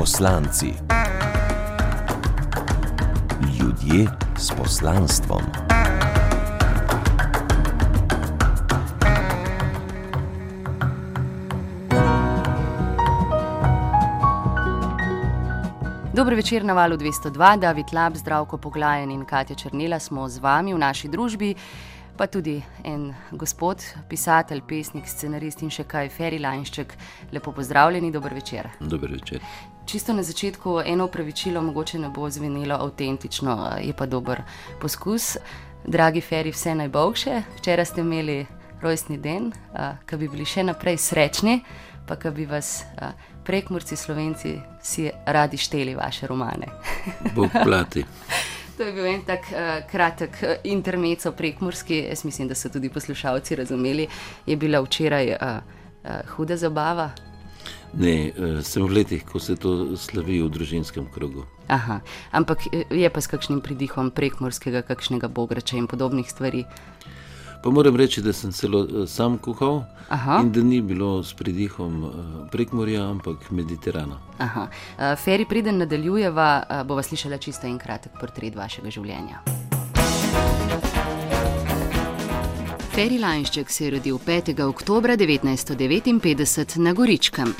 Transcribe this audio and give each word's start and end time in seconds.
Poslanci. 0.00 0.72
Ljudje 3.58 4.06
s 4.38 4.50
poslanstvom. 4.50 5.42
Dobro 16.14 16.36
večer 16.36 16.64
na 16.64 16.72
valu 16.72 16.96
202, 16.96 17.58
David 17.58 17.86
Lab, 17.92 18.16
zdravko 18.16 18.58
poglajen 18.58 19.10
in 19.10 19.24
Katja 19.24 19.56
Črnila 19.56 19.98
smo 19.98 20.28
z 20.28 20.38
vami 20.38 20.74
v 20.74 20.78
naši 20.78 21.08
družbi, 21.08 21.54
pa 22.16 22.26
tudi 22.26 22.62
en 22.84 23.14
gospod, 23.32 23.84
pisatelj, 24.08 24.62
pesnik, 24.68 25.08
scenarist 25.08 25.62
in 25.62 25.70
še 25.70 25.84
kaj, 25.84 26.08
Ferry 26.08 26.40
Lanšček. 26.40 26.96
Lepo 27.32 27.52
pozdravljeni, 27.52 28.12
dober 28.12 28.34
večer. 28.34 28.68
Dober 28.80 29.12
večer. 29.12 29.40
Čisto 29.90 30.12
na 30.12 30.22
začetku 30.22 30.80
eno 30.86 31.04
upravičilo, 31.04 31.62
mogoče 31.62 31.98
ne 31.98 32.08
bo 32.08 32.30
zvenelo 32.30 32.74
avtentično, 32.74 33.70
je 33.82 33.92
pa 33.92 34.06
dober 34.06 34.42
poskus. 34.80 35.36
Dragi 35.86 36.20
Ferry, 36.20 36.52
vse 36.54 36.74
najboljše. 36.74 37.42
Včeraj 37.58 37.84
ste 37.84 38.00
imeli 38.00 38.46
rojstni 38.82 39.18
den, 39.18 39.48
ki 40.06 40.16
bi 40.16 40.28
bili 40.28 40.44
še 40.46 40.62
naprej 40.62 40.94
srečni, 40.96 41.56
pa 42.06 42.14
ki 42.14 42.30
bi 42.36 42.46
vas 42.46 42.84
prekmurci, 43.44 43.96
slovenci, 43.96 44.52
si 44.82 45.08
radi 45.26 45.58
šteli 45.58 45.96
vaše 45.98 46.26
romane. 46.30 46.68
Bog 47.34 47.50
plati. 47.50 48.04
To 48.76 48.86
je 48.86 48.92
bil 48.92 49.08
en 49.10 49.24
tak 49.26 49.50
uh, 49.50 49.80
kratek 49.90 50.38
intermezzo 50.70 51.32
prekmurski, 51.32 52.04
jaz 52.12 52.22
mislim, 52.24 52.48
da 52.48 52.54
so 52.54 52.70
tudi 52.70 52.92
poslušalci 52.94 53.58
razumeli. 53.58 54.06
Je 54.46 54.56
bila 54.56 54.80
včeraj 54.86 55.32
uh, 55.34 55.58
uh, 56.04 56.30
huda 56.36 56.56
zabava? 56.56 57.10
Ne, 57.92 58.30
uh, 58.30 58.60
sem 58.62 58.84
v 58.86 59.00
letih, 59.00 59.24
ko 59.26 59.40
se 59.42 59.56
to 59.56 59.96
slavi 59.98 60.40
v 60.42 60.50
družinskem 60.50 61.08
krogu. 61.10 61.46
Aha, 61.68 62.00
ampak 62.32 62.66
je 62.70 63.10
pa 63.10 63.20
s 63.20 63.26
kakšnim 63.30 63.60
pridihom 63.60 64.10
prekmurskega, 64.10 64.82
kakšnega 64.86 65.28
bograča 65.28 65.76
in 65.76 65.86
podobnih 65.90 66.30
stvari. 66.30 66.64
Pa 67.60 67.70
moram 67.70 67.96
reči, 67.96 68.22
da 68.22 68.32
sem 68.32 68.52
celo 68.52 68.84
uh, 68.86 69.08
sam 69.08 69.38
kuhal 69.38 69.84
Aha. 70.08 70.40
in 70.40 70.52
da 70.52 70.62
ni 70.62 70.80
bilo 70.80 71.22
s 71.22 71.34
pridihom 71.34 72.04
uh, 72.04 72.12
prekmorja, 72.50 73.04
ampak 73.10 73.50
Mediterana. 73.50 74.20
Aha. 74.38 74.68
Feri, 75.16 75.44
preden 75.44 75.82
nadaljujeva, 75.82 76.84
bova 76.88 77.02
slišala 77.02 77.38
čisto 77.38 77.66
en 77.66 77.78
kratek 77.78 78.16
portret 78.20 78.56
vašega 78.56 78.90
življenja. 78.90 79.44
Feri 82.90 83.18
Lanšček 83.18 83.70
se 83.70 83.84
je 83.84 83.90
rodil 83.90 84.18
5. 84.18 84.62
oktober 84.66 85.10
1959 85.10 86.78
na 86.78 86.92
Goričkem. 86.92 87.54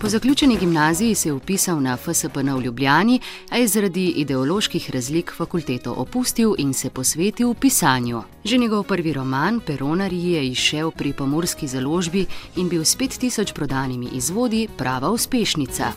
Po 0.00 0.08
zaključeni 0.08 0.56
gimnaziji 0.56 1.14
se 1.14 1.28
je 1.28 1.32
upisal 1.32 1.80
na 1.80 1.96
FSPN 1.96 2.50
v 2.50 2.62
Ljubljani, 2.62 3.20
a 3.50 3.56
je 3.56 3.68
zaradi 3.68 4.06
ideoloških 4.06 4.90
razlik 4.90 5.32
fakulteto 5.36 5.92
opustil 5.92 6.54
in 6.58 6.72
se 6.74 6.90
posvetil 6.90 7.54
pisanju. 7.54 8.22
Že 8.44 8.58
njegov 8.58 8.82
prvi 8.82 9.12
roman, 9.12 9.60
Peronari, 9.60 10.24
je 10.24 10.48
izšel 10.48 10.90
pri 10.90 11.12
pomorski 11.12 11.68
založbi 11.68 12.26
in 12.56 12.68
bil 12.68 12.84
s 12.84 12.96
5000 12.96 13.52
prodanimi 13.52 14.08
izvodi 14.12 14.68
prava 14.76 15.10
uspešnica. 15.10 15.92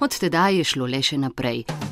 Od 0.00 0.18
tedaj 0.18 0.56
je 0.56 0.64
šlo 0.64 0.86
le 0.86 1.02
še 1.02 1.18
naprej. 1.18 1.83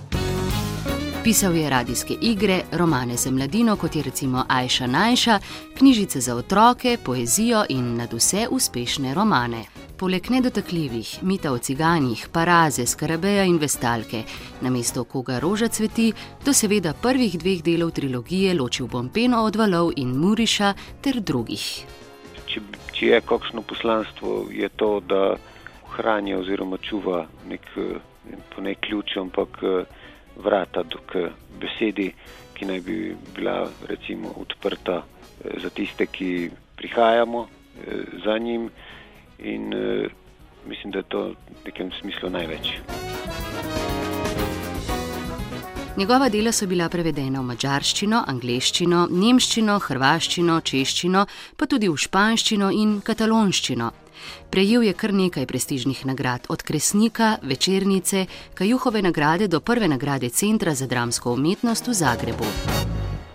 Pisal 1.25 1.57
je 1.57 1.71
radijske 1.71 2.15
igre, 2.21 2.61
romane 2.73 3.17
za 3.17 3.31
mladino, 3.31 3.77
kot 3.77 3.97
je 3.97 4.03
recimo 4.03 4.45
Ajša 4.49 4.87
Najša, 4.87 5.39
knjižice 5.79 6.21
za 6.21 6.37
otroke, 6.37 6.97
poezijo 7.05 7.65
in 7.69 7.97
nad 7.97 8.13
vse 8.13 8.49
uspešne 8.51 9.15
romane. 9.15 9.65
Poleg 9.99 10.31
nedotakljivih 10.31 11.19
mita 11.23 11.53
o 11.53 11.59
ciganjih, 11.59 12.29
paraze, 12.33 12.87
skarabeja 12.87 13.45
in 13.45 13.59
vestalke, 13.59 14.23
na 14.61 14.71
mesto 14.71 15.05
koga 15.05 15.39
roža 15.39 15.69
cveti, 15.69 16.13
do 16.45 16.53
seveda 16.53 16.93
prvih 17.03 17.39
dveh 17.39 17.63
delov 17.63 17.91
trilogije 17.91 18.55
ločil 18.55 18.87
Bompeno 18.87 19.45
od 19.45 19.57
valov 19.57 19.93
in 19.97 20.19
Muriša 20.19 20.75
ter 21.01 21.21
drugih. 21.21 21.87
Če, 22.47 22.61
če 22.93 23.07
je 23.07 23.21
kakšno 23.21 23.63
poslanstvo, 23.63 24.49
je 24.51 24.69
to, 24.69 25.01
da 25.01 25.37
hranja 25.95 26.39
oziroma 26.39 26.83
čuva 26.83 27.27
nek, 27.49 27.61
ne 28.59 28.75
ključ, 28.75 29.17
ampak 29.17 29.63
vrata 30.37 30.85
k 31.07 31.29
besedi, 31.61 32.13
ki 32.55 32.65
naj 32.67 32.81
bi 32.81 33.17
bila 33.35 33.69
recimo 33.89 34.35
odprta 34.37 35.03
za 35.63 35.71
tiste, 35.71 36.07
ki 36.07 36.51
prihajamo 36.77 37.49
za 38.25 38.39
njim 38.39 38.71
in 39.39 39.75
uh, 39.75 40.07
mislim, 40.67 40.93
da 40.93 40.99
je 40.99 41.05
to 41.09 41.23
v 41.23 41.35
nekem 41.65 41.91
smislu 42.01 42.31
največ. 42.31 42.79
Njegova 45.97 46.29
dela 46.29 46.53
so 46.53 46.67
bila 46.67 46.87
prevedena 46.89 47.43
v 47.43 47.51
mačarščino, 47.51 48.23
angliščino, 48.33 49.03
nemščino, 49.13 49.75
hrvaščino, 49.85 50.55
češčino, 50.65 51.27
pa 51.61 51.69
tudi 51.69 51.91
v 51.93 52.01
španščino 52.01 52.71
in 52.73 52.95
katalonščino. 53.05 53.91
Prejel 54.49 54.87
je 54.87 54.95
kar 54.97 55.13
nekaj 55.13 55.45
prestižnih 55.51 56.01
nagrad, 56.09 56.49
od 56.49 56.65
Kresnika, 56.65 57.37
Večernice, 57.43 58.25
Kajuhove 58.55 59.05
nagrade 59.05 59.51
do 59.53 59.61
prve 59.61 59.89
nagrade 59.89 60.33
Centra 60.33 60.75
za 60.75 60.89
dramsko 60.89 61.37
umetnost 61.37 61.93
v 61.93 61.99
Zagrebu. 62.01 62.49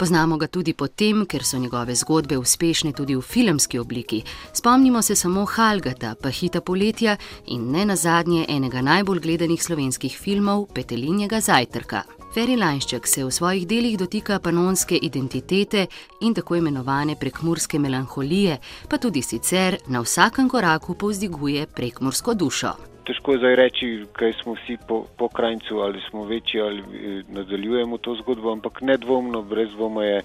Poznamo 0.01 0.37
ga 0.41 0.47
tudi 0.47 0.73
po 0.73 0.87
tem, 0.87 1.25
ker 1.29 1.45
so 1.45 1.61
njegove 1.61 1.93
zgodbe 1.95 2.37
uspešne 2.41 2.93
tudi 2.93 3.15
v 3.15 3.21
filmski 3.21 3.77
obliki. 3.77 4.23
Spomnimo 4.53 5.01
se 5.01 5.15
samo 5.15 5.45
Halgata, 5.45 6.15
pa 6.21 6.29
Hita 6.29 6.61
poletja 6.61 7.17
in 7.45 7.69
ne 7.71 7.85
nazadnje 7.85 8.45
enega 8.49 8.81
najbolj 8.81 9.19
gledanih 9.19 9.63
slovenskih 9.63 10.17
filmov 10.17 10.71
Petelinjega 10.73 11.41
zajtrka. 11.41 12.16
Ferry 12.37 12.53
Lanšček 12.53 13.07
se 13.09 13.23
v 13.25 13.31
svojih 13.33 13.63
delih 13.65 13.95
dotika 13.97 14.35
panonske 14.37 14.97
identitete 15.01 15.87
in 16.21 16.35
tako 16.37 16.55
imenovane 16.55 17.15
prekmurske 17.17 17.79
melanholije, 17.81 18.59
pa 18.89 18.99
tudi 19.01 19.23
sicer 19.25 19.77
na 19.89 20.03
vsakem 20.05 20.45
koraku 20.49 20.93
povzdiguje 20.93 21.63
prekmursko 21.75 22.35
dušo. 22.37 22.75
Težko 23.09 23.33
je 23.33 23.39
zdaj 23.41 23.55
reči, 23.55 23.89
kaj 24.19 24.35
smo 24.43 24.53
vsi 24.53 24.77
po, 24.87 24.99
po 25.17 25.31
krajcu, 25.33 25.79
ali 25.81 26.03
smo 26.09 26.27
večji 26.29 26.61
ali 26.61 26.79
eh, 26.81 27.23
nadaljujemo 27.39 27.97
to 27.97 28.13
zgodbo, 28.21 28.51
ampak 28.51 28.81
nedvomno, 28.81 29.41
brez 29.41 29.73
dvoma 29.73 30.05
je 30.05 30.21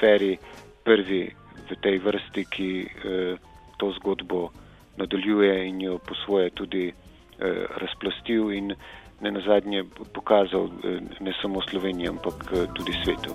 Ferry 0.00 0.38
prvi 0.84 1.22
v 1.68 1.80
tej 1.82 1.98
vrsti, 1.98 2.46
ki 2.56 2.70
eh, 2.86 3.36
to 3.76 3.92
zgodbo 4.00 4.48
nadaljuje 4.96 5.68
in 5.68 5.80
jo 5.80 5.98
po 5.98 6.16
svoje 6.24 6.50
tudi 6.50 6.92
razplastil 7.80 8.52
in 8.52 8.74
ne 9.20 9.30
nazadnje 9.30 9.84
pokazal 10.12 10.64
eh, 10.64 11.00
ne 11.20 11.32
samo 11.42 11.62
Sloveniji, 11.70 12.08
ampak 12.08 12.34
eh, 12.52 12.66
tudi 12.74 12.92
svetu. 13.04 13.34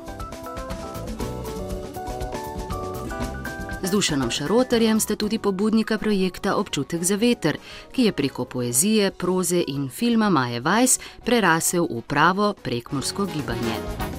Z 3.83 3.91
Dušanom 3.91 4.31
Šarotarjem 4.31 4.99
sta 4.99 5.15
tudi 5.15 5.37
pobudnika 5.39 5.97
projekta 5.97 6.55
Občutek 6.55 7.03
za 7.03 7.15
veter, 7.15 7.57
ki 7.91 8.03
je 8.03 8.11
preko 8.11 8.45
poezije, 8.45 9.11
proze 9.11 9.63
in 9.67 9.89
filma 9.89 10.29
Maje 10.29 10.59
Vajs 10.59 10.99
prerasel 11.25 11.85
v 11.85 12.01
pravo 12.01 12.53
prekmorsko 12.63 13.25
gibanje. 13.25 14.14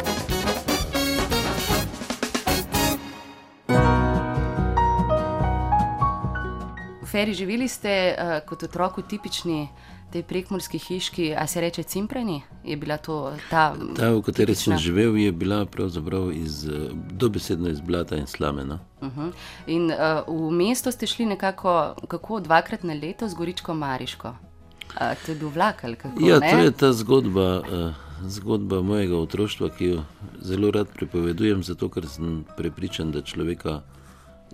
V 7.16 7.18
Feri 7.18 7.34
živeli 7.34 7.64
ste 7.68 8.12
uh, 8.12 8.44
kot 8.44 8.62
otrok 8.62 8.98
v 9.00 9.02
tipični 9.08 9.68
tej 10.12 10.20
prekmorski 10.22 10.76
hiški, 10.76 11.30
a 11.32 11.46
se 11.48 11.60
reče 11.64 11.82
Cimpreni, 11.82 12.42
je 12.64 12.76
bila 12.76 12.98
to 13.00 13.32
ta. 13.48 13.72
Ta, 13.96 14.10
v 14.12 14.20
kateri 14.20 14.52
sem 14.54 14.76
živel, 14.76 15.16
je 15.16 15.32
bila 15.32 15.62
pravzaprav 15.64 16.28
iz, 16.36 16.68
dobesedno 17.16 17.72
iz 17.72 17.80
blata 17.80 18.20
in 18.20 18.26
slamena. 18.26 18.78
Uh 19.00 19.08
-huh. 19.08 19.32
In 19.66 19.88
uh, 19.88 20.28
v 20.28 20.52
mesto 20.52 20.92
ste 20.92 21.06
šli 21.06 21.26
nekako, 21.26 21.94
kako 22.08 22.40
dvakrat 22.40 22.84
na 22.84 22.92
leto 22.92 23.28
z 23.28 23.34
Goričko 23.34 23.74
Mariško. 23.74 24.28
Uh, 24.28 25.16
to 25.24 25.32
je 25.32 25.38
bil 25.38 25.48
vlak 25.48 25.84
ali 25.84 25.96
kako? 25.96 26.20
Ja, 26.20 26.38
ne? 26.38 26.50
to 26.50 26.58
je 26.58 26.70
ta 26.70 26.92
zgodba. 26.92 27.60
Uh, 27.60 27.94
Zgodba 28.26 28.82
mojega 28.82 29.16
otroštva, 29.16 29.68
ki 29.68 29.84
jo 29.84 30.02
zelo 30.40 30.70
rad 30.70 30.88
pripovedujem, 30.88 31.62
zato 31.62 31.88
ker 31.88 32.08
sem 32.08 32.44
prepričan, 32.56 33.12
da 33.12 33.22
človeka 33.22 33.82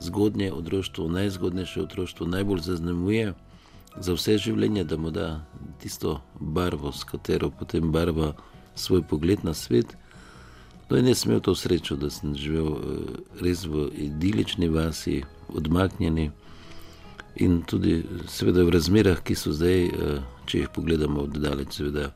zgodnje 0.01 0.53
otroštvo, 0.53 1.09
najzgodnejše 1.09 1.83
otroštvo, 1.83 2.27
najbolj 2.27 2.61
zaznamuje 2.61 3.35
za 3.97 4.15
vse 4.17 4.39
življenje, 4.39 4.85
da 4.85 4.97
mu 4.97 5.11
da 5.11 5.45
tisto 5.81 6.21
barvo, 6.41 6.93
s 6.93 7.05
katero 7.05 7.51
potem 7.51 7.93
barva 7.93 8.33
svoj 8.75 9.03
pogled 9.03 9.45
na 9.45 9.55
svet. 9.55 9.97
No, 10.89 10.99
in 10.99 11.07
jaz 11.09 11.23
sem 11.23 11.31
imel 11.31 11.41
to 11.41 11.55
srečo, 11.57 11.97
da 11.97 12.11
sem 12.11 12.35
živel 12.37 12.73
eh, 12.77 13.21
res 13.41 13.65
v 13.65 13.89
idilični 14.09 14.69
vasi, 14.69 15.23
odmaknjeni 15.49 16.31
in 17.41 17.63
tudi 17.65 18.03
seveda 18.29 18.65
v 18.65 18.75
razmerah, 18.75 19.23
ki 19.25 19.37
so 19.37 19.55
zdaj, 19.57 19.87
eh, 19.87 20.19
če 20.47 20.65
jih 20.65 20.73
pogledamo 20.75 21.25
od 21.25 21.39
daleč, 21.41 21.79
seveda. 21.81 22.11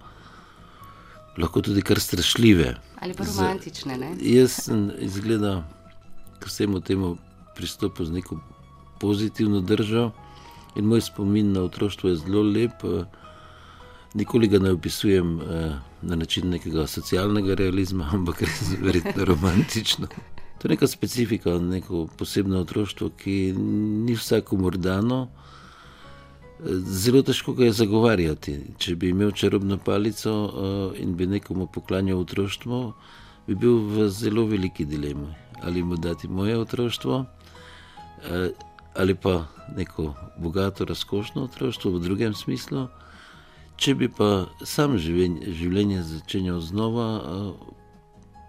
Lahko 1.36 1.60
tudi 1.60 1.82
kar 1.84 2.00
strašljive. 2.00 2.74
Ali 3.04 3.14
pa 3.16 3.24
romantične. 3.24 3.96
Z, 3.96 4.24
jaz 4.24 4.52
sem 4.68 4.86
izgleda 5.04 5.58
k 6.40 6.48
vsemu 6.48 6.80
temu 6.80 7.16
pristopil 7.56 8.06
z 8.06 8.20
neko 8.20 8.38
pozitivno 9.00 9.60
državo 9.60 10.12
In 10.76 10.84
moj 10.84 11.00
spomin 11.00 11.52
na 11.52 11.62
otroštvo 11.62 12.10
je 12.10 12.16
zelo 12.16 12.42
lep. 12.42 12.84
Nikoli 14.14 14.48
ga 14.48 14.58
ne 14.58 14.70
opisujem 14.70 15.40
na 16.02 16.16
način 16.16 16.50
nekega 16.50 16.86
socialnega 16.86 17.54
realizma, 17.54 18.10
ampak 18.16 18.42
res 18.42 18.72
verjetno 18.80 19.24
romantično. 19.24 20.06
To 20.58 20.68
je 20.68 20.68
neka 20.68 20.86
specifika, 20.86 21.58
neko 21.58 22.06
posebno 22.18 22.60
otroštvo, 22.60 23.08
ki 23.08 23.54
ni 24.06 24.16
vsakomor 24.16 24.76
dano. 24.76 25.28
Zelo 27.00 27.22
težko 27.22 27.52
ga 27.52 27.64
je 27.64 27.72
zagovarjati. 27.72 28.58
Če 28.78 28.96
bi 28.96 29.12
imel 29.12 29.32
čarobno 29.32 29.78
palico 29.78 30.32
in 30.96 31.16
bi 31.16 31.26
nekomu 31.26 31.66
poklanjal 31.72 32.20
otroštvo, 32.20 32.80
bi 33.46 33.54
bil 33.54 33.80
v 33.92 34.08
zelo 34.08 34.44
veliki 34.48 34.84
dilemi. 34.84 35.32
Ali 35.62 35.82
mu 35.82 35.96
dati 35.96 36.28
moje 36.28 36.58
otroštvo, 36.58 37.24
ali 38.94 39.14
pa 39.14 39.44
neko 39.76 40.14
bogato, 40.38 40.84
razkošno 40.84 41.44
otroštvo 41.44 41.90
v 41.90 42.00
drugem 42.00 42.34
smislu. 42.34 42.88
Če 43.76 43.94
bi 43.94 44.08
pa 44.08 44.46
sam 44.64 44.96
življenje 44.98 46.02
začenjal 46.02 46.60
znova, 46.64 47.06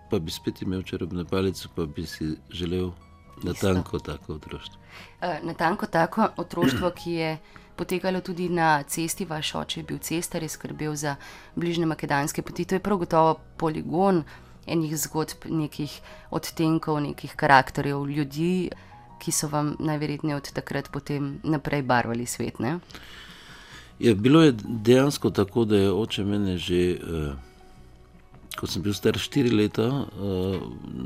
pa 0.09 0.19
bi 0.19 0.31
spet 0.31 0.61
imel 0.63 0.85
čarobno 0.87 1.25
palico, 1.27 1.67
pa 1.75 1.85
bi 1.85 2.05
si 2.07 2.37
želel 2.49 2.91
natanko 3.43 3.99
tako 3.99 4.37
otroštvo. 4.39 4.79
Natanko 5.43 5.85
tako 5.85 6.29
otroštvo, 6.37 6.91
ki 6.95 7.11
je 7.11 7.37
potekalo 7.75 8.21
tudi 8.21 8.49
na 8.49 8.83
cesti, 8.83 9.25
vaš 9.25 9.55
oče 9.55 9.79
je 9.79 9.83
bil 9.83 9.99
cestar, 9.99 10.43
je 10.43 10.49
skrbel 10.49 10.95
za 10.95 11.15
bližnje 11.55 11.85
makedonske 11.85 12.41
poti. 12.41 12.65
To 12.65 12.75
je 12.75 12.79
prav 12.79 12.97
gotovo 12.97 13.35
poligon 13.57 14.23
enih 14.67 14.97
zgodb, 14.97 15.45
nekih 15.45 16.01
odtenkov, 16.31 17.01
nekih 17.03 17.35
karakterjev 17.35 18.07
ljudi, 18.07 18.69
ki 19.19 19.31
so 19.31 19.49
vam 19.51 19.75
najverjetneje 19.79 20.35
od 20.35 20.51
takrat 20.53 20.91
potem 20.91 21.39
naprej 21.43 21.81
barvali 21.81 22.25
svet. 22.25 22.59
Ne? 22.59 22.79
Ja, 23.99 24.13
bilo 24.13 24.41
je 24.43 24.53
dejansko 24.61 25.29
tako, 25.29 25.65
da 25.65 25.77
je 25.77 25.91
oče 25.91 26.23
mene 26.23 26.57
že. 26.57 26.97
Uh, 27.01 27.47
ko 28.57 28.65
sem 28.65 28.81
bil 28.81 28.95
star 28.97 29.17
štiri 29.21 29.53
leta, 29.53 29.85
uh, 29.85 30.57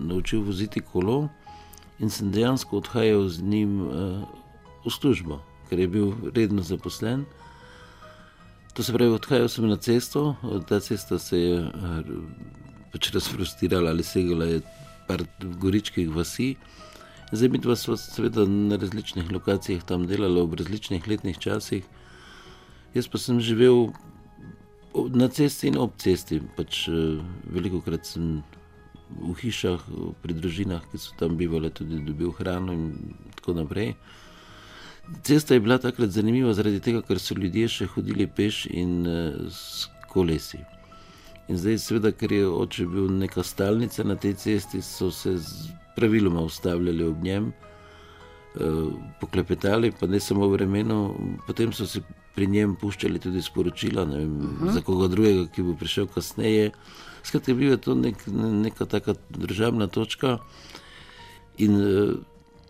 naučil 0.08 0.44
voziti 0.48 0.80
kolo 0.80 1.28
in 2.00 2.10
sem 2.10 2.32
dejansko 2.32 2.80
odhajal 2.80 3.28
z 3.30 3.44
njim 3.44 3.74
uh, 3.84 4.24
v 4.86 4.90
službo, 4.90 5.42
ker 5.70 5.80
je 5.80 5.88
bil 5.92 6.14
redno 6.34 6.64
zaposlen. 6.64 7.26
To 8.74 8.84
se 8.84 8.96
pravi, 8.96 9.12
odhajal 9.12 9.52
sem 9.52 9.68
na 9.68 9.76
cesto, 9.76 10.36
ta 10.68 10.80
cesta 10.80 11.20
se 11.20 11.38
je 11.38 11.60
uh, 11.60 12.00
pač 12.94 13.12
razprostirala 13.12 13.92
ali 13.92 14.04
segala 14.04 14.48
je 14.48 14.62
par 15.08 15.24
goričkih 15.60 16.10
vasi. 16.10 16.56
Zdaj 17.32 17.50
mi 17.50 17.58
dva 17.64 17.76
smo 17.76 17.96
seveda 17.98 18.46
na 18.46 18.76
različnih 18.76 19.32
lokacijah 19.32 19.84
tam 19.88 20.08
delali, 20.08 20.42
v 20.42 20.58
različnih 20.60 21.08
letnih 21.08 21.38
časih. 21.40 21.84
Jaz 22.94 23.08
pa 23.08 23.18
sem 23.18 23.40
živel 23.40 23.94
na 25.16 25.30
cesti 25.32 25.70
in 25.72 25.78
ob 25.80 25.96
cesti. 25.98 26.42
Pač, 26.58 26.90
veliko 27.48 27.80
krat 27.86 28.04
sem 28.06 28.42
v 29.16 29.36
hišah, 29.40 29.86
pri 30.24 30.36
družinah, 30.36 30.84
ki 30.92 31.00
so 31.00 31.16
tam 31.20 31.38
bivali, 31.40 31.72
tudi 31.72 32.02
dobil 32.04 32.36
hrano 32.36 32.76
in 32.76 33.16
tako 33.40 33.56
naprej. 33.62 33.96
Cesta 35.24 35.56
je 35.56 35.64
bila 35.64 35.80
takrat 35.80 36.12
zanimiva 36.12 36.52
zaradi 36.54 36.84
tega, 36.84 37.00
ker 37.02 37.20
so 37.20 37.36
ljudje 37.36 37.68
še 37.68 37.88
hodili 37.96 38.28
peš 38.28 38.66
in 38.68 39.08
s 39.48 39.88
kolesi. 40.12 40.60
In 41.48 41.56
zdaj, 41.60 41.80
seveda, 41.80 42.12
ker 42.12 42.32
je 42.32 42.44
oče 42.48 42.86
bil 42.92 43.08
neka 43.24 43.44
stalnica 43.44 44.04
na 44.04 44.16
tej 44.20 44.36
cesti, 44.36 44.84
so 44.84 45.12
se 45.12 45.38
praviloma 45.96 46.42
ustavljali 46.42 47.04
ob 47.04 47.24
njem, 47.24 47.52
poklepetali, 49.20 49.92
pa 50.00 50.08
ne 50.08 50.20
samo 50.20 50.48
v 50.48 50.58
vremenu, 50.58 51.16
potem 51.48 51.72
so 51.74 51.88
si 51.88 52.02
pri 52.36 52.48
njem 52.48 52.76
puščali 52.76 53.20
tudi 53.20 53.42
sporočila 53.42 54.04
vem, 54.04 54.40
uh 54.40 54.62
-huh. 54.62 54.72
za 54.72 54.82
koga 54.82 55.08
drugega, 55.08 55.48
ki 55.48 55.64
bo 55.64 55.76
prišel 55.76 56.08
kasneje. 56.08 56.72
Skratka, 57.24 57.54
bil 57.54 57.72
je 57.72 57.78
to 57.78 57.96
nek, 57.96 58.28
neka 58.28 58.86
taka 58.86 59.14
državna 59.30 59.88
točka 59.88 60.38
in 61.58 61.78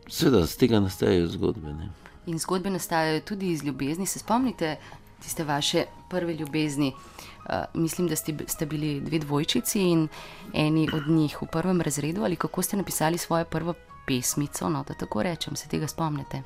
seveda 0.07 0.45
z 0.45 0.57
tega 0.57 0.79
nastajajo 0.79 1.27
zgodbe. 1.27 1.73
Ne. 1.73 1.89
In 2.25 2.39
zgodbe 2.39 2.69
nastajajo 2.69 3.21
tudi 3.21 3.51
iz 3.51 3.63
ljubezni. 3.63 4.05
Se 4.05 4.19
spomnite 4.19 4.77
tiste 5.23 5.43
vaše 5.43 5.85
prve 6.09 6.33
ljubezni? 6.33 6.93
Uh, 6.93 7.55
mislim, 7.73 8.07
da 8.07 8.15
ste, 8.15 8.35
ste 8.47 8.65
bili 8.65 8.99
dve 9.01 9.19
dvojčici 9.19 9.81
in 9.81 10.07
eni 10.53 10.89
od 10.93 11.07
njih 11.07 11.41
v 11.41 11.45
prvem 11.51 11.81
razredu, 11.81 12.23
ali 12.23 12.35
kako 12.35 12.61
ste 12.61 12.77
napisali 12.77 13.17
svojo 13.17 13.45
prvo 13.45 13.73
pesmico, 14.07 14.69
no, 14.69 14.83
da 14.87 14.93
tako 14.93 15.23
rečem, 15.23 15.55
se 15.55 15.67
tega 15.67 15.87
spomnite. 15.87 16.43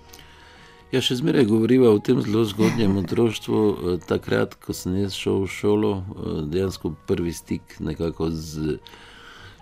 Ja, 0.91 1.01
še 1.01 1.17
zmeraj 1.19 1.47
govoriva 1.49 1.89
o 1.91 1.99
tem 1.99 2.21
zelo 2.21 2.45
zgodnjem 2.45 2.97
otroštvu. 3.03 3.61
Takrat, 4.07 4.55
ko 4.55 4.73
sem 4.73 4.95
jaz 5.01 5.17
šel 5.17 5.43
v 5.43 5.51
šolo, 5.51 5.91
dejansko 6.51 6.93
prvi 7.07 7.33
stik 7.33 7.79
nekako 7.79 8.29
z 8.31 8.77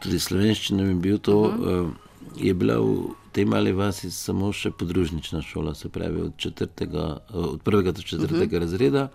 tudi 0.03 0.19
slovenščino 0.19 0.89
je 0.89 0.95
bil 0.95 1.17
to. 1.17 1.39
Uh 1.39 1.53
-huh. 1.55 1.91
Je 2.35 2.53
bila 2.53 2.79
v 2.79 3.13
tej 3.31 3.45
mali 3.45 3.71
vasi 3.71 4.11
samo 4.11 4.51
še 4.53 4.71
podružnična 4.71 5.41
šola, 5.41 5.75
se 5.75 5.89
pravi 5.89 6.21
od, 6.21 6.37
četrtega, 6.37 7.17
od 7.29 7.61
prvega 7.61 7.91
do 7.91 8.01
četrtega 8.01 8.43
uh 8.43 8.51
-huh. 8.51 8.59
razreda. 8.59 9.09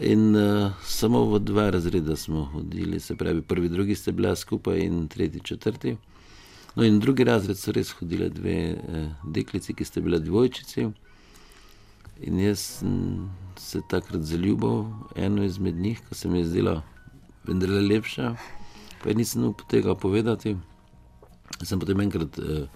In 0.00 0.36
uh, 0.36 0.72
samo 0.84 1.24
v 1.24 1.38
dva 1.38 1.70
razreda 1.70 2.16
smo 2.16 2.44
hodili, 2.44 3.00
se 3.00 3.16
pravi, 3.16 3.42
prvi, 3.42 3.68
drugi 3.68 3.94
ste 3.94 4.12
bili 4.12 4.36
skupaj, 4.36 4.78
in 4.78 5.08
tretji, 5.08 5.40
četrti. 5.40 5.96
No, 6.76 6.84
in 6.84 7.00
drugi 7.00 7.24
razred 7.24 7.56
so 7.56 7.72
res 7.72 7.90
hodile 7.96 8.28
dve 8.28 8.52
eh, 8.52 9.08
deklici, 9.24 9.74
ki 9.74 9.84
ste 9.84 10.00
bile 10.00 10.18
dvojčici. 10.20 10.90
In 12.28 12.40
jaz 12.40 12.60
sem 12.60 13.30
se 13.56 13.80
takrat 13.88 14.22
zaljubil 14.22 14.84
eno 15.16 15.44
izmed 15.44 15.76
njih, 15.76 16.02
ki 16.08 16.14
se 16.14 16.28
mi 16.28 16.38
je 16.38 16.44
zdela 16.44 16.82
vendarle 17.48 17.80
lepša, 17.80 18.34
pa 19.02 19.12
nisem 19.16 19.44
upal 19.44 19.66
tega 19.72 19.94
povedati. 19.94 20.56
Sem 21.62 21.80
potem 21.80 22.00
enkrat 22.00 22.38
eh, 22.38 22.66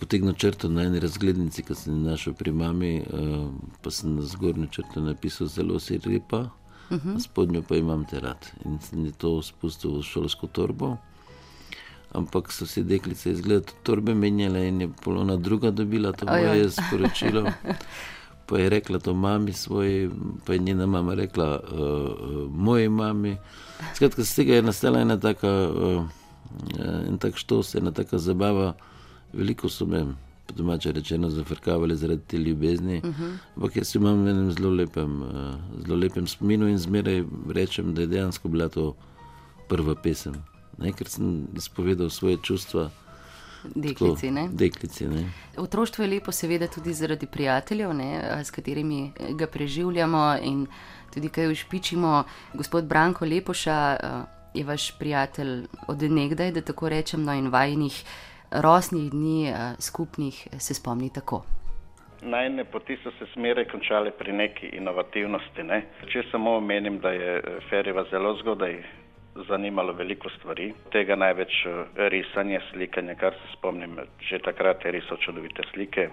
potegnil 0.00 0.34
črto 0.34 0.68
na 0.68 0.86
eni 0.88 1.00
razglednici, 1.00 1.62
ki 1.62 1.74
sem 1.74 1.94
jo 1.94 2.10
našel 2.10 2.34
pri 2.34 2.52
mami, 2.52 2.94
eh, 3.02 3.48
pa 3.82 3.90
sem 3.90 4.16
na 4.16 4.22
zgornjo 4.22 4.70
črto 4.70 5.04
napisal 5.04 5.46
zelo 5.46 5.80
si 5.80 5.98
repa, 5.98 6.50
uh 6.90 6.96
-huh. 6.96 7.14
na 7.14 7.20
spodnjo 7.20 7.62
pa 7.62 7.76
imam 7.76 8.04
te 8.04 8.20
rad. 8.20 8.50
In 8.64 8.80
sem 8.80 9.12
to 9.12 9.42
spustil 9.42 9.98
v 9.98 10.02
šolsko 10.02 10.46
torbo 10.46 10.96
ampak 12.12 12.52
so 12.52 12.66
si 12.66 12.82
deklice 12.82 13.30
izgled 13.30 13.72
torbe 13.82 14.14
menjale 14.14 14.68
in 14.68 14.80
je 14.80 14.88
polona 15.04 15.36
druga 15.36 15.70
dobila 15.70 16.12
to 16.12 16.26
moje 16.26 16.70
sporočilo. 16.76 17.50
Pa 18.46 18.58
je 18.58 18.68
rekla 18.68 18.98
to 18.98 19.14
mami 19.14 19.52
svoji, 19.52 20.10
pa 20.46 20.52
je 20.52 20.58
njena 20.58 20.86
mama 20.86 21.14
rekla 21.14 21.60
uh, 21.60 22.50
moji 22.50 22.88
mami. 22.88 23.36
Skratka, 23.94 24.24
z 24.24 24.34
tega 24.34 24.54
je 24.54 24.62
nastala 24.62 25.00
ena 25.00 25.20
taka, 25.20 25.48
uh, 25.68 26.04
en 27.08 27.18
tak 27.18 27.36
štos, 27.36 27.74
ena 27.74 27.92
taka 27.92 28.18
zabava. 28.18 28.74
Veliko 29.32 29.68
so 29.68 29.86
me, 29.86 30.04
po 30.46 30.54
domače 30.56 30.92
rečeno, 30.92 31.30
zafrkavali 31.30 31.96
zaradi 31.96 32.22
te 32.26 32.38
ljubezni. 32.38 33.00
Uh 33.04 33.04
-huh. 33.04 33.36
Ampak 33.56 33.76
jaz 33.76 33.94
imam 33.96 34.24
v 34.24 34.28
enem 34.28 34.52
zelo 34.52 34.70
lepem, 34.70 35.22
uh, 35.22 35.28
zelo 35.86 35.96
lepem 35.96 36.26
spominu 36.26 36.68
in 36.68 36.78
zmeraj 36.78 37.24
rečem, 37.50 37.94
da 37.94 38.00
je 38.00 38.06
dejansko 38.06 38.48
bila 38.48 38.68
to 38.68 38.94
prva 39.68 39.94
pesem 39.94 40.34
ne, 40.78 40.92
ker 40.92 41.08
sem 41.10 41.46
izpovedal 41.56 42.10
svoje 42.10 42.38
čustva. 42.42 42.88
Deklici, 43.74 44.30
tako, 44.30 44.48
deklici, 44.52 45.06
Otroštvo 45.58 46.04
je 46.04 46.10
lepo, 46.10 46.32
seveda, 46.32 46.68
tudi 46.70 46.94
zaradi 46.94 47.26
prijateljev, 47.26 47.92
ne, 47.94 48.40
s 48.44 48.50
katerimi 48.54 49.12
ga 49.34 49.46
preživljamo 49.46 50.36
in 50.42 50.66
tudi 51.14 51.28
kaj 51.28 51.52
ušpičimo. 51.52 52.24
Gospod 52.54 52.84
Branko 52.84 53.26
Lepoša 53.26 53.96
je 54.58 54.64
vaš 54.64 54.90
prijatelj 54.98 55.66
od 55.88 56.02
nekdaj, 56.02 56.52
da 56.52 56.60
tako 56.60 56.88
rečem, 56.88 57.24
no 57.24 57.34
in 57.34 57.48
vajnih 57.54 58.02
rosnih 58.50 59.10
dni 59.10 59.54
skupnih 59.78 60.48
se 60.58 60.74
spomni 60.74 61.10
tako. 61.14 61.42
Najne 62.22 62.64
poti 62.64 62.96
so 63.02 63.10
se 63.18 63.26
smere 63.32 63.64
končale 63.70 64.10
pri 64.10 64.32
neki 64.32 64.66
inovativnosti. 64.66 65.62
Ne. 65.62 65.82
Če 66.10 66.24
samo 66.30 66.56
omenim, 66.58 66.98
da 66.98 67.10
je 67.14 67.42
Feriva 67.70 68.04
zelo 68.10 68.34
zgodaj 68.40 68.82
zanimalo 69.48 69.92
veliko 69.92 70.30
stvari, 70.30 70.72
tega 70.92 71.16
največ 71.16 71.60
eh, 71.66 72.08
risanje, 72.08 72.60
slikanje, 72.70 73.14
kar 73.14 73.34
se 73.34 73.52
spomnim, 73.58 73.98
že 74.30 74.42
takrat 74.42 74.84
je 74.84 74.92
risal 74.98 75.20
čudovite 75.22 75.62
slike. 75.72 76.08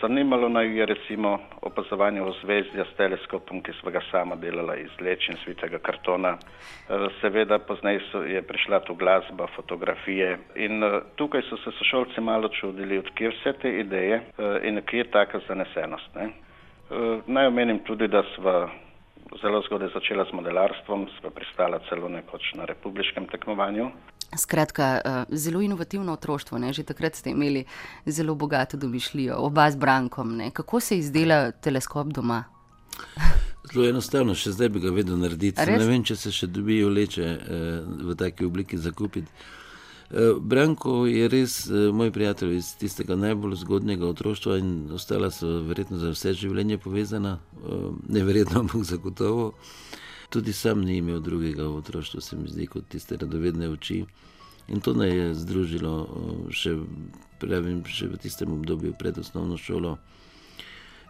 Zanimalo 0.00 0.48
naj 0.48 0.78
je 0.78 0.86
recimo 0.86 1.38
opazovanje 1.62 2.22
ozvezdja 2.22 2.84
s 2.84 2.96
teleskopom, 2.96 3.62
ki 3.62 3.72
smo 3.80 3.90
ga 3.90 4.00
sama 4.10 4.36
delala 4.36 4.76
iz 4.76 4.90
leč 5.00 5.28
in 5.28 5.36
svitega 5.44 5.78
kartona. 5.78 6.36
Eh, 6.38 7.06
seveda 7.20 7.58
pozneje 7.58 8.00
je 8.26 8.42
prišla 8.42 8.80
tu 8.80 8.94
glasba, 8.94 9.46
fotografije 9.56 10.38
in 10.54 10.84
eh, 10.84 11.00
tukaj 11.16 11.42
so 11.50 11.56
se 11.56 11.70
sošolci 11.78 12.20
malo 12.20 12.48
čudili, 12.48 12.98
odkje 12.98 13.30
vse 13.30 13.52
te 13.62 13.78
ideje 13.78 14.20
in 14.62 14.82
kje 14.82 14.98
je 14.98 15.10
taka 15.10 15.40
zanesenost. 15.48 16.14
Ne? 16.14 16.28
Naj 17.26 17.46
omenim 17.46 17.78
tudi, 17.84 18.08
da 18.08 18.22
sva 18.34 18.68
zelo 19.42 19.62
zgodaj 19.62 19.88
začela 19.94 20.24
s 20.24 20.32
modelarstvom, 20.32 21.08
sva 21.20 21.30
pristala 21.30 21.80
celo 21.88 22.08
nekoč 22.08 22.54
na 22.54 22.64
republiškem 22.64 23.26
tekmovanju. 23.26 23.90
Skratka, 24.36 25.00
uh, 25.04 25.36
zelo 25.36 25.60
inovativno 25.60 26.12
otroštvo. 26.12 26.58
Ne? 26.58 26.72
Že 26.72 26.84
takrat 26.84 27.16
ste 27.16 27.30
imeli 27.30 27.64
zelo 28.06 28.34
bogato 28.34 28.76
domišljijo, 28.76 29.36
oba 29.36 29.70
z 29.70 29.76
Brankom. 29.76 30.36
Ne? 30.36 30.50
Kako 30.50 30.80
se 30.80 30.98
izdela 30.98 31.50
teleskop 31.52 32.12
doma? 32.12 32.44
Zelo 33.72 33.88
enostavno, 33.88 34.34
še 34.34 34.52
zdaj 34.52 34.68
bi 34.68 34.80
ga 34.80 34.90
vedel 34.92 35.16
narediti. 35.20 35.64
Ne 35.70 35.86
vem, 35.86 36.04
če 36.04 36.16
se 36.16 36.32
še 36.32 36.46
dobijo 36.46 36.88
leče 36.88 37.24
eh, 37.24 37.80
v 38.04 38.16
taki 38.16 38.44
obliki 38.48 38.78
zakupiti. 38.78 39.32
Eh, 40.10 40.34
Branko 40.40 41.06
je 41.06 41.28
res 41.28 41.66
eh, 41.66 41.92
moj 41.92 42.10
prijatelj 42.10 42.56
iz 42.56 42.70
tistega 42.80 43.16
najbolj 43.16 43.58
zgodnega 43.60 44.06
otroštva 44.08 44.56
in 44.56 44.88
ostala 44.96 45.28
so 45.30 45.58
verjetno 45.68 45.98
za 46.00 46.14
vse 46.14 46.32
življenje 46.32 46.78
povezana, 46.80 47.38
eh, 47.60 47.82
neverjetno, 48.08 48.62
ampak 48.64 48.86
zagotovo. 48.88 49.52
Tudi 50.28 50.52
sam 50.52 50.84
ni 50.84 50.98
imel 51.00 51.20
drugega 51.20 51.64
v 51.64 51.76
otroštvu, 51.80 52.20
se 52.20 52.36
mi 52.36 52.48
zdi, 52.48 52.66
kot 52.66 52.88
tiste 52.88 53.16
radovedne 53.16 53.68
oči. 53.68 54.04
In 54.68 54.80
to 54.80 54.92
naj 54.92 55.08
je 55.08 55.28
združilo 55.34 55.92
še, 56.52 56.74
pravim, 57.40 57.80
še 57.88 58.10
v 58.12 58.20
tistem 58.20 58.52
obdobju 58.52 58.92
pred 59.00 59.18
osnovno 59.18 59.56
šolo. 59.56 59.96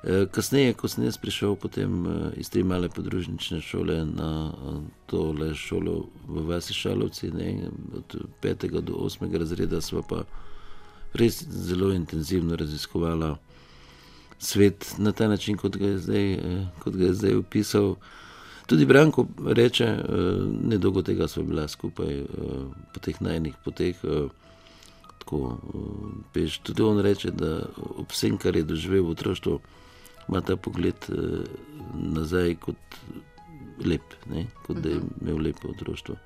E, 0.05 0.27
kasneje, 0.31 0.77
ko 0.79 0.87
sem 0.87 1.09
jaz 1.09 1.19
prišel 1.19 1.57
potem 1.59 2.07
e, 2.07 2.13
iz 2.39 2.53
te 2.55 2.63
male 2.63 2.87
podružnične 2.87 3.59
šole 3.61 4.05
na 4.07 4.31
e, 4.47 4.75
tole 5.11 5.51
šolo 5.59 5.97
v 6.29 6.45
Vasi 6.47 6.75
Šalovci, 6.75 7.33
ne, 7.35 7.67
od 7.99 8.15
5. 8.43 8.71
do 8.79 9.03
8. 9.03 9.27
razreda, 9.35 9.83
sva 9.83 10.05
pa 10.07 10.23
res 11.19 11.43
zelo 11.43 11.91
intenzivno 11.91 12.55
raziskovala 12.57 13.35
svet 14.39 14.95
na 15.03 15.11
ta 15.13 15.27
način, 15.27 15.59
kot 15.59 15.77
ga 15.77 15.87
je 15.87 15.99
zdaj, 15.99 16.27
kot 16.79 16.95
ga 16.95 17.11
je 17.11 17.19
zdaj 17.19 17.35
opisal. 17.43 17.97
Tudi 18.69 18.87
Branko 18.87 19.27
reče, 19.47 19.85
eh, 19.85 20.03
ne 20.65 20.79
dolgo 20.79 21.03
tega 21.03 21.29
smo 21.29 21.43
bili 21.43 21.69
skupaj 21.69 22.19
eh, 22.21 22.27
po 22.95 23.01
teh 23.01 23.21
najnih 23.21 23.55
poteh. 23.65 23.97
Eh, 24.05 24.29
tako, 25.19 25.59
peš, 26.33 26.59
tudi 26.59 26.83
on 26.83 27.01
reče, 27.01 27.31
da 27.31 27.63
ob 27.97 28.13
vsem, 28.13 28.37
kar 28.37 28.57
je 28.57 28.63
doživel 28.69 29.07
v 29.07 29.15
otroštvu, 29.17 29.59
ima 30.29 30.41
ta 30.41 30.57
pogled 30.57 31.09
nazaj 31.95 32.55
kot 32.61 32.99
lep, 33.85 34.15
ne? 34.29 34.47
kot 34.67 34.83
da 34.85 34.89
je 34.89 35.01
mhm. 35.01 35.09
imel 35.23 35.41
lepo 35.49 35.69
otroštvo. 35.69 36.17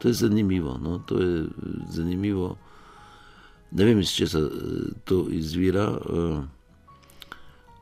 To 0.00 0.08
je 0.08 0.14
zanimivo. 0.14 0.78
No? 0.80 0.98
To 1.06 1.20
je 1.20 1.44
zanimivo. 1.88 2.56
Ne 3.70 3.84
vem, 3.84 4.00
iz 4.00 4.12
česa 4.16 4.40
to 5.04 5.26
izvira. 5.30 5.90
Uh, 5.90 6.44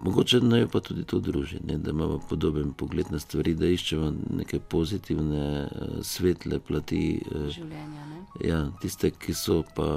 Mogoče 0.00 0.40
naj 0.40 0.68
pa 0.70 0.80
tudi 0.80 1.02
to 1.04 1.18
druži, 1.18 1.58
ne, 1.66 1.78
da 1.78 1.90
imamo 1.90 2.20
podoben 2.28 2.72
pogled 2.72 3.10
na 3.10 3.18
stvari, 3.18 3.54
da 3.54 3.66
iščemo 3.66 4.12
neke 4.30 4.60
pozitivne, 4.60 5.46
eh, 5.62 6.02
svetle 6.02 6.60
plati 6.60 7.00
eh, 7.18 7.48
življenja. 7.50 8.06
Ja, 8.44 8.60
tiste, 8.82 9.10
ki 9.10 9.34
so 9.34 9.64
pa 9.74 9.88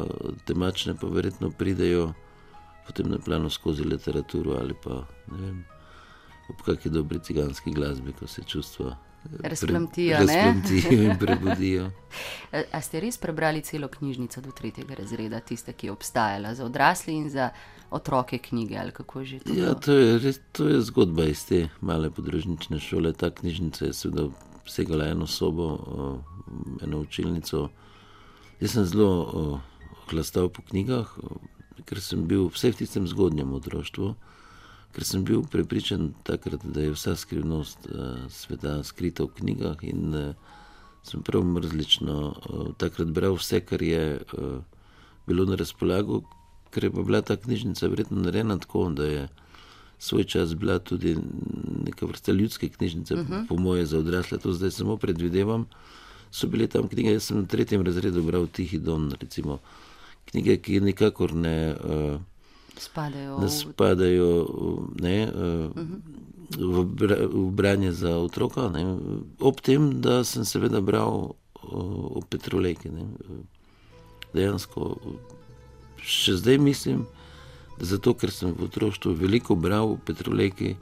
temačne, 0.49 0.95
pa 0.97 1.07
verjetno 1.07 1.51
pridejo 1.51 2.13
potem 2.87 3.11
na 3.11 3.17
plano 3.17 3.49
skozi 3.49 3.83
literaturo 3.83 4.57
ali 4.57 4.73
pa 4.83 5.03
ne 5.31 5.45
vem, 5.45 5.63
ob 6.49 6.65
kakšni 6.65 6.91
dobri 6.91 7.19
ciganski 7.19 7.71
glasbi, 7.71 8.13
ko 8.17 8.27
se 8.27 8.43
čustva 8.43 8.97
razplamtijo. 9.43 10.17
Razplamtijo 10.17 11.03
in 11.03 11.17
prebudijo. 11.23 11.91
A 12.71 12.81
ste 12.81 12.99
res 12.99 13.17
prebrali 13.17 13.61
celo 13.61 13.87
knjižnico 13.87 14.41
do 14.41 14.51
tretjega 14.51 14.95
razreda, 14.95 15.39
tiste, 15.39 15.73
ki 15.73 15.87
je 15.87 15.91
obstajala 15.91 16.55
za 16.55 16.65
odrasle 16.65 17.13
in 17.13 17.29
za 17.29 17.49
otroke 17.91 18.37
knjige? 18.37 18.79
To, 19.45 19.53
ja, 19.53 19.73
to, 19.73 19.93
je 19.93 20.19
res, 20.19 20.39
to 20.51 20.67
je 20.67 20.81
zgodba 20.81 21.23
iz 21.23 21.45
te 21.45 21.67
male 21.81 22.09
podružnične 22.09 22.79
šole. 22.79 23.13
Ta 23.13 23.29
knjižnica 23.29 23.85
je 23.85 23.93
seveda 23.93 24.27
vsegala 24.65 25.05
eno 25.05 25.27
sobo, 25.27 25.77
eno 26.83 26.99
učilnico. 26.99 27.69
Jaz 28.59 28.71
sem 28.71 28.85
zelo 28.85 29.61
hlastal 30.11 30.49
po 30.49 30.61
knjigah, 30.61 31.15
ker 31.85 32.01
sem 32.01 32.27
bil 32.27 32.49
vse 32.53 32.71
v 32.71 32.83
tistem 32.83 33.07
zgodnjem 33.07 33.53
otroštvu 33.53 34.15
ker 34.91 35.05
sem 35.07 35.23
bil 35.23 35.43
prepričan 35.51 36.13
takrat, 36.23 36.65
da 36.65 36.81
je 36.81 36.95
vsa 36.95 37.15
skrivnost 37.15 37.87
uh, 37.89 38.25
sveta 38.29 38.83
skrita 38.83 39.23
v 39.23 39.33
knjigah 39.39 39.83
in 39.87 40.15
uh, 40.15 40.33
sem 41.03 41.23
prav 41.23 41.43
mrzlično 41.43 42.17
uh, 42.29 42.73
takrat 42.77 43.07
bral 43.07 43.37
vse, 43.39 43.61
kar 43.65 43.81
je 43.81 44.21
uh, 44.21 44.59
bilo 45.27 45.45
na 45.45 45.55
razpolago, 45.55 46.21
ker 46.71 46.83
je 46.83 46.91
pa 46.91 47.03
bila 47.03 47.21
ta 47.21 47.37
knjižnica 47.37 47.87
verjetno 47.87 48.21
narejena 48.21 48.57
tako, 48.59 48.89
da 48.89 49.05
je 49.05 49.29
svoj 49.99 50.23
čas 50.23 50.55
bila 50.55 50.79
tudi 50.79 51.17
neka 51.85 52.05
vrsta 52.05 52.31
ljudske 52.31 52.69
knjižnice, 52.69 53.13
uh 53.13 53.19
-huh. 53.19 53.47
po 53.47 53.55
moje 53.55 53.85
za 53.85 53.99
odrasle, 53.99 54.37
to 54.37 54.53
zdaj 54.53 54.71
samo 54.71 54.97
predvidevam. 54.97 55.65
So 56.31 56.47
bile 56.47 56.67
tam 56.67 56.87
knjige, 56.87 57.11
jaz 57.11 57.23
sem 57.23 57.41
v 57.41 57.47
tretjem 57.47 57.81
razredu 57.81 58.23
bral 58.23 58.47
Tihi 58.47 58.79
Don, 58.79 59.11
recimo 59.21 59.59
knjige, 60.25 60.57
ki 60.57 60.79
nikakor 60.79 61.33
ne. 61.33 61.75
Uh, 61.83 62.21
spadajo, 62.81 63.37
da 63.39 63.49
spadajo 63.49 64.29
ne, 65.01 65.17
uh 65.27 65.41
-huh. 65.41 65.99
v, 66.57 67.15
v 67.33 67.51
branje 67.51 67.91
za 67.91 68.17
otroka. 68.17 68.69
Ne. 68.69 68.97
Ob 69.39 69.61
tem, 69.61 70.01
da 70.01 70.23
sem 70.23 70.45
seveda 70.45 70.81
bral 70.81 71.09
o, 71.09 71.35
o 72.17 72.21
Petrolejki. 72.29 72.89
Ne. 72.89 73.05
Dejansko 74.33 74.97
še 76.01 76.35
zdaj 76.35 76.57
mislim, 76.57 77.05
da 77.79 77.85
zato, 77.85 78.13
ker 78.13 78.31
sem 78.31 78.53
v 78.57 78.63
otroštvu 78.69 79.13
veliko 79.13 79.55
bral 79.55 79.93
o 79.93 79.99
Petrolejki. 80.05 80.75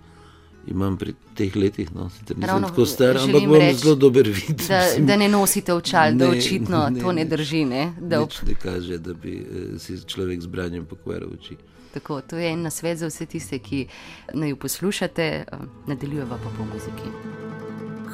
Imam 0.68 0.98
pri 1.00 1.14
teh 1.40 1.56
letih, 1.56 1.88
no, 1.96 2.10
nisem 2.36 2.44
tako 2.44 2.86
star, 2.86 3.18
ampak 3.18 3.42
imam 3.42 3.62
reč, 3.62 3.78
zelo 3.80 3.96
dober 3.96 4.28
vid. 4.28 4.60
Da, 4.68 4.82
da 5.00 5.16
ne 5.18 5.30
nosite 5.32 5.74
očal, 5.74 6.14
da 6.20 6.28
očitno 6.30 6.82
ne, 6.92 7.00
to 7.02 7.14
ne 7.16 7.24
drži. 7.26 7.64
Ne, 7.66 7.86
da 7.98 8.20
ob... 8.22 8.36
ne 8.46 8.54
kaže, 8.60 9.00
da 9.02 9.16
bi 9.16 9.38
eh, 9.40 9.80
si 9.80 9.98
človek 10.06 10.44
z 10.44 10.52
branjem 10.52 10.86
pokvaril 10.86 11.32
oči. 11.40 11.56
Tako, 11.94 12.22
to 12.22 12.38
je 12.38 12.52
en 12.52 12.62
nasvet 12.62 12.98
za 12.98 13.08
vse 13.08 13.26
tiste, 13.26 13.60
ki 13.60 13.88
naj 14.34 14.50
jo 14.50 14.56
poslušate, 14.56 15.24
eh, 15.24 15.46
nadaljujeva 15.88 16.38
pa 16.38 16.50
po 16.58 16.66
muziki. 16.66 17.10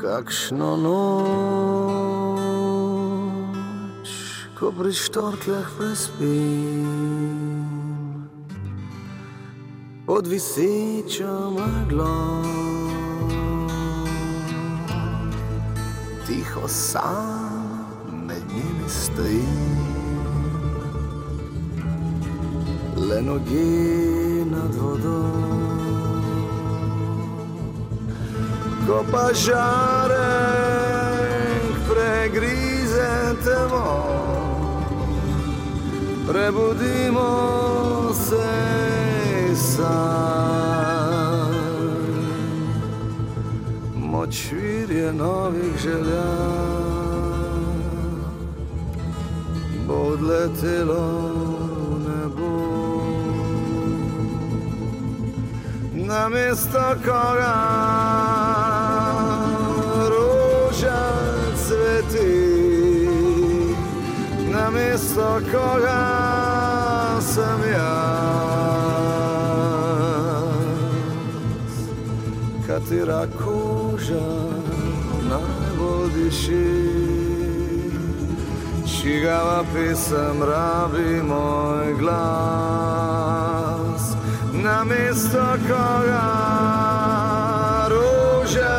Kakšno 0.02 0.78
noč, 0.78 0.90
ko 4.60 4.72
pri 4.72 4.94
štorkljah 4.94 5.68
prespim, 5.78 6.86
pod 10.06 10.28
visečo 10.28 11.52
meglo, 11.52 12.44
tiho 16.28 16.68
sam 16.68 17.86
med 18.28 18.44
njimi 18.54 18.90
stojim. 18.90 19.95
Le 22.96 23.22
noge 23.22 24.46
nad 24.46 24.74
vodo. 24.76 25.22
Ko 28.88 29.04
pa 29.12 29.34
žarek 29.34 30.24
pregrize 31.90 33.36
temo, 33.44 33.90
prebudimo 36.28 37.32
se 38.14 38.52
sami. 39.56 41.16
Moč 43.96 44.52
virje 44.52 45.14
novih 45.14 45.78
želja 45.84 46.32
bo 49.88 49.94
odletelo. 49.94 51.55
Na 56.08 56.30
mesto 56.30 56.96
koga 57.06 57.56
roža 60.10 61.04
cveti, 61.58 63.08
na 64.52 64.70
mesto 64.70 65.40
koga 65.52 66.06
sem 67.22 67.62
jaz. 67.74 69.06
Katera 72.68 73.28
koža 73.38 74.30
najbolj 75.30 76.10
diši, 76.14 76.70
čigava 78.86 79.64
pesem 79.74 80.44
rabi 80.44 81.22
moj 81.24 81.94
glas 82.00 83.85
na 84.66 84.84
mesto 84.84 85.46
koga 85.68 86.26
rože 87.90 88.78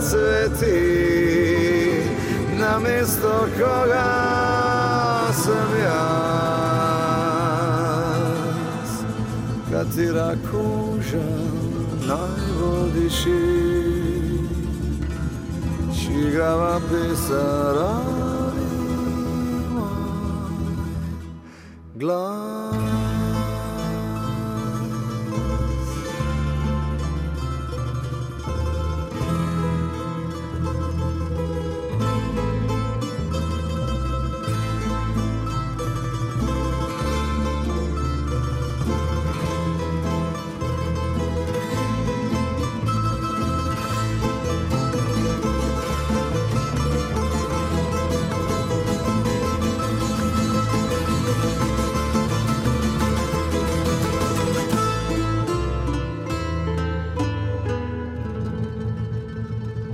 cveti, 0.00 0.80
na 2.56 2.78
mesto 2.80 3.48
koga 3.58 4.12
sem 5.36 5.70
jaz, 5.84 6.50
katera 9.68 10.32
koža 10.48 11.30
najbolj 12.08 12.90
diši, 12.96 13.44
čigava 15.92 16.80
pisara. 16.88 17.94
glas. 22.00 22.29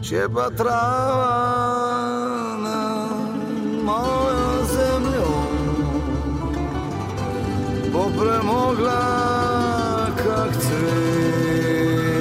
Če 0.06 0.28
pa 0.30 0.44
trava 0.54 1.36
na 2.62 2.82
mojo 3.86 4.50
zemljo 4.72 5.30
bo 7.94 8.04
premogla 8.18 9.02
kak 10.20 10.52
cvet. 10.66 12.14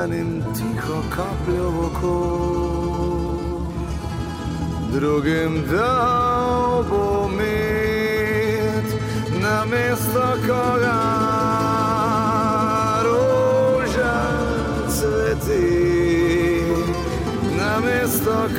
Enim 0.00 0.30
tiho 0.58 0.98
kapljo 1.14 1.68
v 1.70 1.78
oko 1.86 2.16
drugim 4.96 5.54
dal 5.70 6.82
bo 6.90 7.06
med 7.38 8.86
na 9.38 9.56
mesto 9.70 10.26
koga 10.48 11.01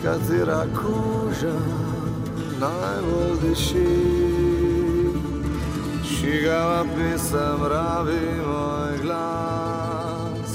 katera 0.03 0.61
koža 0.75 1.57
najbolj 2.59 3.35
diši 3.41 3.91
Šigava 6.23 6.83
pisem, 6.95 7.59
rabi 7.67 8.21
moj 8.45 8.97
glas. 9.01 10.51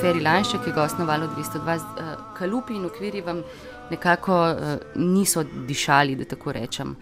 Feri 0.00 0.20
Lanšek 0.20 0.66
je 0.66 0.72
gost 0.72 0.98
na 0.98 1.04
valu 1.04 1.26
202. 1.36 2.11
Kalupi 2.32 2.74
in 2.74 2.84
okviri 2.84 3.20
vam 3.20 3.42
nekako 3.90 4.48
eh, 4.48 4.56
niso 4.96 5.42
dišali, 5.66 6.16
da 6.16 6.24
tako 6.26 6.52
rečem. 6.52 6.96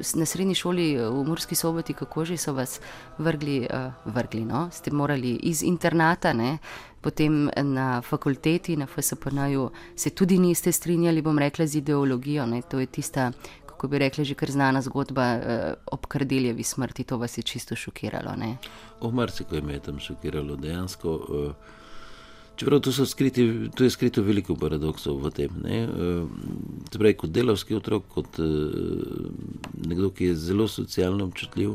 S- 0.00 0.14
Na 0.14 0.24
srednji 0.24 0.54
šoli 0.54 0.94
eh, 0.94 1.08
v 1.08 1.24
Murski 1.24 1.54
soboti, 1.54 1.92
kako 1.94 2.24
že 2.24 2.36
so 2.36 2.52
vas 2.52 2.80
vrgli, 3.18 3.62
eh, 3.64 3.90
vrgli 4.06 4.44
no? 4.44 4.68
ste 4.70 4.90
morali 4.92 5.36
iz 5.42 5.62
internata, 5.62 6.32
ne? 6.32 6.58
potem 7.00 7.32
na 7.56 8.00
fakulteti, 8.00 8.76
na 8.76 8.86
FSPN-ju 8.86 9.64
se 9.96 10.10
tudi 10.10 10.38
niste 10.38 10.72
strinjali, 10.72 11.22
bom 11.22 11.38
rekla, 11.38 11.66
z 11.66 11.76
ideologijo. 11.76 12.46
Ne? 12.46 12.62
To 12.62 12.78
je 12.78 12.86
tista, 12.88 13.32
kako 13.66 13.88
bi 13.88 13.98
rekla, 13.98 14.24
že 14.24 14.34
kar 14.34 14.50
znana 14.50 14.82
zgodba 14.82 15.24
eh, 15.26 15.40
ob 15.86 16.06
Kardeljevi 16.06 16.62
smrti, 16.64 17.04
to 17.04 17.16
vas 17.16 17.38
je 17.38 17.42
čisto 17.44 17.76
šokiralo. 17.76 18.36
Ne? 18.36 18.56
O 19.00 19.10
marsikaj 19.10 19.60
me 19.60 19.72
je 19.72 19.80
tam 19.80 19.98
šokiralo 20.00 20.56
dejansko. 20.56 21.20
eh, 21.48 21.81
Čeprav 22.62 22.80
tu, 22.80 22.92
skriti, 23.06 23.70
tu 23.74 23.84
je 23.84 23.90
skrito 23.90 24.22
veliko 24.22 24.54
paradoksov 24.54 25.16
v 25.18 25.30
tem. 25.34 25.50
ne, 25.64 25.82
eh, 25.82 26.26
Se 26.92 26.98
pravi, 26.98 27.16
kot 27.18 27.30
delavski 27.34 27.74
otrok, 27.74 28.04
kot 28.06 28.38
eh, 28.38 28.44
nekdo, 29.88 30.10
ki 30.14 30.30
je 30.30 30.36
zelo 30.36 30.68
socialno 30.68 31.26
občutljiv, 31.26 31.74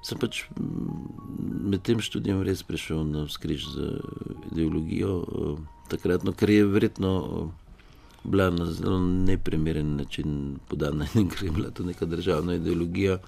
sem 0.00 0.16
pač 0.16 0.46
mm, 0.48 1.68
med 1.68 1.84
tem 1.84 2.00
študijem 2.00 2.40
res 2.40 2.64
prišel 2.64 3.04
na 3.04 3.26
skriž 3.28 3.68
z 3.68 4.00
ideologijo 4.48 5.12
eh, 5.28 5.60
takratno, 5.92 6.32
ker 6.32 6.56
je 6.56 6.64
verjetno 6.64 7.12
bila 8.24 8.48
na 8.50 8.64
zelo 8.72 8.96
neprimeren 9.04 9.96
način 9.96 10.56
podana 10.72 11.04
in 11.14 11.28
ker 11.32 11.44
je 11.44 11.52
bila 11.52 11.68
to 11.70 11.84
neka 11.84 12.08
državna 12.08 12.56
ideologija. 12.56 13.18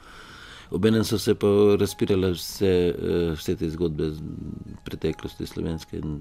Obenem 0.70 1.04
so 1.04 1.18
se 1.18 1.34
pa 1.34 1.46
razpirale 1.80 2.30
vse, 2.32 2.94
eh, 2.94 3.32
vse 3.34 3.56
te 3.56 3.70
zgodbe 3.70 4.10
z 4.10 4.22
preteklosti 4.84 5.46
slovenske 5.46 5.98
in 5.98 6.10
uh 6.14 6.20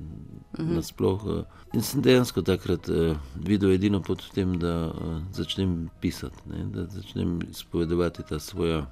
-huh. 0.59 0.75
nasploh. 0.75 1.21
eh. 1.39 1.43
In 1.73 1.81
sem 1.81 2.01
dejansko 2.01 2.41
takrat 2.41 2.89
eh, 2.89 3.15
videl 3.35 3.71
edino 3.71 4.01
pot 4.01 4.21
v 4.21 4.33
tem, 4.33 4.59
da 4.59 4.91
začnem 5.33 5.89
pisati, 6.01 6.37
ne, 6.49 6.65
da 6.65 6.85
začnem 6.85 7.39
izpovedovati 7.49 8.23
ta 8.29 8.39
svoja 8.39 8.85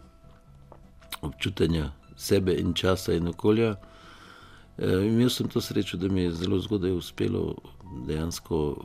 občutanja 1.22 1.91
sebe 2.15 2.54
in 2.54 2.74
časa 2.74 3.13
in 3.13 3.28
okolja. 3.28 3.76
Eh, 4.78 5.08
Imel 5.08 5.30
sem 5.30 5.48
to 5.48 5.62
srečo, 5.62 5.98
da 5.98 6.08
mi 6.08 6.22
je 6.22 6.32
zelo 6.32 6.60
zgodaj 6.60 6.91
uspelo 6.91 7.56
dejansko 8.08 8.76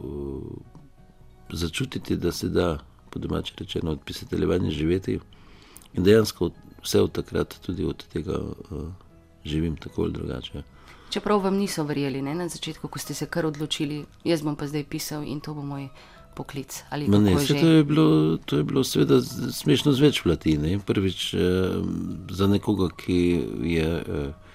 začutiti, 1.53 2.17
da 2.17 2.33
se 2.33 2.49
da, 2.49 2.79
po 3.11 3.19
domači 3.19 3.55
rečeno, 3.59 3.91
od 3.91 4.01
pisateljevanja 4.05 4.71
živeti. 4.71 5.19
In 5.95 6.05
dejansko 6.05 6.51
vse 6.83 7.01
od 7.01 7.13
takrat 7.13 7.59
tudi 7.67 7.85
od 7.85 8.05
tega 8.13 8.39
uh, 8.41 8.89
živim 9.45 9.77
tako 9.77 10.03
ali 10.03 10.13
drugače. 10.13 10.63
Čeprav 11.11 11.43
vam 11.45 11.57
niso 11.57 11.85
verjeli 11.85 12.23
ne, 12.23 12.35
na 12.35 12.49
začetku, 12.49 12.89
ko 12.89 12.99
ste 12.99 13.15
se 13.15 13.27
kar 13.27 13.47
odločili, 13.47 14.05
jaz 14.25 14.43
bom 14.43 14.57
pa 14.57 14.67
zdaj 14.67 14.85
pisal 14.85 15.27
in 15.29 15.41
to 15.41 15.55
bo 15.55 15.63
moj 15.63 15.89
poklic. 16.35 16.85
Ne, 16.97 17.33
je 17.33 17.47
to, 17.47 17.67
je 17.67 17.85
bilo, 17.85 18.37
to 18.37 18.57
je 18.57 18.65
bilo 18.65 18.85
seveda 18.85 19.21
smešno 19.53 19.93
z 19.93 20.01
več 20.01 20.23
plati. 20.25 20.57
Ne? 20.59 20.79
Prvič 20.81 21.35
eh, 21.35 21.41
za 22.31 22.49
nekoga, 22.49 22.89
ki 22.97 23.19
je 23.75 23.89
eh, 24.01 24.55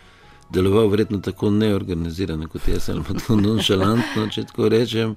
deloval 0.49 0.89
verjetno 0.89 1.21
tako 1.21 1.51
neorganizirano 1.53 2.49
kot 2.49 2.67
jaz, 2.67 2.89
ali 2.89 3.05
pa 3.05 3.13
tako 3.19 3.37
nonšalantno, 3.37 4.27
če 4.33 4.47
tako 4.49 4.71
rečem, 4.73 5.15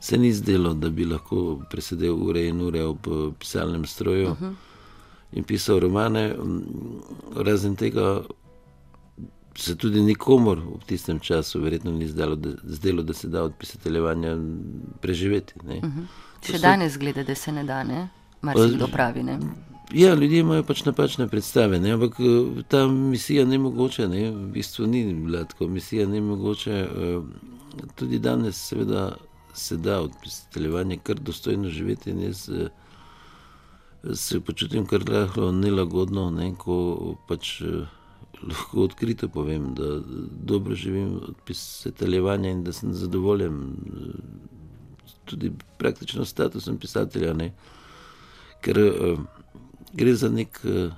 se 0.00 0.18
ni 0.18 0.30
zdelo, 0.32 0.74
da 0.74 0.88
bi 0.90 1.04
lahko 1.04 1.60
presedel 1.70 2.14
ure 2.14 2.46
in 2.48 2.62
ure 2.62 2.84
ob 2.86 3.10
eh, 3.10 3.30
pisalnem 3.38 3.86
stroju 3.86 4.30
uh 4.30 4.38
-huh. 4.40 4.54
In 5.32 5.44
pisal 5.44 5.80
romane. 5.80 6.36
Razen 7.36 7.76
tega 7.76 8.22
se 9.56 9.76
tudi 9.76 10.00
nikomor 10.00 10.58
v 10.58 10.84
tistem 10.86 11.18
času 11.20 11.60
verjetno 11.60 11.92
ni 11.92 12.08
zdelo, 12.08 12.36
da, 12.36 12.50
zdelo, 12.64 13.02
da 13.02 13.14
se 13.14 13.28
da 13.28 13.42
od 13.42 13.52
pisateljevanja 13.58 14.36
preživeti. 15.00 15.54
Ne? 15.64 15.76
Uh 15.76 15.82
-huh. 15.84 16.06
Še 16.46 16.58
danes 16.58 16.98
gleda, 16.98 17.22
da 17.22 17.34
se 17.34 17.52
ne 17.52 17.64
da, 17.64 17.84
ne? 17.84 18.08
Mar 18.42 18.56
si 18.56 18.74
kdo 18.74 18.86
pravi, 18.86 19.22
ne? 19.22 19.38
Ja, 19.92 20.14
ljudje 20.14 20.38
imajo 20.40 20.62
pač 20.62 20.84
napačne 20.84 21.28
predstave, 21.28 21.80
ne? 21.80 21.90
ampak 21.92 22.20
eh, 22.20 22.62
ta 22.68 22.86
misija 22.88 23.44
ni 23.44 23.58
mogoče, 23.58 24.08
ne? 24.08 24.30
v 24.30 24.46
bistvu 24.52 24.86
ni 24.86 25.14
bila 25.14 25.44
tako, 25.44 25.68
misija 25.68 26.06
ni 26.06 26.20
mogoče. 26.20 26.70
eh, 26.70 27.20
Tudi 27.94 28.18
danes, 28.18 28.56
seveda, 28.68 29.16
se 29.54 29.76
da 29.76 30.00
od 30.00 30.10
pisateljevanja 30.22 30.96
kar 31.02 31.20
dostojno 31.20 31.68
živeti 31.68 32.10
jaz 32.10 32.48
eh, 32.48 32.68
se 34.14 34.40
počutim 34.40 34.86
kar 34.86 35.08
lahko 35.08 35.52
nelagodno, 35.52 36.30
ne? 36.30 36.52
ko 36.58 37.16
pač 37.28 37.60
eh, 37.60 37.86
lahko 38.42 38.84
odkrito 38.88 39.28
povem, 39.28 39.74
da 39.74 40.00
dobro 40.52 40.74
živim 40.74 41.16
od 41.16 41.34
pisateljevanja 41.46 42.50
in 42.50 42.64
da 42.64 42.72
sem 42.72 42.94
zadovoljen 42.94 43.60
eh, 43.62 45.10
tudi 45.24 45.52
praktično 45.78 46.24
statusom 46.24 46.78
pisatelja. 46.78 47.34
Ne? 47.34 47.52
ker 48.60 48.78
uh, 48.78 49.20
gre 49.92 50.14
za, 50.14 50.28
nek, 50.28 50.60
uh, 50.64 50.92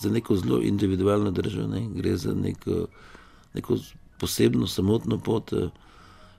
za 0.00 0.10
neko 0.10 0.36
zelo 0.36 0.60
individualno 0.62 1.30
državo, 1.30 1.68
ne? 1.68 1.86
gre 1.94 2.16
za 2.16 2.34
nek, 2.34 2.66
uh, 2.66 2.84
neko 3.54 3.78
posebno, 4.18 4.66
samotno 4.66 5.18
pot. 5.18 5.52
Uh, 5.52 5.70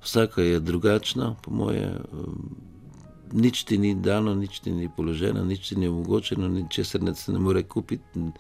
vsaka 0.04 0.42
je 0.42 0.60
drugačna, 0.60 1.36
po 1.42 1.52
moje. 1.52 1.88
Um, 2.12 2.73
nič 3.34 3.64
ti 3.64 3.78
ni 3.78 3.96
dano, 3.96 4.36
nič 4.36 4.62
ti 4.64 4.72
ni 4.72 4.90
položeno, 4.90 5.44
nič 5.46 5.70
ti 5.70 5.76
ni 5.76 5.88
omogočeno, 5.88 6.48
ničesar 6.48 7.02
ne 7.02 7.16
se 7.16 7.34
ne 7.34 7.40
more 7.40 7.64
kupiti. 7.64 8.32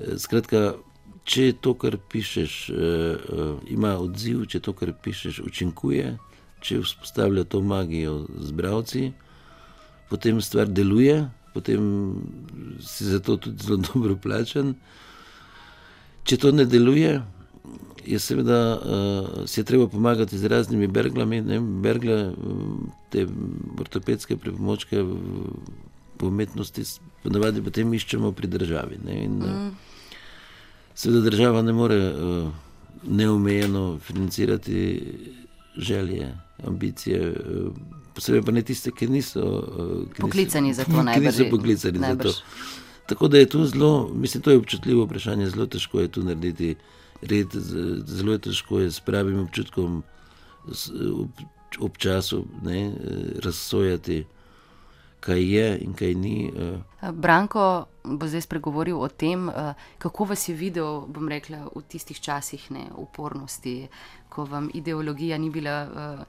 Eh, 0.00 0.18
Skratka, 0.18 0.74
če 1.24 1.50
je 1.50 1.52
to, 1.62 1.74
kar 1.78 1.96
pišeš, 2.10 2.54
uh, 2.70 2.78
uh, 2.78 3.58
ima 3.70 3.94
odziv, 4.02 4.46
če 4.50 4.58
to, 4.58 4.72
kar 4.74 4.90
pišeš, 5.04 5.38
učinkuje, 5.46 6.16
če 6.62 6.80
vzpostavlja 6.82 7.44
to 7.46 7.60
magijo 7.62 8.24
z 8.42 8.56
bravci, 8.58 9.02
potem 10.10 10.40
stvar 10.42 10.66
deluje, 10.66 11.20
potem 11.54 11.86
si 12.82 13.06
za 13.06 13.20
to 13.22 13.36
tudi 13.36 13.62
zelo 13.62 13.78
dobro 13.92 14.16
plačen. 14.16 14.74
Če 16.26 16.38
to 16.38 16.50
ne 16.54 16.66
deluje, 16.66 17.20
je 18.06 18.18
seveda 18.18 18.58
uh, 18.76 19.46
si 19.46 19.60
je 19.60 19.64
treba 19.64 19.86
pomagati 19.88 20.38
z 20.38 20.48
raznimi 20.48 20.86
berglami, 20.86 21.40
ne, 21.40 21.60
bergle, 21.60 22.32
uh, 22.32 22.34
te 23.10 23.26
ortopedske 23.80 24.36
pripomočke 24.36 25.02
v, 25.02 25.16
v 26.20 26.26
umetnosti, 26.26 26.84
ponavadi 27.22 27.62
potem 27.62 27.94
iščemo 27.94 28.32
pri 28.32 28.46
državi. 28.46 29.00
Ne, 29.04 29.24
in, 29.24 29.38
mm. 29.38 29.70
Seveda 30.94 31.24
država 31.30 31.62
ne 31.62 31.72
more 31.72 32.00
uh, 32.12 32.48
neomejeno 33.02 33.98
financirati 33.98 35.02
želje, 35.76 36.34
ambicije, 36.66 37.18
eh, 37.20 37.34
posebej 38.14 38.42
pa 38.42 38.52
ne 38.52 38.62
tiste, 38.62 38.90
ki 38.90 39.06
niso 39.06 39.40
eh, 39.40 40.14
ki 40.14 40.20
poklicani 40.20 40.68
niso, 40.68 40.82
za 40.82 40.84
to, 40.84 41.04
ki 41.14 41.20
niso 41.20 41.44
poklicani 41.50 41.98
najbrž. 41.98 42.30
za 42.30 42.36
to. 42.36 42.44
Tako 43.06 43.28
da 43.28 43.38
je 43.38 43.46
to 43.46 43.64
zelo, 43.64 44.10
mislim, 44.14 44.42
to 44.42 44.50
je 44.50 44.56
občutljivo 44.56 45.04
vprašanje, 45.04 45.50
zelo 45.50 45.66
težko 45.66 46.00
je 46.00 46.08
tu 46.08 46.22
narediti 46.22 46.74
red, 47.22 47.54
zelo 48.06 48.38
težko 48.38 48.80
je 48.80 48.90
s 48.90 49.00
pravim 49.00 49.40
občutkom 49.42 50.02
ob 51.80 51.96
času 51.98 52.44
ne, 52.62 52.92
razsojati 53.44 54.24
kaj 55.22 55.42
je 55.54 55.78
in 55.80 55.94
kaj 55.94 56.14
ni. 56.14 56.50
Eh. 56.50 57.12
Branko 57.12 57.86
bo 58.04 58.26
zdaj 58.26 58.46
spregovoril 58.46 58.98
o 58.98 59.08
tem, 59.08 59.48
eh, 59.48 59.74
kako 59.98 60.24
vas 60.24 60.48
je 60.48 60.54
videl, 60.54 61.06
bom 61.06 61.28
rekla, 61.28 61.68
v 61.74 61.82
tistih 61.88 62.18
časih 62.20 62.70
ne, 62.70 62.88
upornosti, 62.96 63.88
ko 64.28 64.44
vam 64.44 64.70
ideologija 64.74 65.38
ni 65.38 65.50
bila, 65.50 65.76
eh, 65.86 66.24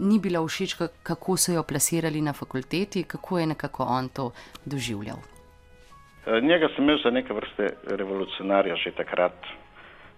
ni 0.00 0.18
bila 0.18 0.40
všeč, 0.40 0.76
kako 1.02 1.36
so 1.36 1.52
jo 1.52 1.62
plasirali 1.62 2.20
na 2.20 2.32
fakulteti, 2.32 3.04
kako 3.04 3.38
je 3.38 3.46
nekako 3.46 3.84
on 3.84 4.08
to 4.08 4.30
doživljal. 4.64 5.18
Njega 6.42 6.68
sem 6.76 6.84
imel 6.84 6.98
za 7.04 7.10
neke 7.10 7.32
vrste 7.32 7.68
revolucionarja 7.86 8.76
že 8.76 8.92
takrat. 8.96 9.32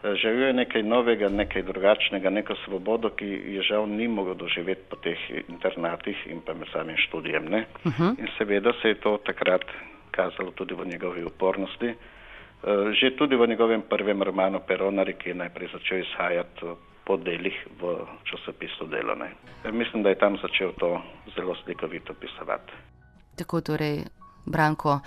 Želel 0.03 0.43
je 0.43 0.53
nekaj 0.53 0.83
novega, 0.83 1.29
nekaj 1.29 1.63
drugačnega, 1.63 2.31
neko 2.31 2.55
svobodo, 2.65 3.11
ki 3.11 3.27
je 3.27 3.63
žal 3.63 3.89
ni 3.89 4.09
mogel 4.09 4.35
doživeti 4.35 4.89
po 4.89 4.97
teh 4.97 5.19
internatih 5.49 6.17
in 6.27 6.41
pa 6.41 6.55
med 6.55 6.69
samim 6.73 6.97
študijem. 6.97 7.45
Uh 7.45 7.53
-huh. 7.85 8.19
In 8.19 8.29
seveda 8.39 8.73
se 8.83 8.89
je 8.89 8.95
to 8.95 9.19
takrat 9.27 9.65
kazalo 10.11 10.51
tudi 10.51 10.75
v 10.75 10.87
njegovi 10.87 11.25
upornosti. 11.25 11.95
Eh, 12.61 12.93
že 12.93 13.17
tudi 13.17 13.37
v 13.37 13.47
njegovem 13.47 13.83
prvem 13.83 14.23
romanu 14.23 14.61
Peronari, 14.61 15.15
ki 15.17 15.29
je 15.29 15.35
najprej 15.35 15.69
začel 15.73 15.99
izhajati 15.99 16.77
po 17.05 17.17
delih 17.17 17.57
v 17.81 18.05
časopisu 18.25 18.87
Delone. 18.87 19.33
Mislim, 19.73 20.03
da 20.03 20.09
je 20.09 20.19
tam 20.21 20.37
začel 20.37 20.73
to 20.77 21.01
zelo 21.37 21.57
slikovito 21.65 22.15
pisati. 22.15 22.73
Tako 23.37 23.61
torej, 23.61 24.05
Branko, 24.47 25.01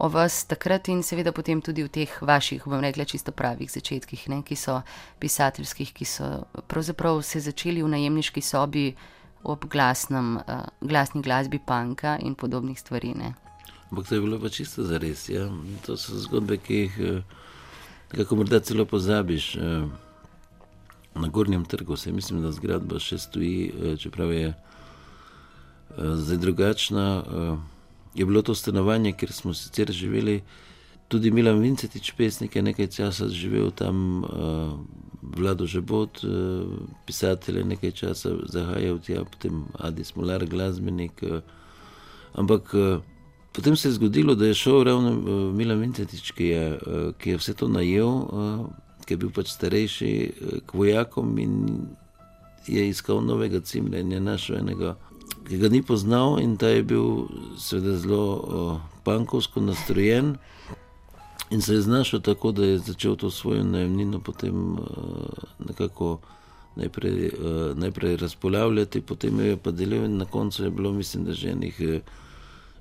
o 0.00 0.08
vas 0.08 0.44
takrat 0.48 0.88
in 0.88 1.02
seveda 1.04 1.32
potem 1.36 1.60
tudi 1.60 1.84
v 1.84 1.92
teh 1.92 2.12
vaših, 2.24 2.64
bom 2.64 2.80
rekla, 2.80 3.04
čisto 3.04 3.32
pravih 3.36 3.68
začetkih, 3.68 4.28
ne, 4.32 4.40
ki 4.42 4.56
so 4.56 4.78
pisateljskih, 5.20 5.92
ki 5.92 6.08
so 6.08 6.28
pravzaprav 6.72 7.20
se 7.22 7.42
začeli 7.44 7.84
v 7.84 7.92
najemniški 7.92 8.40
sobi 8.40 8.94
ob 9.44 9.68
glasnem, 9.68 10.38
uh, 10.40 10.64
glasni 10.80 11.20
glasbi 11.20 11.60
panka 11.60 12.16
in 12.24 12.34
podobnih 12.34 12.80
stvari. 12.80 13.12
Ne. 13.12 13.34
Ampak 13.90 14.08
to 14.08 14.16
je 14.16 14.24
bilo 14.24 14.40
pa 14.40 14.48
čisto 14.48 14.84
za 14.88 14.96
res. 14.98 15.28
Ja. 15.28 15.50
To 15.84 15.96
so 16.00 16.16
zgodbe, 16.16 16.56
ki 16.56 16.80
jih 16.86 16.96
kako 18.16 18.36
morda 18.36 18.60
celo 18.60 18.84
pozabiš. 18.84 19.56
Na 21.14 21.28
Gornjem 21.28 21.64
trgu 21.64 21.96
se 21.96 22.12
mislim, 22.12 22.42
da 22.42 22.52
zgradba 22.52 23.00
še 23.02 23.18
stoji, 23.18 23.96
čeprav 23.98 24.32
je 24.32 24.54
zdaj 25.98 26.38
drugačna 26.38 27.06
je 28.14 28.26
bilo 28.26 28.42
to 28.42 28.54
stanovanje, 28.54 29.12
kjer 29.12 29.32
smo 29.32 29.54
sicer 29.54 29.92
živeli. 29.92 30.42
Tudi 31.08 31.30
Milan 31.30 31.58
Vincetič, 31.58 32.12
pesnik, 32.16 32.56
je 32.56 32.62
nekaj 32.62 32.86
časa 32.86 33.28
živel 33.28 33.70
tam, 33.70 34.24
uh, 34.24 34.78
vlado 35.22 35.66
Žebot, 35.66 36.24
uh, 36.24 36.30
pisatelj 37.06 37.58
je 37.58 37.64
nekaj 37.64 37.90
časa 37.90 38.30
zahajal 38.46 38.98
tja, 38.98 39.24
potem 39.24 39.64
Adi 39.78 40.04
Smolar, 40.04 40.46
glasbenik. 40.46 41.22
Uh, 41.22 41.42
ampak 42.32 42.74
uh, 42.74 43.02
potem 43.52 43.76
se 43.76 43.88
je 43.88 43.92
zgodilo, 43.92 44.34
da 44.34 44.46
je 44.46 44.54
šel 44.54 44.84
ravno 44.84 45.10
uh, 45.10 45.54
Milan 45.54 45.80
Vincetič, 45.80 46.30
ki 46.30 46.44
je, 46.44 46.78
uh, 46.86 47.12
ki 47.18 47.30
je 47.30 47.36
vse 47.42 47.54
to 47.54 47.68
najel, 47.68 48.08
uh, 48.08 48.66
ki 49.06 49.14
je 49.14 49.18
bil 49.18 49.34
pač 49.34 49.50
starejši 49.50 50.12
uh, 50.30 50.58
k 50.66 50.74
vojakom 50.74 51.38
in 51.38 51.56
je 52.66 52.88
iskal 52.88 53.20
novega 53.24 53.60
cimra 53.60 53.98
in 53.98 54.12
je 54.12 54.20
našel 54.20 54.56
enega 54.56 54.94
ki 55.48 55.58
ga 55.58 55.68
ni 55.68 55.82
poznal 55.82 56.38
in 56.40 56.56
ta 56.56 56.68
je 56.68 56.82
bil 56.82 57.26
seveda 57.58 57.96
zelo 57.98 58.24
uh, 58.36 58.80
pankovsko 59.04 59.60
nastrojen. 59.60 60.36
In 61.50 61.62
se 61.62 61.74
je 61.74 61.82
znašel 61.82 62.20
tako, 62.20 62.52
da 62.52 62.64
je 62.64 62.78
začel 62.78 63.16
to 63.16 63.30
svojo 63.30 63.64
najemnino 63.64 64.20
potem 64.20 64.78
uh, 64.78 64.86
nekako 65.58 66.20
najprej, 66.76 67.30
uh, 67.34 67.78
najprej 67.78 68.16
razpolavljati, 68.16 69.00
potem 69.00 69.40
jo 69.40 69.46
je 69.46 69.56
pa 69.56 69.70
delil 69.70 70.04
in 70.04 70.16
na 70.16 70.24
koncu 70.24 70.64
je 70.64 70.70
bilo, 70.70 70.92
mislim, 70.92 71.24
da 71.24 71.32
že 71.32 71.50
enih 71.50 71.80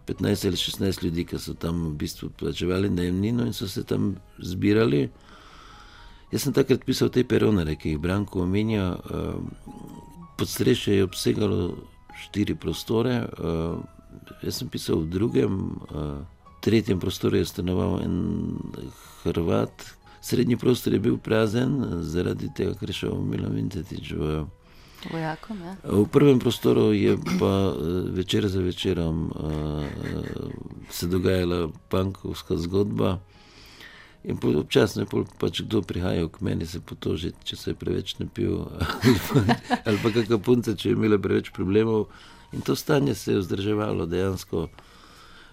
15 0.07 0.47
ali 0.47 0.55
16 0.55 1.03
ljudi, 1.03 1.25
ki 1.25 1.39
so 1.39 1.53
tam 1.53 1.88
v 1.88 1.95
bistvu 1.97 2.29
plačevali 2.29 2.89
najemnino 2.89 3.45
in 3.45 3.53
so 3.53 3.67
se 3.67 3.83
tam 3.83 4.15
zbirali. 4.38 5.09
Jaz 6.31 6.43
sem 6.43 6.53
takrat 6.53 6.85
pisal 6.85 7.09
te 7.09 7.23
peronare, 7.23 7.75
ki 7.75 7.95
jih 7.95 7.99
Branko 7.99 8.43
omenja. 8.43 8.93
Uh, 8.93 9.41
podstrešje 10.38 10.95
je 10.95 11.03
obsegalo 11.03 11.73
štiri 12.25 12.55
prostore. 12.55 13.23
Uh, 13.38 13.79
jaz 14.43 14.60
sem 14.60 14.69
pisal 14.69 15.03
v 15.05 15.10
drugem, 15.15 15.55
uh, 15.89 16.19
tretjem 16.62 16.99
prostoru 16.99 17.39
je 17.39 17.45
stanoval 17.45 18.01
en 18.03 18.15
Hrvat. 19.23 19.95
Srednji 20.21 20.58
prostor 20.60 20.93
je 20.93 20.99
bil 20.99 21.17
prazen, 21.17 22.03
zaradi 22.03 22.49
tega, 22.55 22.75
ker 22.75 22.91
je 22.91 22.97
šel 23.05 23.21
Milan 23.23 23.55
Vincetič 23.55 24.12
v 24.19 24.45
Vojakom, 25.08 25.62
ja. 25.63 25.73
V 25.88 26.03
prvem 26.12 26.39
prostoru 26.43 26.91
je 26.91 27.15
pa 27.39 27.71
večer 28.12 28.47
za 28.51 28.60
večerom 28.60 29.32
uh, 29.32 29.88
se 30.91 31.08
dogajala 31.08 31.69
pankovska 31.88 32.58
zgodba. 32.58 33.19
In 34.23 34.38
občasno 34.55 35.01
je 35.01 35.23
pač 35.39 35.62
kdo 35.62 35.82
prihajal 35.82 36.27
k 36.27 36.41
meni 36.41 36.65
se 36.67 36.82
potožiti, 36.84 37.39
če 37.43 37.55
se 37.55 37.71
je 37.71 37.75
preveč 37.79 38.17
napil, 38.19 38.65
ali 39.88 40.01
pa 40.03 40.12
kakšna 40.12 40.39
punca, 40.43 40.75
če 40.75 40.89
je 40.89 40.97
imela 40.97 41.19
preveč 41.21 41.53
problemov. 41.55 42.10
In 42.51 42.62
to 42.62 42.75
stanje 42.75 43.15
se 43.15 43.32
je 43.32 43.39
vzdrževalo 43.39 44.05
dejansko. 44.05 44.67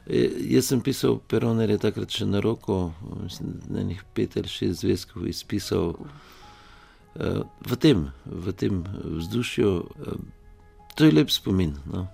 E, 0.07 0.25
jaz 0.51 0.73
sem 0.73 0.83
pisal 0.83 1.21
peronerje 1.31 1.79
takrat 1.79 2.11
še 2.11 2.27
na 2.27 2.43
roko, 2.43 2.91
mislim, 3.23 3.55
na 3.71 3.87
nekih 3.87 4.03
pet 4.15 4.37
ali 4.41 4.51
šest 4.51 4.83
zvezkov 4.83 5.29
izpisal 5.31 5.95
e, 7.15 7.33
v 7.47 7.79
tem, 7.79 8.09
v 8.27 8.57
tem 8.57 8.83
vzdušju. 9.23 9.73
E, 9.79 10.19
to 10.99 11.07
je 11.07 11.15
lep 11.15 11.31
spomin. 11.31 11.77
No. 11.87 12.09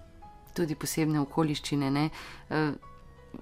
Tudi 0.53 0.77
posebne 0.77 1.23
okoliščine. 1.25 1.89
Ne? 1.89 2.11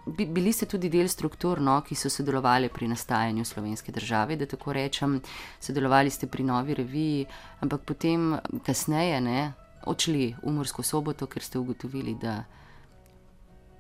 Bili 0.06 0.52
ste 0.52 0.66
tudi 0.66 0.88
del 0.88 1.08
struktur, 1.08 1.60
no, 1.60 1.80
ki 1.86 1.94
so 1.94 2.10
sodelovali 2.10 2.68
pri 2.68 2.88
nastajanju 2.88 3.44
slovenske 3.44 3.92
države, 3.92 4.36
da 4.36 4.46
tako 4.46 4.72
rečem, 4.72 5.20
sodelovali 5.60 6.10
ste 6.10 6.26
pri 6.26 6.44
novi 6.44 6.74
reviji, 6.74 7.26
ampak 7.60 7.84
potem, 7.84 8.36
kasneje, 8.66 9.20
ne, 9.20 9.52
odšli 9.86 10.34
v 10.42 10.52
Mursko 10.52 10.82
soboto, 10.82 11.26
ker 11.26 11.42
ste 11.42 11.58
ugotovili, 11.58 12.14
da 12.14 12.44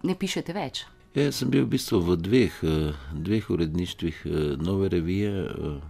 ne 0.02 0.16
pišete 0.16 0.52
več. 0.56 0.84
Ja, 1.14 1.26
jaz 1.26 1.40
sem 1.40 1.50
bil 1.50 1.66
v 1.66 1.74
bistvu 1.74 2.00
v 2.06 2.16
dveh, 2.16 2.58
eh, 2.62 2.92
dveh 3.12 3.50
uredništvih 3.50 4.20
eh, 4.24 4.36
nove 4.62 4.88
revije, 4.88 5.32
eh, 5.46 5.80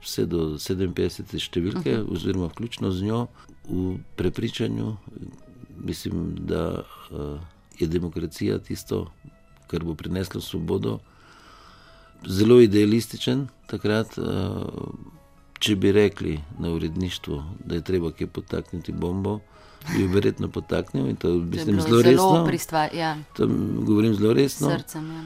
vse 0.00 0.24
do 0.26 0.56
57. 0.56 1.38
številke, 1.38 1.90
uh 1.90 1.98
mhm. 1.98 2.08
-huh. 2.08 2.12
oziroma 2.12 2.48
vključno 2.48 2.90
z 2.90 3.02
njo, 3.02 3.26
v 3.68 3.98
prepričanju, 4.16 4.96
mislim, 5.76 6.34
da 6.46 6.84
je 7.80 7.88
demokracija 7.88 8.58
tisto, 8.58 9.06
kar 9.66 9.84
bo 9.84 9.94
prineslo 9.94 10.40
svobodo. 10.40 10.98
Zelo 12.26 12.60
idealističen 12.60 13.48
takrat. 13.66 14.18
Eh, 14.18 15.12
če 15.64 15.76
bi 15.80 15.92
rekli 15.92 16.34
na 16.58 16.74
uredništvu, 16.74 17.42
da 17.64 17.78
je 17.78 17.84
treba 17.84 18.10
kje 18.12 18.26
potakniti 18.26 18.92
bombo, 18.92 19.38
bi 19.92 20.02
jo 20.02 20.10
verjetno 20.12 20.50
potaknil 20.52 21.08
in 21.08 21.16
to 21.16 21.30
mislim 21.38 21.80
zelo 21.80 22.02
resno. 22.02 22.44
Pristva, 22.46 22.88
ja. 22.92 23.16
To 23.36 23.48
govorim 23.80 24.14
zelo 24.14 24.32
resno. 24.32 24.70
Srcem, 24.70 25.10
ja. 25.12 25.22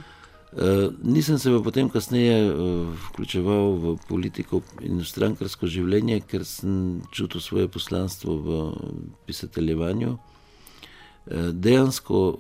Uh, 0.49 0.95
nisem 1.03 1.39
se 1.39 1.51
pa 1.53 1.59
potem 1.65 1.91
kasneje 1.93 2.53
uh, 2.53 2.95
vključeval 3.09 3.75
v 3.83 3.97
politiko 4.09 4.63
in 4.81 5.03
v 5.03 5.05
strankarsko 5.05 5.69
življenje, 5.69 6.23
ker 6.25 6.45
sem 6.49 7.03
čutil 7.13 7.43
svoje 7.45 7.69
poslanstvo 7.69 8.39
v 8.47 8.57
pisateljevanju. 9.29 10.17
Uh, 11.29 11.51
dejansko 11.53 12.39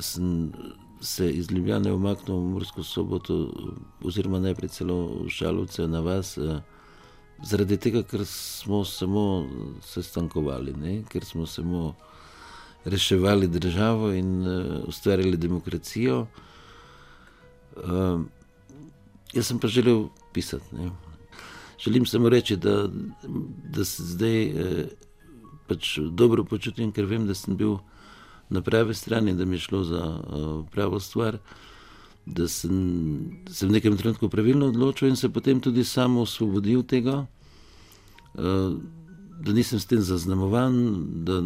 sem 0.00 0.52
se 1.00 1.30
iz 1.30 1.50
Ljubljana 1.50 1.94
umaknil 1.94 2.36
v 2.36 2.50
Mursko 2.52 2.82
soboto, 2.82 3.52
oziroma 4.02 4.40
najprej 4.42 4.68
celo 4.68 4.96
v 5.24 5.30
Šalovce 5.30 5.86
na 5.86 6.00
vas, 6.00 6.38
eh, 6.38 6.60
zaradi 7.42 7.76
tega, 7.76 8.02
ker 8.02 8.24
smo 8.26 8.84
samo 8.84 9.46
se 9.82 10.02
stankovali, 10.02 10.74
ne? 10.74 11.02
ker 11.08 11.24
smo 11.24 11.46
samo 11.46 11.94
reševali 12.84 13.48
državo 13.48 14.12
in 14.12 14.46
uh, 14.46 14.88
ustvarjali 14.88 15.36
demokracijo. 15.36 16.26
Uh, 17.76 18.22
jaz 19.32 19.46
sem 19.46 19.58
pa 19.58 19.68
želel 19.68 20.08
pisati. 20.32 20.74
Ne? 20.74 20.90
Želim 21.78 22.06
samo 22.06 22.28
reči, 22.28 22.56
da, 22.56 22.88
da 23.70 23.84
se 23.84 24.02
zdaj 24.02 24.42
eh, 24.42 24.86
pač 25.66 25.98
dobro 26.10 26.44
počutim, 26.44 26.92
ker 26.92 27.06
vem, 27.06 27.26
da 27.26 27.34
sem 27.34 27.56
bil 27.56 27.76
na 28.50 28.60
pravi 28.60 28.94
strani, 28.94 29.34
da 29.34 29.44
mi 29.44 29.54
je 29.54 29.60
šlo 29.60 29.84
za 29.84 30.04
uh, 30.04 30.66
pravo 30.70 31.00
stvar, 31.00 31.38
da 32.26 32.48
sem 32.48 32.74
se 33.50 33.66
v 33.66 33.72
nekem 33.72 33.96
trenutku 33.96 34.28
pravilno 34.28 34.66
odločil 34.68 35.08
in 35.08 35.16
se 35.16 35.28
potem 35.28 35.60
tudi 35.60 35.84
sam 35.84 36.16
osvobodil 36.16 36.82
tega. 36.82 37.26
da 39.40 39.52
nisem 39.52 39.80
s 39.80 39.86
tem 39.86 40.00
zaznamovan, 40.00 41.04
da 41.24 41.40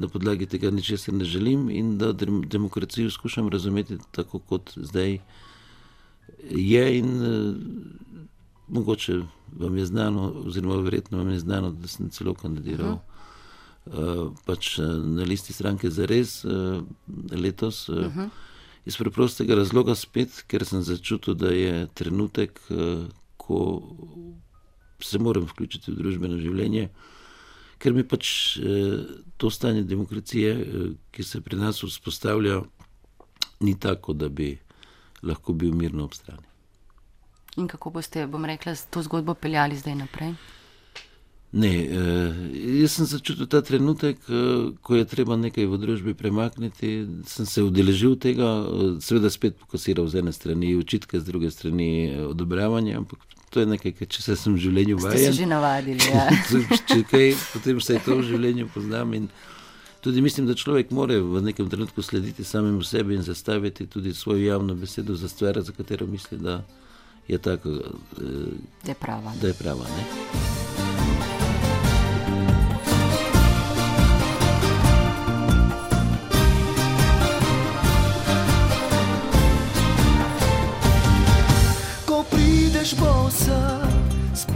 na 0.00 0.08
podlagi 0.08 0.46
tega 0.46 0.70
ničesar 0.70 1.14
ne 1.14 1.24
želim 1.24 1.70
in 1.70 1.98
da 1.98 2.12
demokracijo 2.46 3.10
skušam 3.10 3.48
razumeti 3.48 3.98
tako, 4.10 4.38
kot 4.38 4.72
zdaj 4.76 5.18
je. 6.50 6.98
In, 6.98 7.22
uh, 7.22 7.56
mogoče 8.68 9.22
vam 9.58 9.76
je 9.76 9.86
znano, 9.86 10.32
oziroma 10.46 10.76
verjetno 10.76 11.18
vam 11.18 11.30
je 11.30 11.38
znano, 11.38 11.70
da 11.70 11.88
sem 11.88 12.10
celo 12.10 12.34
kandidiral. 12.34 12.92
Uh 12.92 12.98
-huh. 12.98 13.00
uh, 13.12 13.17
pač 14.44 14.78
na 14.78 15.24
listi 15.24 15.52
stranke 15.52 15.90
za 15.90 16.06
res 16.06 16.44
uh, 16.44 16.82
letos. 17.30 17.88
Uh, 17.88 18.06
uh 18.06 18.16
-huh. 18.16 18.28
Iz 18.86 18.96
preprostega 18.96 19.54
razloga 19.54 19.94
spet, 19.94 20.44
ker 20.46 20.64
sem 20.64 20.82
začutil, 20.82 21.34
da 21.34 21.50
je 21.52 21.86
trenutek, 21.94 22.60
ko 23.36 23.82
se 25.00 25.18
moram 25.18 25.44
vključiti 25.44 25.92
v 25.92 25.94
družbeno 25.94 26.38
življenje. 26.38 26.88
Ker 27.78 27.94
mi 27.94 28.02
pač 28.02 28.58
eh, 28.58 29.04
to 29.38 29.50
stanje 29.54 29.84
demokracije, 29.86 30.50
eh, 30.52 30.88
ki 31.14 31.22
se 31.22 31.40
pri 31.40 31.56
nas 31.56 31.82
vzpostavlja, 31.82 32.62
ni 33.60 33.74
tako, 33.78 34.12
da 34.12 34.28
bi 34.28 34.56
lahko 35.22 35.52
bil 35.52 35.74
mirno 35.74 36.04
ob 36.04 36.14
strani. 36.14 36.46
In 37.58 37.68
kako 37.68 37.90
boste, 37.90 38.26
bom 38.26 38.44
rekla, 38.44 38.74
to 38.90 39.02
zgodbo 39.02 39.34
peljali 39.34 39.78
zdaj 39.78 39.94
naprej? 39.98 40.34
Ne, 41.52 41.72
eh, 41.80 42.34
jaz 42.82 42.92
sem 42.98 43.06
začutil 43.08 43.46
ta 43.48 43.62
trenutek, 43.64 44.18
ko 44.82 44.96
je 44.96 45.04
treba 45.08 45.36
nekaj 45.36 45.64
v 45.64 45.78
družbi 45.80 46.12
premakniti. 46.14 47.08
Sem 47.24 47.46
se 47.48 47.64
udeležil 47.64 48.18
tega, 48.20 48.68
seveda 49.00 49.30
spet 49.32 49.56
pokasiral 49.56 50.10
z 50.12 50.20
ene 50.20 50.32
strani 50.32 50.76
očitke, 50.76 51.20
z 51.20 51.24
druge 51.24 51.50
strani 51.50 52.20
odobravanje, 52.28 52.96
ampak 53.00 53.24
to 53.50 53.60
je 53.60 53.66
nekaj, 53.66 53.92
če 54.06 54.22
se 54.22 54.36
sem 54.36 54.54
v 54.54 54.62
življenju 54.66 54.98
vajen. 55.00 55.18
Ste 55.18 55.32
se 55.32 55.38
že 55.40 55.46
navadili. 55.48 56.10
Ja. 56.12 56.26
če 56.90 57.00
kaj, 57.08 57.30
potem 57.54 57.80
se 57.80 57.96
to 58.04 58.18
v 58.20 58.26
življenju 58.28 58.68
poznam. 58.74 59.16
Tudi 60.04 60.22
mislim, 60.22 60.46
da 60.46 60.54
človek 60.54 60.92
mora 60.94 61.16
v 61.18 61.42
nekem 61.42 61.66
trenutku 61.70 62.04
slediti 62.06 62.44
samemu 62.44 62.84
sebi 62.86 63.16
in 63.18 63.24
zastaviti 63.26 63.88
tudi 63.90 64.14
svojo 64.14 64.44
javno 64.44 64.76
besedo 64.78 65.16
za 65.16 65.28
stvar, 65.28 65.58
za 65.64 65.72
katero 65.72 66.06
misli, 66.06 66.38
da 66.38 66.62
je 67.28 67.38
tako. 67.38 67.80
Eh, 68.20 68.54
da 68.84 68.94
je 68.94 69.00
prava. 69.00 69.34
Da 69.40 69.48
je 69.48 69.54
prava 69.54 70.57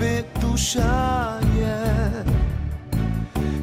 spet 0.03 0.27
duša 0.41 1.39
je 1.59 1.79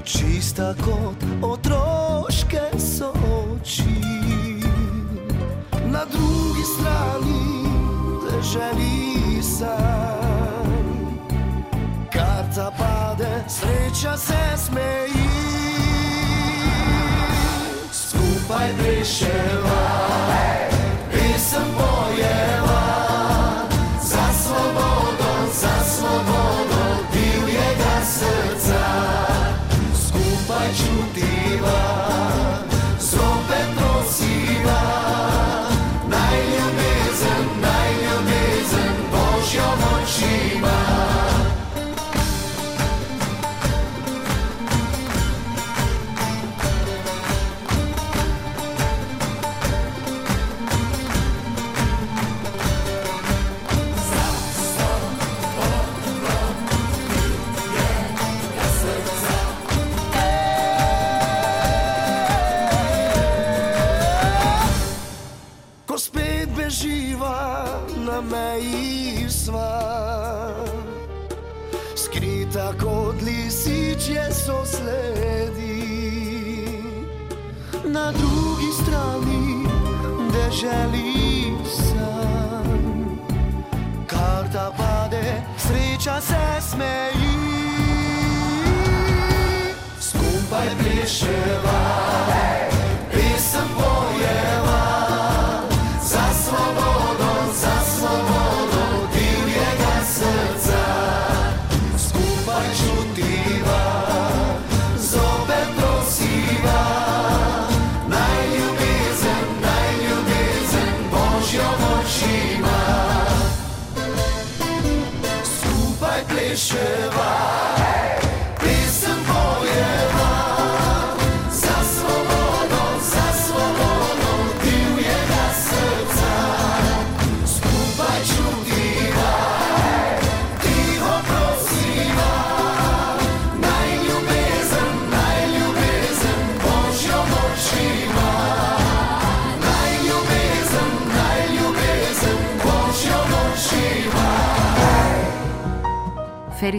čista 0.04 0.73
kot 0.86 1.23
otroške 1.41 2.80
so 2.80 3.12
oči. 3.12 3.99
Na 5.86 6.06
drugi 6.12 6.63
strani 6.63 7.63
te 8.21 8.41
želi 8.41 9.43
sam, 9.43 10.69
karta 12.13 12.71
pade, 12.78 13.43
sreča 13.47 14.17
se 14.17 14.58
smeji. 14.58 15.30
Skupaj 17.91 18.69
priševa, 18.78 19.98
želi 80.60 81.54
sam, 81.65 83.19
kar 84.08 84.48
da 84.54 84.72
pade, 84.78 85.43
sreča 85.58 86.22
se 86.22 86.62
smeji. 86.62 87.39
Skupaj 90.00 90.67
pleševa. 90.80 91.79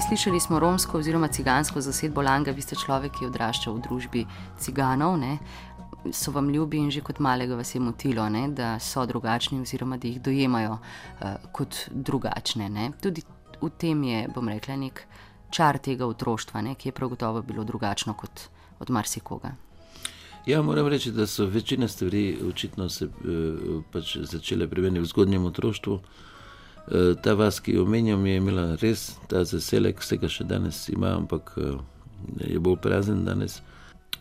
Feri, 0.00 0.16
slišali 0.16 0.40
smo 0.40 0.58
romsko 0.58 0.98
oziroma 0.98 1.28
cigansko 1.28 1.80
zasedbo 1.80 2.22
Langa, 2.22 2.50
vi 2.56 2.62
ste 2.62 2.76
človek, 2.76 3.18
ki 3.18 3.26
odrašča 3.26 3.68
v 3.68 3.80
družbi 3.84 4.22
ciganov. 4.56 5.18
Ne? 5.20 5.36
So 6.12 6.32
vam 6.32 6.48
ljubi 6.48 6.78
in 6.80 6.88
že 6.90 7.02
kot 7.04 7.18
malega 7.20 7.56
vas 7.56 7.74
je 7.74 7.80
motilo, 7.80 8.24
ne? 8.28 8.48
da 8.48 8.78
so 8.80 9.04
drugačni 9.06 9.60
oziroma 9.60 9.98
da 10.00 10.08
jih 10.08 10.22
dojemajo 10.22 10.78
uh, 10.78 11.34
kot 11.52 11.90
drugačne. 11.90 12.68
Ne? 12.68 12.92
Tudi 13.02 13.22
v 13.60 13.70
tem 13.76 14.02
je, 14.04 14.24
bom 14.32 14.48
rekla, 14.48 14.78
nek 14.80 15.04
čar 15.50 15.78
tega 15.78 16.08
otroštva, 16.08 16.62
ne? 16.62 16.74
ki 16.80 16.88
je 16.88 16.96
prav 16.96 17.12
gotovo 17.12 17.42
bilo 17.42 17.64
drugačno 17.64 18.14
kot 18.14 18.48
od 18.80 18.90
marsikoga. 18.90 19.52
Ja, 20.46 20.62
moram 20.62 20.88
reči, 20.88 21.12
da 21.12 21.26
so 21.26 21.44
večina 21.44 21.88
stvari 21.88 22.38
očitno 22.48 22.88
se 22.88 23.04
uh, 23.04 23.84
pač 23.92 24.16
začele 24.16 24.70
pri 24.70 24.88
meni 24.88 25.04
v 25.04 25.12
zgodnjem 25.12 25.44
otroštvu. 25.44 26.00
Eh, 26.00 26.29
ta 27.22 27.34
vas, 27.34 27.60
ki 27.60 27.72
jo 27.72 27.84
omenjam, 27.84 28.26
je 28.26 28.36
imela 28.36 28.64
res 28.82 29.12
ta 29.30 29.44
zaselek, 29.46 30.00
vsega 30.02 30.28
še 30.28 30.44
danes 30.44 30.88
ima, 30.90 31.12
ampak 31.14 31.52
eh, 31.62 31.76
je 32.50 32.58
bolj 32.58 32.80
prazen 32.82 33.24
danes. 33.24 33.60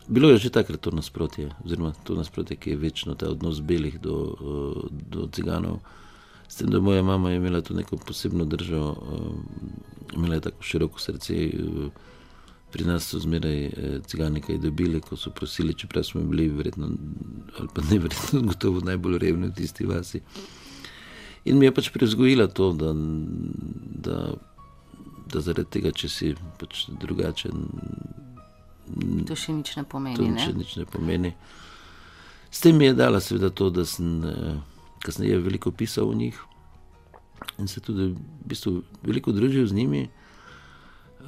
Bilo 0.06 0.30
je 0.30 0.38
že 0.46 0.52
takrat 0.54 0.80
to 0.80 0.90
nasprotje, 0.94 1.50
oziroma 1.64 1.92
to 2.06 2.14
nasprotje, 2.14 2.56
ki 2.56 2.74
je 2.74 2.76
večno 2.76 3.14
ta 3.14 3.30
odnos 3.30 3.60
belih 3.60 3.98
do, 4.00 4.14
eh, 4.38 4.86
do 5.10 5.26
ciganov. 5.34 5.80
S 6.46 6.58
tem, 6.58 6.70
da 6.70 6.80
moja 6.80 7.02
mama 7.02 7.30
je 7.30 7.36
imela 7.36 7.60
tu 7.60 7.74
neko 7.74 7.96
posebno 7.96 8.44
držo, 8.44 8.94
imela 10.14 10.34
je 10.34 10.46
tako 10.48 10.62
široko 10.66 10.98
srce. 10.98 11.36
Pri 12.70 12.86
nas 12.86 13.06
so 13.06 13.18
zmeraj 13.22 13.70
cigani 14.06 14.40
kaj 14.42 14.58
dobili, 14.58 15.00
ko 15.00 15.16
so 15.16 15.30
prosili, 15.30 15.74
čeprav 15.74 16.04
smo 16.04 16.22
bili 16.26 16.48
verjetno, 16.48 16.90
ali 17.58 17.68
pa 17.74 17.82
ne 17.90 17.98
verjetno, 17.98 18.42
gotovo 18.50 18.82
najbolj 18.82 19.18
revni 19.18 19.46
v 19.46 19.54
tisti 19.54 19.86
vasi. 19.86 20.22
In 21.44 21.58
mi 21.58 21.66
je 21.66 21.72
pač 21.74 21.88
privzgojila 21.90 22.46
to, 22.46 22.72
da, 22.72 22.92
da 24.04 24.16
da 25.30 25.40
zaradi 25.40 25.70
tega, 25.70 25.92
če 25.94 26.08
si 26.10 26.32
pač 26.60 26.86
drugačen, 27.00 27.66
To 29.28 29.36
še 29.38 29.52
nič 29.54 29.76
ne 29.78 29.84
pomeni. 29.86 30.16
to 30.18 30.26
ne? 30.26 30.46
nič 30.58 30.72
ne 30.80 30.84
pomeni. 30.84 31.30
S 32.50 32.58
tem 32.58 32.74
mi 32.74 32.88
je 32.88 32.94
dala 32.98 33.20
seveda 33.22 33.52
to, 33.54 33.68
da 33.70 33.84
sem 33.86 34.24
eh, 34.26 34.56
kasneje 35.06 35.38
veliko 35.38 35.70
pisal 35.70 36.10
o 36.10 36.14
njih 36.14 36.34
in 37.62 37.68
se 37.70 37.78
tudi 37.80 38.08
v 38.10 38.48
bistvu 38.50 38.82
veliko 39.06 39.30
družil 39.32 39.68
z 39.70 39.76
njimi. 39.78 40.02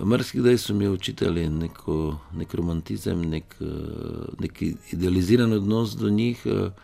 Mrzkdaj 0.03 0.59
so 0.59 0.75
mi 0.75 0.88
učitali 0.90 1.46
neko, 1.48 2.18
nek 2.35 2.55
romantizem, 2.55 3.22
nek, 3.31 3.55
eh, 3.62 4.27
nek 4.42 4.59
idealiziran 4.90 5.53
odnos 5.53 5.94
do 5.94 6.11
njih. 6.11 6.42
eh, 6.46 6.75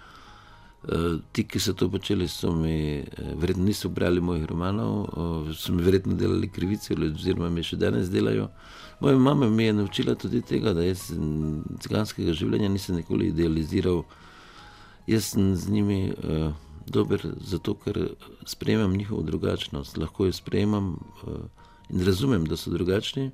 Ti, 1.32 1.44
ki 1.44 1.60
so 1.60 1.74
to 1.76 1.90
počeli, 1.92 2.28
so 2.28 2.52
mi 2.56 3.04
eh, 3.04 3.04
verjetno 3.36 3.64
niso 3.64 3.90
brali 3.92 4.20
mojih 4.20 4.46
romanov, 4.48 5.10
so 5.52 5.72
mi 5.72 5.82
verjetno 5.82 6.14
delali 6.16 6.48
krivice, 6.48 6.94
oziroma 6.94 7.50
mi 7.52 7.62
še 7.62 7.76
danes 7.76 8.08
delajo. 8.08 8.48
Moja 9.00 9.18
mama 9.18 9.50
me 9.50 9.64
je 9.64 9.72
naučila 9.72 10.14
tudi 10.14 10.40
tega, 10.42 10.72
da 10.72 10.82
jaz 10.82 11.10
mm, 11.12 11.76
ciganskega 11.80 12.32
življenja 12.32 12.70
nisem 12.72 12.96
nikoli 12.96 13.28
idealiziral. 13.28 14.02
Jaz 15.06 15.34
sem 15.34 15.52
z 15.56 15.70
njimi 15.70 16.00
uh, 16.10 16.50
dober 16.86 17.22
zato, 17.40 17.76
ker 17.78 18.00
sprejemam 18.46 18.96
njihovo 18.96 19.22
drugačnost. 19.22 19.96
Lahko 19.96 20.26
jo 20.26 20.32
sprejemam 20.32 20.96
uh, 20.96 21.36
in 21.90 22.04
razumem, 22.04 22.44
da 22.48 22.56
so 22.56 22.72
drugačni, 22.74 23.30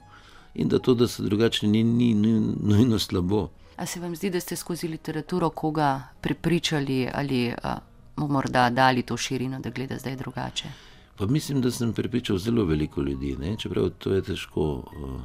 in 0.54 0.68
da 0.68 0.78
to, 0.78 0.94
da 0.94 1.08
so 1.08 1.24
drugačni, 1.24 1.68
ni, 1.68 1.82
ni, 1.84 2.14
ni 2.14 2.34
nujno 2.60 2.98
slabo. 2.98 3.48
A 3.76 3.87
se 3.87 4.00
vam 4.00 4.16
zdi, 4.16 4.30
da 4.30 4.40
ste 4.40 4.56
skozi 4.56 4.88
literaturo 4.88 5.50
koga 5.50 6.02
prepričali 6.20 7.08
ali 7.14 7.52
a, 7.62 7.78
mu 8.16 8.28
morda 8.28 8.70
dali 8.70 9.02
to 9.02 9.16
širino, 9.16 9.60
da 9.60 9.70
gleda 9.70 9.98
zdaj 9.98 10.16
drugače? 10.16 10.68
Pa 11.16 11.26
mislim, 11.26 11.60
da 11.60 11.70
sem 11.70 11.92
prepričal 11.92 12.38
zelo 12.38 12.64
veliko 12.64 13.02
ljudi, 13.02 13.37
ne? 13.40 13.56
čeprav 13.56 13.90
to 13.98 14.12
je 14.12 14.22
težko 14.22 14.60
uh, 14.62 15.20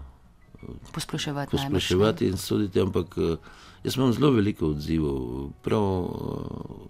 Posploševati. 0.92 1.52
posploševati 1.52 2.28
in 2.28 2.38
soditi, 2.38 2.82
ampak 2.82 3.18
uh, 3.18 3.38
jaz 3.84 3.98
imam 3.98 4.14
zelo 4.14 4.32
veliko 4.32 4.68
odzivov, 4.68 5.50
prav 5.64 5.82
uh, 5.82 6.10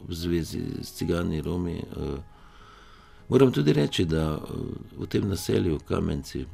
v 0.07 0.13
zvezi 0.15 0.61
s 0.83 0.93
cigani, 0.93 1.41
Romi. 1.41 1.83
Uh, 1.95 2.19
moram 3.29 3.51
tudi 3.51 3.73
reči, 3.73 4.05
da 4.05 4.37
uh, 4.37 4.41
v 4.97 5.05
tem 5.07 5.29
naselju 5.29 5.79
Kamenci, 5.87 6.41
uh, 6.41 6.49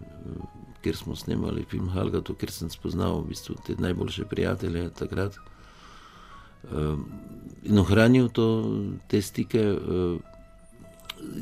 kjer 0.86 0.96
smo 0.96 1.16
snemali 1.18 1.66
film 1.66 1.90
Halgato, 1.90 2.36
kjer 2.38 2.52
sem 2.54 2.70
spoznal 2.70 3.24
v 3.24 3.32
bistvu 3.32 3.56
te 3.66 3.74
najboljše 3.82 4.28
prijatelje 4.30 4.84
takrat 4.94 5.40
uh, 6.70 7.00
in 7.66 7.82
ohranil 7.82 8.30
to, 8.30 8.48
te 9.10 9.22
stike. 9.22 9.66
Uh, 9.74 10.22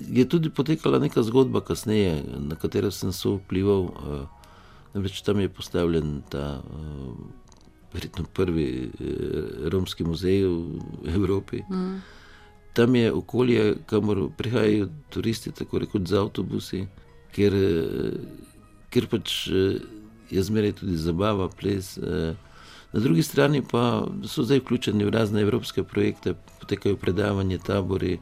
Je 0.07 0.23
tudi 0.29 0.47
potekala 0.53 0.99
neka 1.01 1.23
zgodba 1.25 1.59
kasneje, 1.59 2.21
na 2.39 2.55
katero 2.55 2.91
sem 2.91 3.11
so 3.11 3.33
vplival. 3.35 3.89
Uh, 3.89 4.43
namreč 4.93 5.21
tam 5.25 5.41
je 5.41 5.49
postavljen 5.49 6.21
ta 6.29 6.61
verjetno 7.93 8.23
prvi 8.33 8.91
romski 9.73 10.03
muzej 10.03 10.45
v 10.45 11.15
Evropi. 11.15 11.63
Mm. 11.69 11.99
Tam 12.73 12.95
je 12.95 13.11
okolje, 13.13 13.75
kamor 13.85 14.29
prihajajo 14.37 14.87
turisti, 15.09 15.51
tako 15.51 15.83
rekoč 15.83 16.07
z 16.07 16.21
avtobusi, 16.21 16.85
kjer, 17.35 17.57
kjer 18.93 19.09
pač 19.11 19.47
uh, 19.49 19.79
je 20.33 20.43
zmeraj 20.43 20.77
tudi 20.81 20.97
zabava, 20.97 21.49
ples. 21.49 21.95
Uh, 21.97 22.35
na 22.93 23.01
drugi 23.01 23.23
strani 23.25 23.63
pa 23.65 24.05
so 24.29 24.45
zdaj 24.45 24.61
vključeni 24.61 25.05
v 25.05 25.13
razne 25.13 25.41
evropske 25.41 25.83
projekte, 25.83 26.35
potekajo 26.61 26.99
predavanja, 27.01 27.57
tabori. 27.57 28.19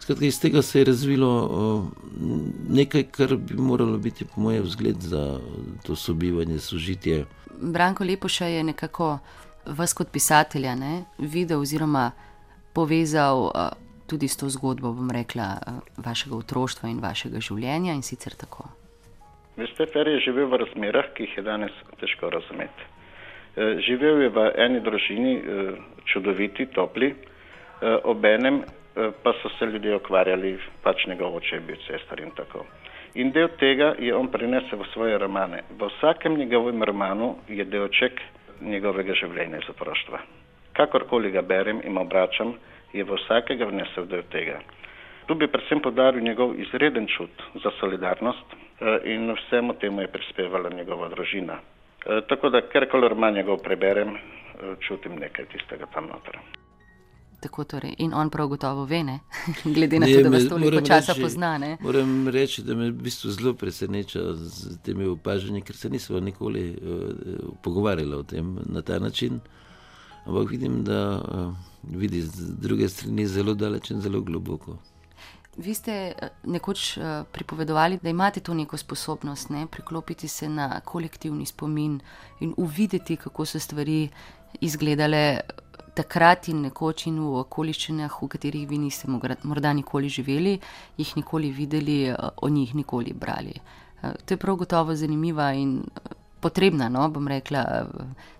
Skratka, 0.00 0.26
iz 0.26 0.40
tega 0.40 0.62
se 0.62 0.82
je 0.82 0.90
razvilo 0.90 1.30
uh, 1.46 1.86
nekaj, 2.68 3.08
kar 3.14 3.36
bi 3.36 3.54
moralo 3.54 3.98
biti, 3.98 4.26
po 4.26 4.40
mojem, 4.40 4.64
vzgled 4.66 5.00
za 5.00 5.40
to 5.86 5.96
sobivanje, 5.96 6.58
sožitje. 6.60 7.24
Branko 7.62 8.04
Lepoša 8.04 8.46
je 8.46 8.62
nekako 8.62 9.18
vas 9.66 9.92
kot 9.92 10.10
pisatelja 10.12 10.74
ne, 10.74 11.04
videl 11.18 11.60
oziroma 11.60 12.10
povezal 12.72 13.50
tudi 14.06 14.28
s 14.28 14.36
to 14.36 14.48
zgodbo, 14.48 14.92
bom 14.92 15.10
rekla, 15.10 15.58
vašega 15.96 16.36
otroštva 16.36 16.88
in 16.88 17.00
vašega 17.02 17.40
življenja 17.40 17.94
in 17.96 18.02
sicer 18.06 18.34
tako. 18.38 18.68
Veste, 19.56 19.86
Fer 19.88 20.08
je 20.08 20.20
živel 20.20 20.50
v 20.52 20.58
razmerah, 20.60 21.06
ki 21.16 21.24
jih 21.24 21.36
je 21.38 21.42
danes 21.42 21.76
težko 21.96 22.28
razumeti. 22.28 22.88
E, 23.56 23.68
Živel 23.86 24.26
je 24.26 24.28
v 24.28 24.42
eni 24.60 24.82
družini, 24.84 25.32
e, 25.36 25.68
čudoviti, 26.12 26.66
topli, 26.76 27.08
e, 27.08 27.94
obenem 28.04 28.60
e, 28.60 29.08
pa 29.22 29.32
so 29.40 29.48
se 29.56 29.66
ljudje 29.70 29.96
ukvarjali, 29.96 30.58
pač 30.84 31.06
njegov 31.08 31.38
oče 31.40 31.56
je 31.56 31.62
bil 31.70 31.80
cestar 31.86 32.20
in 32.20 32.34
tako. 32.36 32.66
In 33.16 33.32
del 33.32 33.48
tega 33.56 33.94
je 33.98 34.12
on 34.12 34.28
prinesel 34.28 34.82
v 34.82 34.90
svoje 34.92 35.16
romane. 35.18 35.62
V 35.72 35.88
vsakem 35.88 36.36
njegovem 36.36 36.84
romanu 36.84 37.38
je 37.48 37.64
delček 37.64 38.20
njegovega 38.60 39.16
življenja 39.16 39.62
iz 39.64 39.72
otroštva. 39.72 40.20
Kakorkoli 40.76 41.32
ga 41.32 41.40
berem 41.40 41.80
in 41.84 41.96
obračam, 41.96 42.52
je 42.92 43.04
v 43.04 43.16
vsakega 43.16 43.72
vnesel 43.72 44.04
del 44.04 44.28
tega. 44.28 44.60
Tu 45.26 45.34
bi 45.34 45.48
predvsem 45.48 45.80
podaril 45.80 46.20
njegov 46.20 46.52
izreden 46.60 47.08
čut 47.08 47.32
za 47.64 47.72
solidarnost 47.80 48.65
in 49.04 49.30
vsemu 49.32 49.72
temu 49.74 50.00
je 50.00 50.08
prispevala 50.08 50.70
njegova 50.70 51.08
družina. 51.08 51.54
Eh, 52.06 52.20
Tako 52.28 52.50
da, 52.50 52.60
karkoli 52.62 53.08
roman 53.08 53.34
njegov 53.34 53.58
preberem, 53.58 54.08
eh, 54.08 54.20
čutim 54.80 55.12
nekaj 55.14 55.44
tistega 55.46 55.86
tam 55.86 56.04
noter. 56.04 56.38
Tako 57.40 57.64
torej. 57.64 57.94
In 57.98 58.14
on 58.14 58.30
prav 58.30 58.48
gotovo 58.48 58.84
ve, 58.84 59.02
ne? 59.02 59.18
glede 59.66 59.98
na 59.98 60.06
Ne, 60.06 60.12
to, 60.14 60.22
da 60.22 60.30
me- 60.30 60.36
vas 60.36 60.48
toliko 60.48 60.80
časa 60.80 61.12
reči- 61.12 61.22
pozna. 61.22 61.58
Ne? 61.58 61.76
Moram 61.80 62.28
reči, 62.28 62.62
da 62.62 62.74
me 62.74 62.90
v 62.90 62.94
bistvu 62.94 63.30
zelo 63.30 63.54
preseneča 63.54 64.20
z 64.34 64.78
temi 64.78 65.04
opažanji, 65.06 65.60
ker 65.62 65.76
se 65.76 65.90
nismo 65.90 66.20
nikoli 66.20 66.70
uh, 66.72 67.10
pogovarjali 67.62 68.14
o 68.14 68.22
tem 68.22 68.58
na 68.66 68.82
ta 68.82 68.98
način. 68.98 69.40
Ampak 70.26 70.50
vidim, 70.50 70.84
da 70.84 71.00
uh, 71.14 71.54
vidi 71.92 72.20
z 72.20 72.32
druge 72.58 72.88
strani 72.88 73.26
zelo 73.26 73.54
daleč 73.54 73.90
in 73.90 74.00
zelo 74.00 74.20
globoko. 74.20 74.78
Vi 75.56 75.74
ste 75.74 75.92
eh, 75.92 76.28
nekoč 76.44 76.96
eh, 76.96 77.24
pripovedovali, 77.32 77.98
da 78.02 78.08
imate 78.08 78.40
to 78.40 78.54
neko 78.54 78.76
sposobnost 78.76 79.50
ne? 79.50 79.66
priklopiti 79.66 80.28
se 80.28 80.48
na 80.48 80.80
kolektivni 80.80 81.46
spomin 81.46 82.00
in 82.40 82.54
uvideti, 82.56 83.16
kako 83.16 83.44
so 83.44 83.58
stvari 83.58 84.08
izgledale 84.60 85.40
takrat 85.94 86.48
in 86.48 86.60
nekoč 86.60 87.06
in 87.06 87.20
v 87.20 87.40
okoliščinah, 87.40 88.18
v 88.22 88.28
katerih 88.28 88.68
vi 88.68 88.78
niste 88.78 89.08
morda 89.42 89.72
nikoli 89.72 90.08
živeli, 90.08 90.58
jih 90.98 91.16
nikoli 91.16 91.50
videli, 91.50 92.02
eh, 92.08 92.16
o 92.36 92.48
njih 92.48 92.74
nikoli 92.74 93.12
brali. 93.12 93.54
To 94.02 94.34
je 94.34 94.38
prav 94.38 94.56
gotovo 94.56 94.94
zanimiva 94.94 95.52
in 95.52 95.80
potrebna, 96.40 96.88
no, 96.88 97.08
bom 97.08 97.28
rekla, 97.28 97.86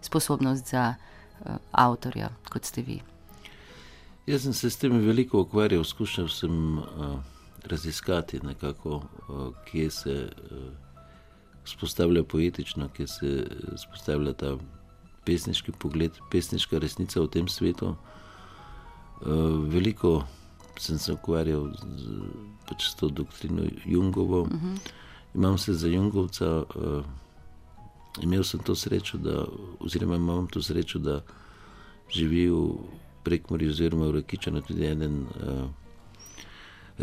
sposobnost 0.00 0.68
za 0.68 0.94
avtorja, 1.72 2.28
kot 2.52 2.64
ste 2.64 2.82
vi. 2.82 3.00
Jaz 4.26 4.42
sem 4.42 4.52
se 4.52 4.70
s 4.70 4.76
tem 4.76 4.90
veliko 4.90 5.40
ukvarjal, 5.40 5.84
skušal 5.84 6.28
sem 6.28 6.78
uh, 6.78 7.18
raziskati, 7.64 8.40
nekako, 8.42 8.96
uh, 9.28 9.52
kje 9.68 9.90
se 9.90 10.14
uh, 10.50 10.72
spostavlja 11.64 12.24
poetično, 12.24 12.88
kje 12.88 13.06
se 13.06 13.26
eh, 13.26 13.76
spostavlja 13.78 14.32
ta 14.32 14.56
pesniški 15.24 15.72
pogled, 15.72 16.18
pesniška 16.30 16.78
resnica 16.78 17.20
v 17.20 17.28
tem 17.28 17.48
svetu. 17.48 17.94
Uh, 19.20 19.62
veliko 19.70 20.24
sem 20.78 20.98
se 20.98 21.12
ukvarjal 21.12 21.70
z, 21.78 22.18
pač 22.68 22.90
s 22.90 22.98
to 22.98 23.08
doktrino 23.08 23.62
Jungovo. 23.84 24.40
Uh 24.42 24.48
-huh. 24.48 24.78
Imam 25.34 25.58
se 25.58 25.74
za 25.74 25.88
Jungovca, 25.88 26.62
uh, 26.62 27.04
imel 28.22 28.44
sem 28.44 28.60
to 28.60 28.74
srečo, 28.74 29.18
da, 29.18 29.46
oziroma 29.80 30.16
imam 30.16 30.46
to 30.46 30.62
srečo, 30.62 30.98
da 30.98 31.22
živi 32.10 32.50
v 32.50 32.74
Prekmorju 33.26 33.70
oziroma 33.74 34.06
v 34.10 34.20
Rakičanu 34.20 34.62
tudi 34.62 34.86
eden 34.86 35.24
uh, 35.26 35.66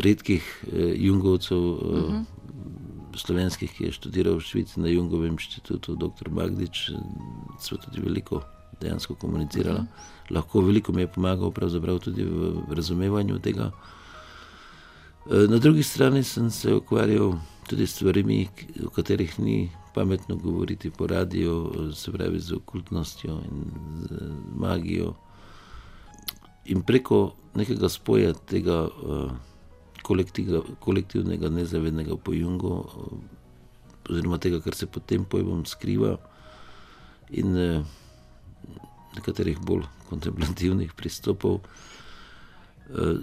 redkih 0.00 0.40
uh, 0.42 0.92
Jungovcev, 0.96 1.58
uh, 1.58 1.76
uh 1.76 2.12
-huh. 2.12 2.24
slovenskih, 3.16 3.72
ki 3.72 3.84
je 3.84 3.92
študiral 3.92 4.40
v 4.40 4.40
Švici 4.40 4.80
na 4.80 4.88
Jungovem 4.88 5.36
inštitutu, 5.36 5.94
dr. 5.94 6.30
Magdič, 6.30 6.90
so 7.60 7.76
tudi 7.76 8.00
veliko 8.00 8.42
dejansko 8.80 9.14
komunicirala. 9.14 9.80
Uh 9.80 9.86
-huh. 9.86 10.34
Lahko 10.34 10.60
veliko 10.60 10.92
mi 10.92 11.02
je 11.02 11.12
pomagal, 11.12 11.52
tudi 12.00 12.24
v, 12.24 12.64
razumevanju 12.70 13.38
tega. 13.38 13.70
Na 15.48 15.58
drugi 15.58 15.82
strani 15.82 16.22
sem 16.22 16.50
se 16.50 16.74
ukvarjal 16.74 17.34
tudi 17.68 17.86
s 17.86 17.94
stvarmi, 17.94 18.48
o 18.86 18.90
katerih 18.90 19.40
ni 19.40 19.70
pametno 19.94 20.36
govoriti 20.36 20.90
po 20.90 21.06
radiju, 21.06 21.72
se 21.94 22.12
pravi 22.12 22.40
z 22.40 22.52
okultnostjo 22.52 23.30
in 23.30 23.64
z 24.08 24.14
magijo. 24.56 25.14
In 26.72 26.82
preko 26.82 27.34
nekega 27.54 27.88
spoja 27.92 28.32
tega 28.48 28.88
kolektiva, 30.04 30.62
kolektivnega 30.80 31.48
nezavednega 31.52 32.16
pojunga, 32.16 32.66
uh, 32.66 34.10
oziroma 34.10 34.38
tega, 34.38 34.60
kar 34.64 34.76
se 34.76 34.86
pod 34.86 35.06
tem 35.08 35.24
pojmom 35.24 35.64
skriva, 35.68 36.16
in 37.30 37.56
uh, 37.56 37.84
nekaterih 39.16 39.60
bolj 39.60 39.86
kontemplativnih 40.10 40.92
pristopov, 40.98 41.60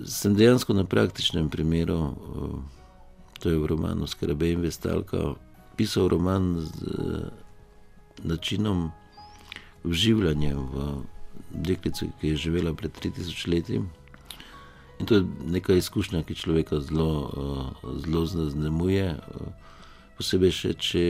sem 0.10 0.34
dejansko 0.34 0.74
na 0.74 0.88
praktičnem 0.90 1.46
primeru, 1.54 2.00
to 3.38 3.52
je 3.52 3.60
v 3.62 3.68
romanu 3.70 4.08
Skrbe 4.10 4.50
in 4.56 4.64
Vestalka, 4.66 5.36
napisal 5.82 6.08
roman 6.10 6.62
z 6.62 6.70
načinom 8.24 8.92
vživljanja 9.84 10.54
v 10.54 11.02
deklico, 11.54 12.06
ki 12.20 12.34
je 12.34 12.36
živela 12.36 12.74
pred 12.74 12.92
3000 12.92 13.48
leti. 13.48 13.82
In 15.00 15.06
to 15.06 15.16
je 15.16 15.26
neka 15.46 15.74
izkušnja, 15.74 16.24
ki 16.24 16.36
človeka 16.36 16.80
zelo, 16.80 17.12
uh, 17.84 17.94
zelo 18.06 18.26
zaznamuje, 18.26 19.16
uh, 19.18 19.48
posebej 20.18 20.52
še, 20.54 20.74
če 20.78 21.06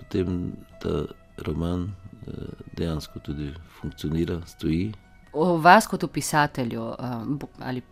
potem 0.00 0.38
ta 0.82 1.04
roman 1.46 1.86
uh, 1.86 2.48
dejansko 2.74 3.22
tudi 3.22 3.52
funkcionira, 3.80 4.40
stoji. 4.46 4.90
O 5.32 5.56
vas 5.62 5.86
kot 5.86 6.04
pisatelju, 6.12 6.82
ali 7.60 7.82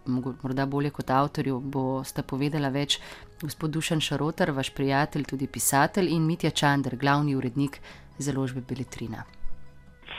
morda 0.43 0.67
bolje 0.67 0.91
kot 0.91 1.11
avtorju, 1.11 1.61
boste 1.61 2.23
povedala 2.23 2.71
več 2.73 2.97
gospod 3.43 3.71
Dušan 3.77 4.01
Šarotar, 4.01 4.51
vaš 4.57 4.73
prijatelj, 4.75 5.29
tudi 5.31 5.47
pisatelj 5.47 6.11
in 6.17 6.27
Mitja 6.27 6.51
Čander, 6.51 6.97
glavni 6.97 7.37
urednik 7.37 7.79
založbe 8.19 8.65
Beletrina. 8.67 9.25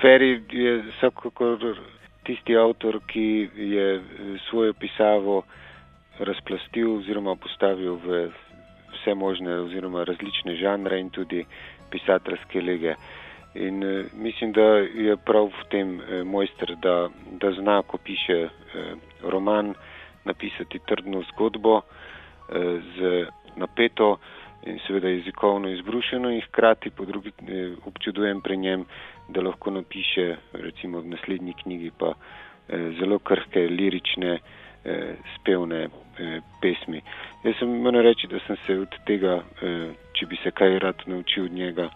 Feri 0.02 0.42
je 0.52 0.82
vsekakor 0.92 1.80
tisti 2.24 2.58
avtor, 2.58 3.00
ki 3.08 3.50
je 3.56 4.02
svojo 4.50 4.74
pisavo 4.74 5.44
razplastil 6.20 6.98
oziroma 6.98 7.36
postavil 7.36 7.96
v 8.04 8.28
vse 8.94 9.14
možne 9.14 9.60
oziroma 9.60 10.04
različne 10.04 10.56
žanre 10.56 11.00
in 11.00 11.10
tudi 11.10 11.46
pisateljske 11.92 12.62
lege. 12.62 12.96
In 13.56 13.84
uh, 13.84 14.06
mislim, 14.14 14.52
da 14.52 14.68
je 14.78 15.18
prav 15.18 15.50
v 15.50 15.68
tem 15.72 15.96
uh, 16.00 16.22
mojster, 16.26 16.76
da, 16.82 17.10
da 17.42 17.52
zna, 17.52 17.82
ko 17.82 17.98
piše 17.98 18.50
roman, 19.24 19.74
napisati 20.26 20.80
trdno 20.86 21.24
zgodbo 21.32 21.82
z 22.98 23.28
napeto 23.56 24.18
in 24.66 24.80
seveda 24.88 25.10
jezikovno 25.10 25.70
izbrušeno 25.70 26.32
in 26.32 26.42
hkrati 26.42 26.90
po 26.90 27.06
drugi 27.06 27.30
uh, 27.30 27.78
občudujem 27.86 28.42
pri 28.42 28.58
njem, 28.58 28.86
da 29.30 29.42
lahko 29.42 29.72
napiše 29.72 30.36
recimo 30.54 31.02
v 31.02 31.08
naslednji 31.08 31.54
knjigi 31.64 31.92
pa 31.98 32.08
uh, 32.08 32.16
zelo 33.00 33.20
krhke, 33.20 33.68
lirične, 33.68 34.34
uh, 34.34 34.92
spevne 35.36 35.88
pesmi. 36.62 37.02
Jaz 37.44 37.60
sem 37.60 37.70
moram 37.70 38.02
reči, 38.02 38.28
da 38.28 38.40
sem 38.48 38.58
se 38.66 38.80
od 38.80 38.96
tega, 39.06 39.36
če 40.18 40.26
bi 40.26 40.40
se 40.42 40.50
kaj 40.52 40.80
rad 40.80 41.04
naučil 41.06 41.46
od 41.46 41.54
njega, 41.54 41.90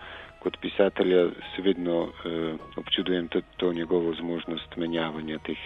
kot 0.43 0.59
pisatelja 0.61 1.23
se 1.55 1.65
vedno 1.65 2.11
občudujem 2.77 3.27
tudi 3.33 3.57
to 3.57 3.73
njegovo 3.73 4.13
zmožnost 4.13 4.77
menjavanja 4.77 5.39
teh 5.47 5.65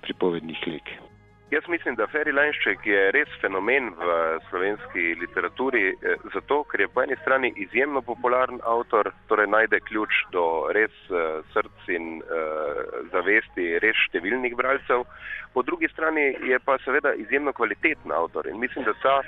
pripovednih 0.00 0.66
lik. 0.66 1.09
Jaz 1.50 1.64
mislim, 1.68 1.94
da 1.98 2.06
Ferry 2.06 2.30
Lanšček 2.30 2.84
je 2.86 2.98
res 3.10 3.30
fenomen 3.42 3.88
v 3.98 4.10
slovenski 4.48 5.16
literaturi, 5.18 5.88
eh, 5.90 6.20
zato 6.34 6.60
ker 6.70 6.84
je 6.84 6.88
po 6.88 7.02
eni 7.02 7.16
strani 7.22 7.50
izjemno 7.64 8.02
popularen 8.06 8.60
avtor, 8.62 9.10
torej 9.26 9.48
najde 9.50 9.80
ključ 9.88 10.20
do 10.30 10.44
res 10.70 10.94
uh, 11.10 11.42
src 11.50 11.90
in 11.96 12.22
uh, 12.22 13.02
zavesti 13.10 13.66
res 13.82 13.98
številnih 14.06 14.54
bralcev, 14.54 15.02
po 15.50 15.66
drugi 15.66 15.90
strani 15.90 16.28
je 16.52 16.58
pa 16.62 16.78
seveda 16.84 17.16
izjemno 17.18 17.52
kvaliteten 17.52 18.14
avtor 18.14 18.46
in 18.46 18.62
mislim, 18.62 18.86
da 18.86 18.94
ta 19.02 19.18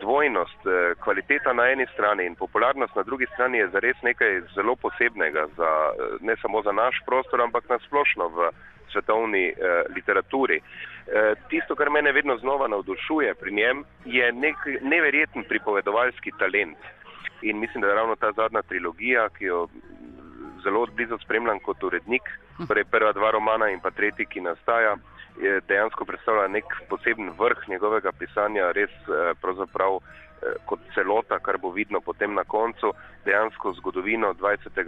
dvojnost, 0.00 0.66
eh, 0.66 0.94
kvaliteta 1.04 1.52
na 1.52 1.70
eni 1.70 1.86
strani 1.92 2.26
in 2.26 2.34
popularnost 2.34 2.96
na 2.96 3.02
drugi 3.02 3.26
strani 3.34 3.58
je 3.58 3.68
zares 3.68 3.96
nekaj 4.02 4.40
zelo 4.54 4.76
posebnega, 4.76 5.46
za, 5.56 5.70
eh, 5.92 6.16
ne 6.20 6.36
samo 6.42 6.62
za 6.62 6.72
naš 6.72 7.02
prostor, 7.06 7.40
ampak 7.40 7.68
nasplošno 7.68 8.28
v 8.28 8.50
svetovni 8.92 9.48
eh, 9.48 9.82
literaturi. 9.94 10.60
Eh, 10.60 11.34
tisto, 11.48 11.74
kar 11.74 11.90
mene 11.90 12.12
vedno 12.12 12.36
znova 12.36 12.68
navdušuje 12.68 13.34
pri 13.34 13.52
njem, 13.52 13.84
je 14.04 14.32
nek 14.32 14.56
neverjeten 14.82 15.44
pripovedovalski 15.48 16.32
talent. 16.38 16.78
In 17.42 17.58
mislim, 17.58 17.80
da 17.80 17.88
je 17.88 17.94
ravno 17.94 18.16
ta 18.16 18.32
zadnja 18.32 18.62
trilogija, 18.62 19.28
ki 19.28 19.44
jo 19.44 19.68
zelo 20.64 20.86
blizu 20.86 21.18
spremljam 21.18 21.58
kot 21.58 21.82
urednik, 21.82 22.22
torej 22.68 22.84
prva 22.84 23.12
dva 23.12 23.30
romana 23.30 23.70
in 23.70 23.80
pa 23.80 23.90
tretji, 23.90 24.26
ki 24.26 24.40
nastaja, 24.40 24.96
je 25.40 25.60
dejansko 25.68 26.04
predstavlja 26.04 26.48
nek 26.48 26.64
poseben 26.88 27.30
vrh 27.38 27.68
njegovega 27.68 28.12
pisanja, 28.12 28.72
res 28.72 28.90
eh, 28.90 29.34
pravzaprav 29.40 29.98
eh, 29.98 30.54
kot 30.66 30.80
celota, 30.94 31.38
kar 31.38 31.58
bo 31.58 31.70
vidno 31.70 32.00
potem 32.00 32.34
na 32.34 32.44
koncu, 32.44 32.92
dejansko 33.24 33.72
zgodovino 33.80 34.32
20. 34.34 34.82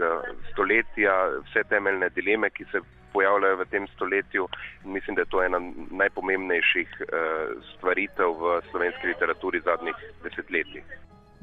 stoletja, 0.53 1.15
vse 1.49 1.65
temeljne 1.69 2.09
dileme, 2.17 2.51
ki 2.51 2.65
se 2.73 2.81
pojavljajo 3.13 3.57
v 3.57 3.67
tem 3.71 3.87
stoletju. 3.95 4.49
Mislim, 4.85 5.17
da 5.17 5.23
je 5.23 5.31
to 5.31 5.43
ena 5.43 5.59
najpomembnejših 5.91 6.89
uh, 7.01 7.63
stvaritev 7.75 8.37
v 8.39 8.61
slovenski 8.71 9.07
literaturi 9.07 9.61
zadnjih 9.65 9.97
desetletij. 10.23 10.85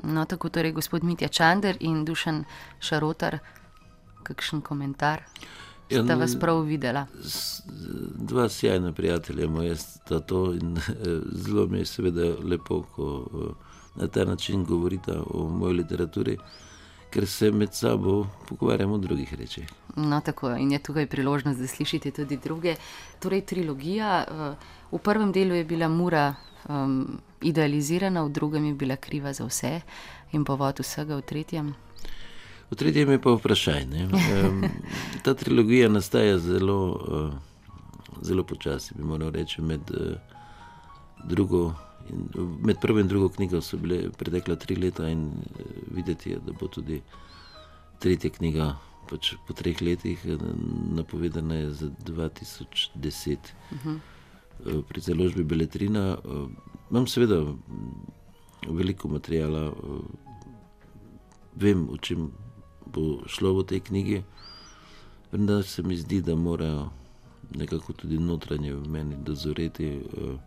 No, 0.04 0.26
tako 0.26 0.50
torej 0.50 0.72
gospod 0.72 1.04
Mitja 1.04 1.28
Čander 1.28 1.76
in 1.80 2.06
Dušan 2.06 2.46
Šarotar, 2.80 3.40
kakšen 4.24 4.62
komentar? 4.62 5.26
Ja, 5.90 6.04
sta 6.04 6.16
vas 6.16 6.36
prav 6.40 6.62
videla. 6.62 7.06
Dva 8.16 8.50
sjajna 8.50 8.92
prijatelja 8.92 9.48
moja 9.48 9.76
sta 9.76 10.20
to 10.20 10.54
in 10.54 10.78
zelo 11.46 11.68
mi 11.68 11.78
je 11.78 11.86
seveda 11.86 12.34
lepo, 12.44 12.82
ko 12.96 13.28
na 13.96 14.08
ta 14.08 14.26
način 14.26 14.66
govorita 14.66 15.24
o 15.30 15.50
moji 15.50 15.74
literaturi, 15.74 16.38
ker 17.10 17.28
se 17.28 17.52
med 17.52 17.74
sabo 17.74 18.28
pogovarjamo 18.50 18.94
o 18.94 18.98
drugih 18.98 19.34
rečeh. 19.34 19.68
No, 19.96 20.22
tako 20.22 20.52
in 20.56 20.72
je 20.72 20.80
tukaj 20.80 21.08
priložnost, 21.08 21.60
da 21.60 21.68
slišite 21.68 22.12
tudi 22.12 22.38
druge. 22.38 22.76
Torej, 23.20 23.42
trilogija. 23.42 24.26
V 24.92 25.00
prvem 25.00 25.32
delu 25.32 25.56
je 25.56 25.64
bila 25.66 25.88
Mura 25.88 26.36
um, 26.70 27.20
idealizirana, 27.42 28.24
v 28.24 28.30
drugem 28.30 28.66
je 28.66 28.74
bila 28.74 28.96
kriva 28.96 29.34
za 29.34 29.46
vse 29.46 29.82
in 30.32 30.46
povod 30.46 30.80
vsega 30.80 31.16
v 31.16 31.22
tretjem. 31.22 31.76
V 32.72 32.76
tretjem 32.76 33.10
je 33.10 33.22
pa 33.22 33.32
vprašanje. 33.32 34.10
Ta 35.24 35.34
trilogija 35.34 35.90
nastaja 35.90 36.40
zelo, 36.40 37.00
eh, 37.12 37.38
zelo 38.22 38.44
počasi, 38.44 38.94
bi 38.98 39.04
moral 39.04 39.32
reči. 39.32 39.62
Med, 39.62 39.82
eh, 39.92 40.20
drugo, 41.24 41.74
med 42.64 42.76
prvo 42.82 43.00
in 43.00 43.08
drugo 43.08 43.30
knjigo 43.30 43.62
so 43.62 43.78
bile 43.78 44.10
pretekla 44.12 44.56
tri 44.56 44.76
leta, 44.76 45.10
in 45.10 45.32
eh, 45.60 45.64
videti 45.96 46.30
je, 46.30 46.40
da 46.46 46.52
bo 46.60 46.68
tudi 46.68 47.02
tretja 48.00 48.30
knjiga 48.30 48.76
pač 49.10 49.36
po 49.48 49.54
treh 49.54 49.82
letih 49.82 50.26
napovedana 50.92 51.72
za 51.72 51.88
2010. 52.06 53.38
Uh 53.72 53.78
-huh. 53.86 54.00
Pri 54.88 55.02
založbi 55.02 55.44
Beletrina 55.44 56.18
imam 56.92 57.08
seveda 57.08 57.46
veliko 58.68 59.08
materijala, 59.08 59.74
vem, 61.56 61.90
o 61.90 61.98
čem 61.98 62.32
bo 62.94 63.22
šlo 63.28 63.54
v 63.60 63.66
tej 63.68 63.80
knjigi, 63.80 64.24
vendar 65.32 65.64
se 65.64 65.84
mi 65.84 65.98
zdi, 65.98 66.22
da 66.22 66.36
morajo 66.36 66.90
nekako 67.56 67.94
tudi 67.94 68.20
notranje 68.20 68.74
v 68.74 68.88
meni 68.90 69.16
dozoreti, 69.24 70.00
uh, 70.00 70.40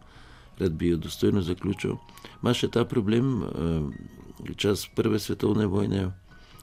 rad 0.59 0.72
bi 0.72 0.88
jo 0.88 0.97
dostojno 0.97 1.43
zaključil. 1.43 1.97
Ma 2.43 2.55
še 2.55 2.68
ta 2.68 2.84
problem, 2.84 3.43
uh, 3.43 4.57
čas 4.57 4.86
Prve 4.95 5.18
svetovne 5.18 5.66
vojne 5.66 6.11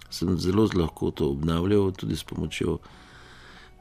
sem 0.10 0.38
zelo 0.40 0.68
lahko 0.74 1.12
to 1.12 1.30
obnavljal, 1.30 1.92
tudi 1.92 2.16
s 2.16 2.24
pomočjo 2.24 2.78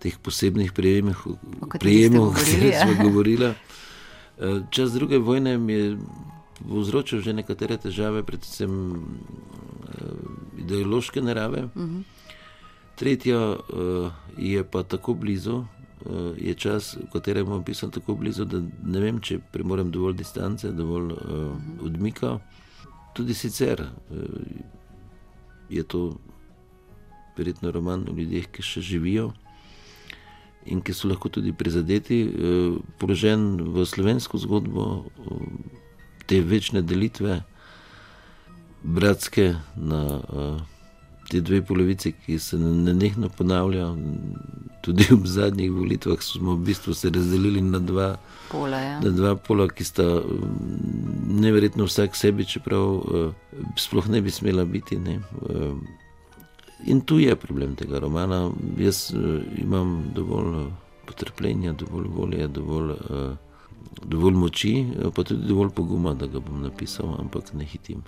teh 0.02 0.18
posebnih 0.18 0.72
prijemov, 0.72 1.22
o 1.60 1.68
katerih 1.68 2.10
smo 2.10 2.92
ja. 2.92 3.02
govorili. 3.02 3.52
Uh, 4.36 4.62
čas 4.70 4.92
druge 4.92 5.18
vojne 5.18 5.58
mi 5.58 5.72
je 5.72 5.98
povzročil 6.64 7.20
že 7.20 7.36
nekatere 7.36 7.76
težave, 7.76 8.22
predvsem 8.22 8.72
uh, 8.72 9.00
ideološke 10.58 11.22
narave. 11.22 11.68
Uh 11.74 11.82
mhm. 11.82 11.96
-huh. 11.96 12.02
Tretja 12.96 13.38
uh, 13.52 14.12
je 14.38 14.64
pa 14.64 14.82
tako 14.82 15.14
blizu, 15.14 15.56
uh, 15.56 15.66
je 16.38 16.54
čas, 16.54 16.96
v 16.96 17.10
katerem 17.12 17.46
bom 17.46 17.64
pisal 17.64 17.90
tako 17.90 18.14
blizu, 18.14 18.44
da 18.44 18.62
ne 18.84 19.00
vem, 19.00 19.20
če 19.20 19.38
premorem 19.52 19.90
dovolj 19.90 20.16
distance, 20.16 20.72
dovolj 20.72 21.12
uh, 21.12 21.56
odmika. 21.84 22.38
Tudi 23.14 23.34
sicer 23.34 23.80
uh, 23.80 23.88
je 25.68 25.82
to 25.82 26.16
verjetno 27.36 27.70
roman 27.70 28.08
o 28.08 28.16
ljudeh, 28.16 28.48
ki 28.48 28.62
še 28.62 28.80
živijo. 28.80 29.32
In 30.66 30.80
ki 30.80 30.94
so 30.94 31.08
lahko 31.08 31.28
tudi 31.28 31.52
prizadeti, 31.52 32.32
položen 32.98 33.60
v 33.60 33.84
slovensko 33.86 34.38
zgodbo, 34.38 35.04
te 36.26 36.40
večne 36.40 36.82
delitve, 36.82 37.42
bratske, 38.82 39.54
na 39.76 40.02
uh, 40.16 40.60
te 41.30 41.40
dve 41.40 41.62
polovici, 41.62 42.12
ki 42.12 42.38
se 42.38 42.58
ne 42.58 42.94
nekno 42.94 43.28
ponavljajo. 43.28 43.96
Tudi 44.82 45.06
v 45.10 45.26
zadnjih 45.26 45.72
volitvah 45.72 46.22
smo 46.22 46.54
v 46.54 46.64
bistvu 46.68 46.94
se 46.94 47.10
razdelili 47.10 47.62
na 47.62 47.78
dva 47.78 48.16
pola, 48.50 48.78
ja. 48.78 49.00
na 49.00 49.10
dva 49.10 49.34
pola 49.36 49.66
ki 49.68 49.84
sta 49.84 50.04
neverjetno 51.26 51.84
vsak 51.84 52.16
sebi, 52.16 52.46
čeprav 52.46 52.84
uh, 52.84 53.32
sploh 53.76 54.08
ne 54.08 54.22
bi 54.22 54.30
smela 54.30 54.64
biti. 54.64 54.98
Ne. 54.98 55.18
Uh, 55.42 55.74
in 56.86 57.00
tu 57.00 57.18
je 57.18 57.36
problem 57.36 57.74
tega 57.74 57.98
romana. 57.98 58.50
Jaz 58.78 59.10
uh, 59.14 59.42
imam 59.58 60.12
dovolj 60.14 60.68
potrpljenja, 61.06 61.72
dovolj 61.72 62.08
volje, 62.14 62.48
dovolj. 62.48 62.94
Uh, 63.10 63.45
dovolj 64.02 64.34
moči, 64.34 64.74
pa 65.14 65.24
tudi 65.24 65.46
dovolj 65.48 65.70
poguma, 65.74 66.14
da 66.14 66.26
ga 66.26 66.40
bom 66.40 66.62
napisal, 66.62 67.16
ampak 67.20 67.52
ne 67.54 67.64
hitim. 67.64 68.04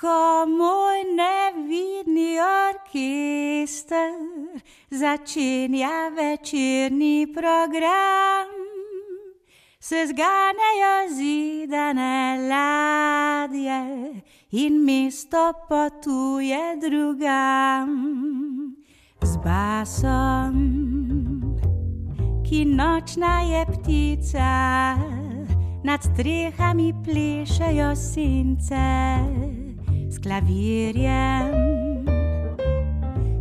ko 0.00 0.46
moj 0.46 1.00
nevidni 1.16 2.36
orkester 2.40 4.10
začenja 4.90 6.10
večerni 6.16 7.26
program. 7.34 8.48
Se 9.80 10.06
zganejo 10.06 10.94
zidane 11.16 12.48
ladje 12.50 13.82
in 14.50 14.84
mesto 14.84 15.52
potuje 15.68 16.76
drugam. 16.80 17.90
Z 19.22 19.36
basom, 19.44 20.54
ki 22.54 22.64
nočna 22.64 23.40
je 23.40 23.66
ptica, 23.66 24.94
nad 25.82 26.02
strehami 26.02 26.94
plešajo 27.04 27.96
sence 27.96 29.18
s 30.10 30.18
klavirjem, 30.22 31.50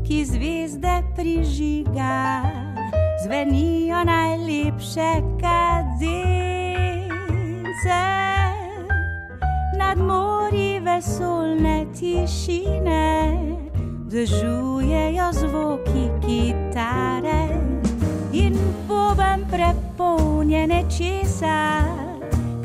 ki 0.08 0.26
zvezde 0.26 1.04
prižiga, 1.16 2.42
zvenijo 3.24 4.04
najlepše 4.04 5.22
kadence. 5.42 6.34
Nad 9.78 9.98
mori 9.98 10.80
vesolne 10.80 11.86
tišine 11.94 13.38
dežujejo 14.10 15.32
zvoki 15.34 16.10
kitare 16.26 17.83
in 18.34 18.58
poben 18.88 19.46
prepolnjene 19.46 20.84
česa, 20.90 21.86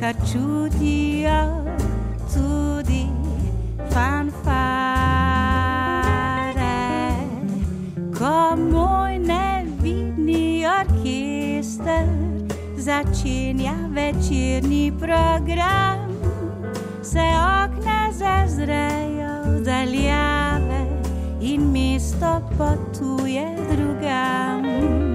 kar 0.01 0.15
čutijo 0.33 1.65
tudi 2.33 3.07
fanfare, 3.93 5.19
ko 8.19 8.57
moj 8.57 9.19
nevidni 9.19 10.65
orkester 10.65 12.09
začenja 12.77 13.75
večerni 13.93 14.93
program, 14.99 16.09
se 17.03 17.29
okna 17.37 18.09
zazrejo 18.13 19.61
daljave 19.65 20.87
in 21.41 21.73
mesto 21.73 22.41
potuje 22.59 23.47
drugam. 23.71 25.08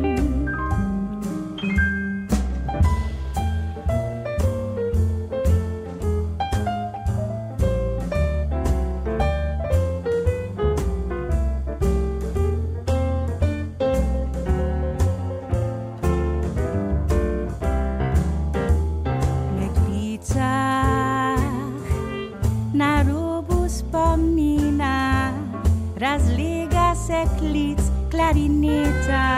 Klarineta 28.33 29.29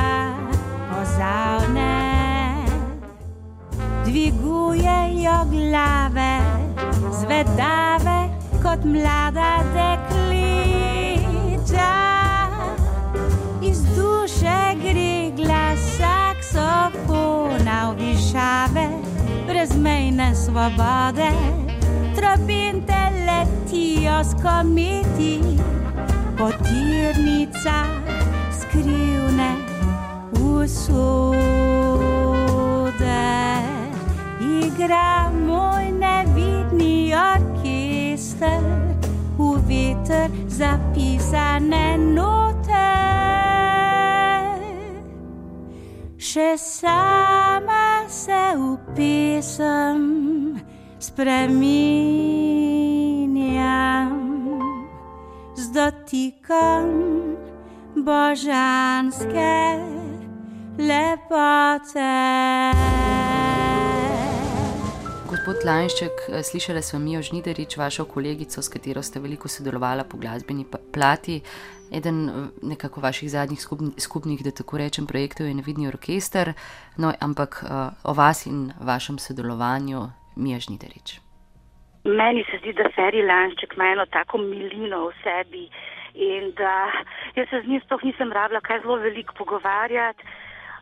ozavne. 1.01 1.95
Dvigujejo 4.05 5.45
glave, 5.51 6.39
zvedave 7.11 8.29
kot 8.63 8.85
mlada 8.85 9.59
deklica. 9.75 10.75
Iz 13.61 13.83
duše 13.83 14.75
gre 14.81 15.31
glas 15.35 15.79
saksofona 15.97 17.91
v 17.91 17.95
višave, 17.97 18.87
brezmejne 19.47 20.35
svobode, 20.35 21.31
trobinte 22.15 23.11
letijo 23.27 24.23
s 24.23 24.33
komiti 24.43 25.41
potirnica 26.37 27.75
skrivne 27.75 27.94
usode. 30.65 32.09
Igra 34.41 35.29
moj 35.29 35.91
nevidni 35.91 37.13
orkester, 37.13 38.63
v 39.37 39.61
veter 39.69 40.29
zapisane 40.49 41.97
note. 41.97 42.91
Še 46.17 46.57
sama 46.57 48.09
se 48.09 48.55
v 48.57 48.77
pesem 48.97 50.01
spreminjam 50.97 52.09
z 55.55 55.63
dotikom 55.77 56.89
božanske 58.01 59.55
lepote. 60.77 62.11
Gospod 65.29 65.55
Lanšček, 65.65 66.43
slišali 66.43 66.81
smo 66.81 66.99
Mijo 66.99 67.21
Žniderič, 67.21 67.77
vašo 67.77 68.05
kolegico, 68.05 68.61
s 68.61 68.69
katero 68.69 69.01
ste 69.03 69.19
veliko 69.19 69.47
sodelovala 69.47 70.03
po 70.03 70.17
glasbeni 70.17 70.65
plati. 70.93 71.41
Eden 71.93 72.49
nekako 72.61 73.01
vaših 73.01 73.29
zadnjih 73.31 73.59
skupnih, 73.99 74.43
da 74.43 74.51
tako 74.51 74.77
rečem, 74.77 75.07
projektov 75.07 75.47
je 75.47 75.53
Nevidni 75.53 75.87
orkester, 75.87 76.53
no, 76.97 77.13
ampak 77.21 77.63
o 78.03 78.13
vas 78.13 78.45
in 78.45 78.71
vašem 78.81 79.19
sodelovanju 79.19 80.01
Mija 80.35 80.59
Žniderič. 80.59 81.19
Meni 82.05 82.43
se 82.51 82.57
zdi, 82.61 82.73
da 82.73 82.89
Feri 82.95 83.21
Lanšček 83.25 83.73
ima 83.75 83.85
eno 83.85 84.05
tako 84.05 84.37
milino 84.37 85.07
v 85.07 85.13
sebi 85.23 85.69
in 86.15 86.51
da 86.57 86.91
jaz 87.35 87.47
se 87.49 87.61
z 87.61 87.67
njim 87.67 87.81
sploh 87.85 88.03
nisem 88.03 88.31
rabila 88.31 88.61
kaj 88.61 88.81
zelo 88.81 88.95
veliko 88.95 89.33
pogovarjati. 89.37 90.23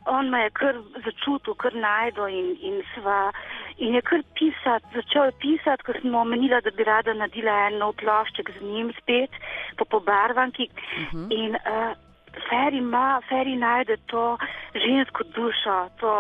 On 0.06 0.30
me 0.30 0.44
je 0.44 0.50
kar 0.60 0.78
začutil, 1.06 1.56
kar 1.56 1.76
najdo 1.76 2.28
in, 2.28 2.56
in, 2.62 2.82
sva, 2.94 3.32
in 3.78 3.96
je 3.96 4.02
kar 4.02 4.24
pisati, 4.36 4.86
začel 4.96 5.30
je 5.30 5.36
pisati, 5.46 5.84
ker 5.88 6.00
smo 6.02 6.22
omenila, 6.22 6.62
da 6.62 6.72
bi 6.72 6.84
rada 6.84 7.14
nadila 7.14 7.68
en 7.68 7.80
nov 7.80 7.96
plošček 8.02 8.52
z 8.58 8.66
njim 8.68 8.92
spet 9.02 9.32
po 9.78 9.86
pobarvanki. 9.86 10.70
Uh 10.74 11.14
-huh. 11.14 11.28
In 11.32 11.56
uh, 11.56 11.94
Feri 12.50 12.78
ima, 12.78 13.22
Feri 13.30 13.56
najde 13.56 13.98
to 14.08 14.38
žensko 14.74 15.24
dušo, 15.36 15.90
to, 16.00 16.12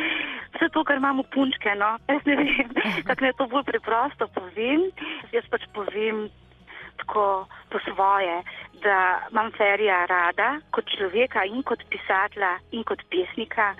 vse 0.54 0.68
to, 0.72 0.84
kar 0.84 0.96
imamo 0.96 1.22
punčke. 1.22 1.74
No? 1.74 1.98
Jaz 2.08 2.22
ne 2.26 2.36
vem, 2.36 2.74
kako 3.06 3.24
naj 3.24 3.32
to 3.38 3.46
bolj 3.46 3.64
preprosto 3.64 4.28
povem. 4.28 4.90
Jaz 5.32 5.44
pač 5.50 5.62
povem 5.74 6.28
tako 6.96 7.46
po 7.70 7.78
svoje, 7.84 8.42
da 8.82 9.20
imam 9.30 9.52
Ferija 9.56 10.06
rada 10.06 10.60
kot 10.70 10.84
človeka 10.96 11.44
in 11.44 11.62
kot 11.62 11.82
pisatla 11.90 12.58
in 12.70 12.84
kot 12.84 13.02
pesnika. 13.10 13.74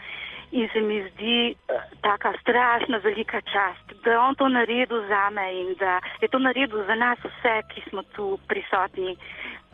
In 0.53 0.69
se 0.73 0.81
mi 0.81 1.03
zdi 1.11 1.55
uh, 1.55 1.81
tako 2.01 2.33
strašno 2.41 2.99
velika 2.99 3.41
čast, 3.41 3.87
da 4.05 4.11
je 4.11 4.19
on 4.19 4.35
to 4.35 4.49
naredil 4.49 5.03
za 5.09 5.31
me 5.31 5.47
in 5.61 5.75
da 5.75 6.01
je 6.21 6.29
to 6.29 6.39
naredil 6.39 6.85
za 6.87 6.95
nas 6.95 7.19
vse, 7.25 7.63
ki 7.75 7.83
smo 7.89 8.03
tu 8.03 8.39
prisotni. 8.49 9.17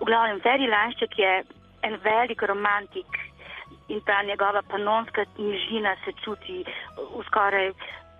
V 0.00 0.04
glavnem, 0.04 0.40
Feri 0.40 0.66
Lanšček 0.66 1.18
je 1.18 1.44
en 1.82 1.98
velik 2.04 2.42
romantik 2.42 3.20
in 3.88 4.00
ta 4.00 4.22
njegova 4.22 4.62
panonska 4.62 5.24
nižina 5.38 5.96
se 6.04 6.12
čuti 6.24 6.64
v 6.96 7.22
skoraj 7.26 7.72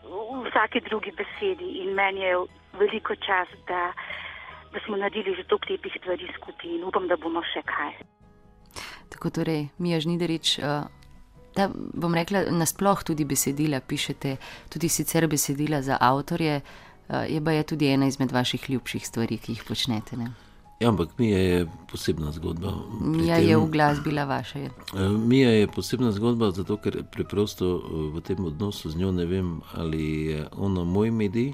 v 0.05 0.45
vsaki 0.49 0.81
drugi 0.81 1.13
besedi 1.13 1.69
in 1.83 1.95
meni 1.95 2.21
je 2.21 2.37
veliko 2.79 3.15
čas, 3.15 3.49
da, 3.69 3.93
da 4.73 4.81
smo 4.87 4.97
naredili 4.97 5.37
že 5.37 5.45
toliko 5.49 5.73
lepih 5.73 5.93
stvari 5.99 6.29
skupaj 6.37 6.71
in 6.71 6.85
upam, 6.85 7.09
da 7.09 7.17
bomo 7.17 7.43
še 7.53 7.63
kaj. 7.63 7.93
Tako 9.13 9.31
torej, 9.31 9.69
Mija 9.79 10.01
Žniderič, 10.01 10.59
da 11.57 11.69
bom 11.75 12.15
rekla, 12.15 12.47
nasploh 12.51 13.05
tudi 13.05 13.25
besedila 13.29 13.81
pišete, 13.81 14.37
tudi 14.73 14.89
sicer 14.89 15.29
besedila 15.29 15.83
za 15.83 15.99
avtorje, 16.01 16.61
je 17.29 17.41
pa 17.45 17.53
je 17.53 17.63
tudi 17.63 17.93
ena 17.93 18.09
izmed 18.09 18.33
vaših 18.33 18.71
ljubših 18.71 19.07
stvari, 19.07 19.39
ki 19.39 19.53
jih 19.53 19.65
počnete. 19.69 20.17
Ne? 20.17 20.33
Ja, 20.81 20.89
ampak 20.89 21.13
Mija 21.19 21.39
je 21.39 21.67
posebna 21.91 22.33
zgodba. 22.33 22.73
Mija 23.01 23.37
je 23.37 23.57
v 23.57 23.67
glasbi 23.71 24.11
bila 24.11 24.25
vaša. 24.25 24.59
Je. 24.59 24.71
Mija 25.19 25.51
je 25.51 25.67
posebna 25.67 26.11
zgodba, 26.13 26.51
zato 26.51 26.77
ker 26.77 27.05
preprosto 27.13 27.77
v 28.15 28.21
tem 28.21 28.45
odnosu 28.45 28.91
z 28.91 28.99
njo 28.99 29.13
ne 29.13 29.27
vem, 29.27 29.61
ali 29.75 30.27
je 30.27 30.47
ona 30.57 30.85
moj 30.85 31.11
medij, 31.11 31.53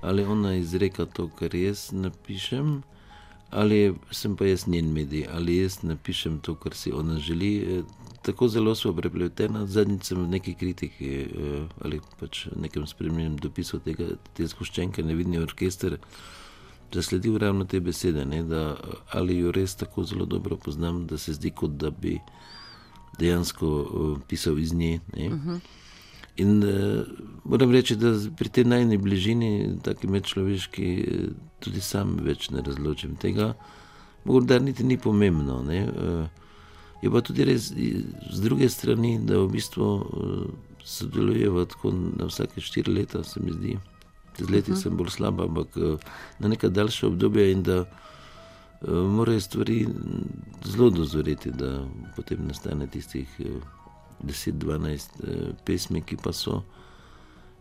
ali 0.00 0.24
ona 0.24 0.54
izreka 0.56 1.06
to, 1.06 1.28
kar 1.38 1.54
jaz 1.54 1.88
napišem, 1.92 2.82
ali 3.50 3.94
sem 4.10 4.36
pa 4.36 4.46
jaz 4.46 4.66
njen 4.66 4.92
medij, 4.92 5.26
ali 5.32 5.56
jaz 5.56 5.82
napišem 5.82 6.40
to, 6.40 6.54
kar 6.54 6.74
si 6.74 6.92
ona 6.92 7.18
želi. 7.18 7.84
Tako 8.22 8.48
zelo 8.48 8.74
smo 8.74 8.92
prepleteni, 8.92 9.66
zadnjič 9.66 10.10
sem 10.10 10.18
v 10.24 10.28
neki 10.28 10.54
kritiki 10.54 11.12
ali 11.80 12.00
pač 12.20 12.46
v 12.46 12.60
nekem 12.60 12.86
spremljenem 12.86 13.38
dopisu 13.38 13.78
tega, 13.80 14.16
te 14.34 14.46
zgoščenke, 14.46 15.02
nevidni 15.02 15.38
orkester 15.38 15.96
zasledil 16.92 17.38
ravno 17.38 17.64
te 17.64 17.80
besede, 17.80 18.24
ne, 18.24 18.42
da 18.42 18.76
ali 19.12 19.38
jo 19.38 19.52
res 19.52 19.76
tako 19.76 20.04
zelo 20.04 20.24
dobro 20.24 20.56
poznam, 20.56 21.06
da 21.06 21.18
se 21.18 21.32
zdi, 21.32 21.50
kot 21.50 21.70
da 21.70 21.90
bi 21.90 22.18
dejansko 23.18 23.68
uh, 23.68 24.18
pisal 24.28 24.58
iz 24.58 24.72
nje. 24.72 25.00
Uh 25.12 25.22
-huh. 25.22 25.60
In 26.38 26.62
uh, 26.62 27.02
moram 27.44 27.72
reči, 27.74 27.96
da 27.98 28.12
pri 28.36 28.48
tej 28.48 28.64
najni 28.70 28.98
bližini, 28.98 29.80
tako 29.82 30.10
medčloveški, 30.14 30.88
tudi 31.64 31.82
sam 31.82 32.16
več 32.22 32.50
ne 32.54 32.62
razločim 32.62 33.16
tega. 33.18 33.52
Morda 34.24 34.58
niti 34.62 34.84
ni 34.84 34.98
pomembno. 34.98 35.62
Ne, 35.66 35.82
uh, 35.88 36.48
je 37.02 37.10
pa 37.10 37.22
tudi 37.22 37.46
res 37.46 37.70
z 37.72 38.40
druge 38.42 38.68
strani, 38.70 39.18
da 39.22 39.38
v 39.42 39.52
bistvu 39.54 39.86
sodelujemo 40.84 41.64
tako 41.68 41.92
na 41.92 42.26
vsake 42.30 42.62
štiri 42.64 42.94
leta, 42.94 43.22
se 43.24 43.42
mi 43.42 43.52
zdi 43.54 43.76
z 44.38 44.50
leti 44.50 44.76
sem 44.76 44.96
bolj 44.96 45.10
slaba, 45.10 45.44
ampak 45.44 45.76
eh, 45.76 45.96
na 46.38 46.48
neka 46.48 46.68
daljša 46.68 47.06
obdobja 47.06 47.50
in 47.50 47.62
da 47.62 47.84
morajo 48.86 49.40
stvari 49.40 49.88
zelo 50.64 50.90
dozoreti, 50.90 51.50
da 51.50 51.82
potem 52.16 52.46
nastane 52.46 52.86
tistih 52.86 53.26
10-12 54.24 55.22
uh, 55.22 55.54
pesmi, 55.64 56.02
ki 56.02 56.18
pa 56.22 56.32
so. 56.32 56.62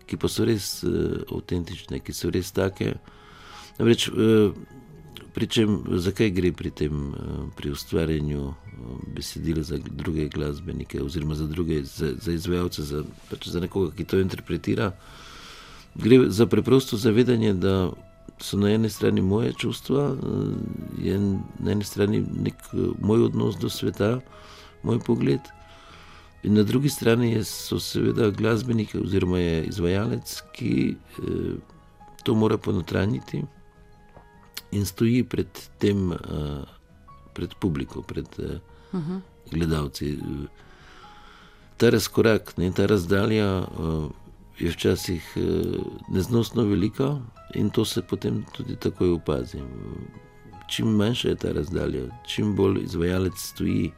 Ki 0.07 0.17
pa 0.17 0.29
so 0.31 0.47
res 0.47 0.83
uh, 0.87 1.23
avtentične, 1.33 1.99
ki 1.99 2.15
so 2.15 2.31
res 2.33 2.51
take. 2.55 2.95
Namreč, 3.77 4.07
uh, 4.09 4.55
pričem, 5.35 5.83
zakaj 6.01 6.31
gre 6.33 6.53
pri 6.55 6.71
tem, 6.71 7.11
uh, 7.13 7.43
pri 7.57 7.75
ustvarjanju 7.75 8.53
besedila 9.15 9.63
za 9.63 9.77
druge 9.77 10.27
glasbenike, 10.29 11.01
oziroma 11.01 11.35
za 11.35 11.47
druge, 11.47 11.83
za, 11.83 12.13
za 12.21 12.31
izvajalce, 12.31 12.83
za, 12.83 13.03
pač 13.29 13.47
za 13.47 13.59
nekoga, 13.59 13.91
ki 13.95 14.05
to 14.05 14.19
interpretira. 14.19 14.91
Gre 15.95 16.29
za 16.29 16.45
preprosto 16.45 16.97
zavedanje, 16.97 17.53
da 17.53 17.89
so 18.39 18.57
na 18.57 18.69
eni 18.69 18.89
strani 18.89 19.21
moje 19.21 19.53
čustva, 19.53 20.15
je 21.01 21.19
na 21.59 21.71
eni 21.71 21.83
strani 21.83 22.21
nek 22.21 22.55
moj 23.01 23.23
odnos 23.31 23.57
do 23.57 23.69
sveta, 23.69 24.19
moj 24.83 24.99
pogled, 24.99 25.41
in 26.43 26.53
na 26.53 26.63
drugi 26.63 26.89
strani 26.89 27.43
so 27.43 27.79
seveda 27.79 28.29
glasbeniki 28.29 28.99
oziroma 28.99 29.39
je 29.39 29.63
izvajalec, 29.65 30.41
ki 30.53 30.95
eh, 30.95 31.55
to 32.23 32.35
mora 32.35 32.57
ponotraniti 32.57 33.43
in 34.71 34.85
stoji 34.85 35.23
pred 35.23 35.47
tem, 35.77 36.11
eh, 36.11 36.63
pred 37.33 37.55
publiko, 37.59 38.01
pred 38.01 38.27
uh 38.39 38.99
-huh. 38.99 39.19
gledalci. 39.51 40.17
Ta 41.77 41.89
razkorak, 41.89 42.57
ne, 42.57 42.71
ta 42.71 42.85
razdalja 42.85 43.67
je 44.59 44.71
včasih 44.71 45.33
eh, 45.35 45.41
neznosno 46.09 46.63
velika 46.63 47.19
in 47.55 47.69
to 47.69 47.85
se 47.85 48.01
potem 48.01 48.45
tudi 48.51 48.75
takoj 48.75 49.11
opazi. 49.11 49.57
Čim 50.69 50.87
manjša 50.87 51.29
je 51.29 51.35
ta 51.35 51.51
razdalja, 51.51 52.01
čim 52.27 52.55
bolj 52.55 52.83
izvajalec 52.83 53.33
stoji 53.37 53.91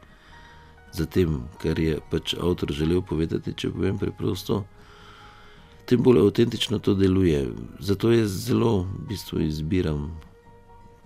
za 0.93 1.05
tem, 1.05 1.43
kar 1.61 1.79
je 1.79 1.99
pač 2.11 2.33
avtor 2.33 2.73
želel 2.73 3.01
povedati, 3.01 3.53
če 3.53 3.71
povem 3.71 3.97
preprosto, 3.97 4.63
tem 5.89 6.03
bolj 6.03 6.21
avtentično 6.21 6.79
to 6.79 6.93
deluje. 6.93 7.47
Zato 7.79 8.11
jaz 8.11 8.33
zelo 8.45 8.83
v 8.83 9.05
bistvu 9.09 9.41
izbiram 9.47 10.09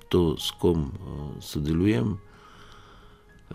to, 0.09 0.35
s 0.39 0.51
kom 0.59 0.91
eh, 0.91 1.41
sodelujem. 1.41 2.17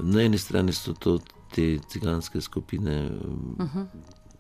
Na 0.01 0.22
eni 0.22 0.39
strani 0.39 0.72
so 0.72 0.95
to 0.95 1.18
te 1.55 1.79
ciganske 1.89 2.41
skupine, 2.41 3.11
uh 3.59 3.74
-huh. 3.74 3.87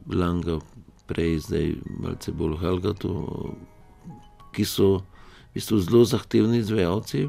Langa, 0.08 0.58
prej, 1.06 1.38
zdaj 1.38 1.74
malce 2.00 2.32
bolj 2.32 2.56
Helgato, 2.56 3.12
ki 4.52 4.64
so 4.64 4.96
v 4.96 5.54
bistvu 5.54 5.78
zelo 5.80 6.04
zahtevni 6.04 6.58
izvajalci, 6.58 7.28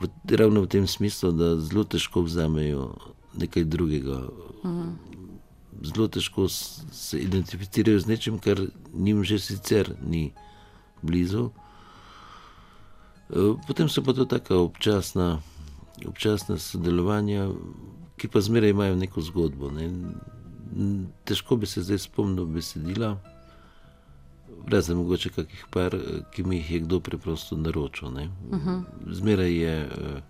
v, 0.00 0.08
ravno 0.36 0.60
v 0.60 0.66
tem 0.66 0.86
smislu, 0.86 1.32
da 1.32 1.56
zelo 1.60 1.84
težko 1.84 2.22
vzamejo 2.22 2.94
nekaj 3.36 3.64
drugega. 3.64 4.22
Mhm. 4.64 4.90
Zelo 5.82 6.08
težko 6.08 6.48
se 6.48 7.18
identificirajo 7.20 8.00
z 8.00 8.06
nečim, 8.06 8.38
kar 8.38 8.60
jim 8.94 9.24
že 9.24 9.38
sicer 9.38 9.92
ni 10.02 10.32
blizu. 11.02 11.50
E, 13.30 13.54
potem 13.66 13.88
so 13.88 14.02
pa 14.02 14.12
to 14.12 14.24
tako 14.24 14.62
občasna, 14.64 15.42
občasna 16.06 16.58
sodelovanja, 16.58 17.50
ki 18.16 18.28
pa 18.28 18.40
zmeraj 18.40 18.70
imajo 18.70 18.96
neko 18.96 19.20
zgodbo. 19.20 19.70
Ne 19.70 19.90
težko 21.24 21.56
bi 21.56 21.66
se 21.66 21.82
zdaj 21.82 21.98
spomnil 21.98 22.46
besedila, 22.46 23.16
razen 24.68 24.96
mogoče 24.96 25.30
kakih 25.30 25.66
par, 25.70 25.96
ki 26.32 26.42
mi 26.42 26.56
jih 26.56 26.70
je 26.70 26.80
kdo 26.80 27.00
preprosto 27.00 27.56
naročil. 27.56 28.10
Ne. 28.10 28.28
Uh 28.50 28.58
mhm. 28.58 28.68
-huh. 28.68 28.84
Zmeraj 29.12 29.52
je 29.52 29.76
eh, 29.84 30.22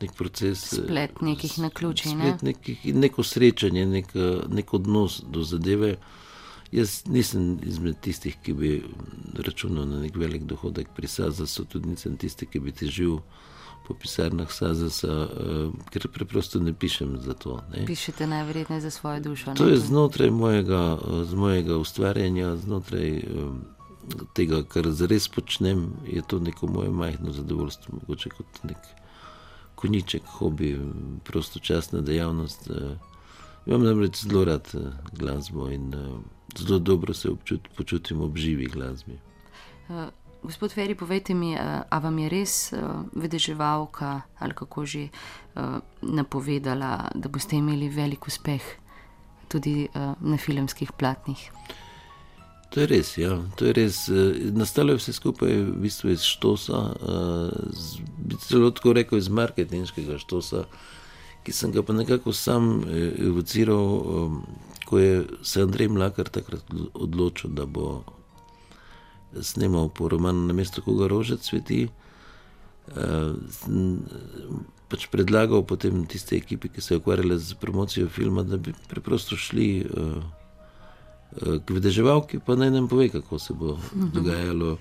nek 0.00 0.14
proces. 0.16 0.72
Eh, 0.72 0.84
splet 0.84 1.20
nekih 1.20 1.58
na 1.58 1.70
ključi. 1.70 2.14
Ne? 2.14 2.36
Nekih, 2.42 2.84
neko 2.94 3.22
srečanje, 3.22 3.86
nek, 3.86 4.14
nek 4.48 4.74
odnos 4.74 5.20
do 5.28 5.42
zadeve. 5.42 5.96
Jaz 6.72 7.02
nisem 7.06 7.58
izmed 7.66 7.98
tistih, 8.00 8.36
ki 8.42 8.52
bi 8.54 8.76
računal 9.34 9.88
na 9.90 10.00
nek 10.04 10.16
velik 10.16 10.44
dohodek 10.46 10.92
pri 10.96 11.08
SAZAS-u, 11.08 11.64
tudi 11.64 11.90
nisem 11.90 12.16
tisti, 12.16 12.46
ki 12.46 12.60
bi 12.62 12.72
težil 12.72 13.18
po 13.88 13.94
pisarnah 13.98 14.52
Sazasa, 14.52 15.10
uh, 15.26 15.72
ker 15.90 16.06
preprosto 16.14 16.60
ne 16.62 16.70
pišem 16.70 17.16
za 17.24 17.34
to. 17.34 17.58
Ne. 17.74 17.86
Pišete 17.86 18.26
najverjetneje 18.26 18.80
za 18.86 18.90
svojo 18.90 19.20
dušo. 19.20 19.54
To 19.58 19.66
ne? 19.66 19.72
je 19.72 19.80
znotraj 19.82 20.30
mojega, 20.30 20.98
mojega 21.34 21.76
ustvarjanja, 21.76 22.54
znotraj 22.56 23.18
tega, 24.34 24.62
kar 24.62 24.90
zares 24.94 25.28
počnem, 25.28 25.88
je 26.06 26.22
to 26.22 26.38
neko 26.38 26.66
moje 26.66 26.90
majhno 26.90 27.32
zadovoljstvo, 27.32 27.98
mogoče 28.00 28.30
kot 28.30 28.62
nek 28.62 28.78
koniček, 29.80 30.22
hobi, 30.38 30.74
prostočasna 31.24 32.00
dejavnost. 32.00 32.70
Uh, 32.70 32.76
imam 33.66 33.84
namreč 33.84 34.22
zelo 34.24 34.44
rad 34.44 34.68
uh, 34.74 34.92
glasbo 35.12 35.70
in 35.70 35.94
uh, 35.94 36.20
zelo 36.58 36.78
dobro 36.78 37.14
se 37.14 37.30
občut, 37.30 37.68
počutim 37.76 38.20
ob 38.20 38.36
živi 38.36 38.66
glasbi. 38.66 39.18
Gospod 40.42 40.72
Feri, 40.72 40.94
povejte 40.94 41.34
mi, 41.34 41.52
eh, 41.52 41.82
a 41.90 41.98
vam 41.98 42.18
je 42.18 42.28
res 42.28 42.72
vedeževalka 43.12 44.20
ali 44.38 44.54
kako 44.54 44.86
že 44.86 45.08
napovedala, 46.02 47.10
da 47.14 47.28
boste 47.28 47.56
imeli 47.56 47.88
velik 47.88 48.26
uspeh 48.26 48.62
tudi 49.48 49.88
na 50.20 50.36
filmskih 50.36 50.92
platnih? 50.92 51.50
To 52.70 52.80
je 52.80 52.86
res, 52.86 53.16
ja. 53.18 53.34
To 53.58 53.66
je 53.66 53.72
res. 53.74 54.04
Nastalo 54.54 54.94
je 54.94 55.00
vse 55.00 55.12
skupaj 55.12 55.50
v 55.50 55.74
bistvu 55.82 56.12
iz 56.14 56.22
štosa, 56.22 56.94
bi 58.18 58.38
celo 58.46 58.70
tako 58.70 58.94
rekel 58.94 59.18
iz 59.18 59.26
marketinškega 59.26 60.20
štosa, 60.22 60.68
ki 61.42 61.54
sem 61.56 61.74
ga 61.74 61.82
pa 61.82 61.96
nekako 61.96 62.32
sam 62.36 62.84
evociral, 62.86 64.30
ko 64.86 65.02
je 65.02 65.24
se 65.42 65.66
Andrej 65.66 65.90
Mlakar 65.90 66.30
takrat 66.30 66.62
odločil, 66.94 67.50
da 67.58 67.66
bo 67.66 68.04
snimal 69.34 69.90
po 69.90 70.08
romanu 70.08 70.46
na 70.46 70.54
mestu, 70.54 70.82
ko 70.82 70.94
ga 70.94 71.10
rože 71.10 71.42
cveti. 71.42 71.88
Pač 74.90 75.06
predlagal 75.10 75.62
potem 75.66 76.06
tiste 76.06 76.38
ekipi, 76.38 76.70
ki 76.70 76.82
se 76.82 76.94
je 76.94 77.02
ukvarjala 77.02 77.38
z 77.38 77.54
promocijo 77.58 78.08
filma, 78.10 78.42
da 78.42 78.58
bi 78.58 78.74
preprosto 78.90 79.38
šli 79.38 79.86
uh, 79.86 80.22
k 81.38 81.70
vedeževalki, 81.70 82.40
pa 82.46 82.56
naj 82.56 82.70
nam 82.70 82.88
pove, 82.88 83.08
kako 83.08 83.38
se 83.38 83.54
bo 83.54 83.76
mhm. 83.76 84.10
dogajalo. 84.14 84.78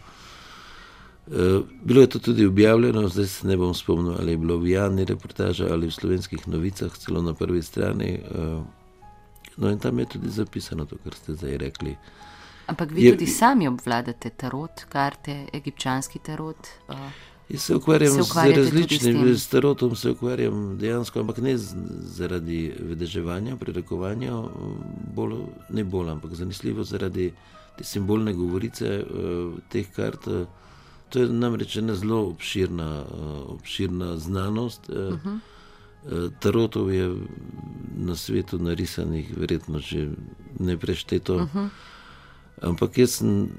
Uh, 1.30 1.62
bilo 1.84 2.02
je 2.02 2.10
to 2.10 2.20
tudi 2.20 2.46
objavljeno, 2.46 3.08
zdaj 3.08 3.28
se 3.28 3.48
ne 3.48 3.58
bom 3.58 3.74
spomnil, 3.74 4.16
ali 4.20 4.32
je 4.32 4.38
bilo 4.38 4.58
v 4.58 4.72
javni 4.72 5.06
reportaži 5.06 5.64
ali 5.70 5.88
v 5.88 5.92
slovenskih 5.92 6.48
novicah, 6.48 6.98
celo 6.98 7.22
na 7.22 7.34
prvi 7.34 7.62
strani. 7.62 8.20
Uh, 8.32 8.64
no, 9.58 9.70
in 9.70 9.80
tam 9.80 10.00
je 10.00 10.06
tudi 10.06 10.30
zapisano 10.30 10.86
to, 10.86 10.98
kar 11.04 11.14
ste 11.14 11.34
zdaj 11.34 11.58
rekli. 11.58 11.96
Ampak 12.68 12.92
vi 12.92 13.04
je, 13.04 13.12
tudi 13.12 13.28
sami 13.28 13.68
obvladate 13.68 14.30
tarot, 14.30 14.86
karte, 14.90 15.46
egipčanski 15.54 16.20
tarot. 16.20 16.68
Uh, 16.88 16.96
jaz 17.50 17.62
se 17.62 17.76
ukvarjam 17.76 18.14
se 18.14 18.24
z 18.24 18.56
različnim 18.56 19.36
tarotom, 19.52 19.96
se 19.96 20.12
ukvarjam 20.12 20.78
dejansko, 20.78 21.20
ampak 21.20 21.38
ne 21.38 21.58
zaradi 21.58 22.74
vedeževanja, 22.80 23.56
prerekovanja, 23.56 24.44
bolj, 25.16 25.36
ne 25.70 25.84
bolj, 25.84 26.10
ampak 26.10 26.36
zanesljivo 26.36 26.84
zaradi 26.84 27.32
te 27.78 27.84
simbolne 27.84 28.34
govorice 28.34 29.04
uh, 29.04 29.54
teh 29.70 29.88
kart. 29.96 30.28
Uh, 30.28 30.48
to 31.10 31.20
je 31.20 31.30
namreč 31.30 31.78
ena 31.78 31.96
zelo 31.96 32.22
obširna, 32.28 32.90
uh, 33.02 33.54
obširna 33.56 34.18
znanost. 34.18 34.90
Uh, 34.90 34.96
uh 34.96 35.20
-huh. 35.24 35.40
Tarotov 36.40 36.94
je 36.94 37.16
na 37.98 38.16
svetu 38.16 38.58
narisanih, 38.58 39.38
verjetno 39.38 39.80
že 39.80 40.10
ne 40.60 40.78
prešteto. 40.78 41.36
Uh 41.36 41.42
-huh. 41.42 41.70
Ampak 42.62 42.98
jaz 42.98 43.12
sem 43.12 43.50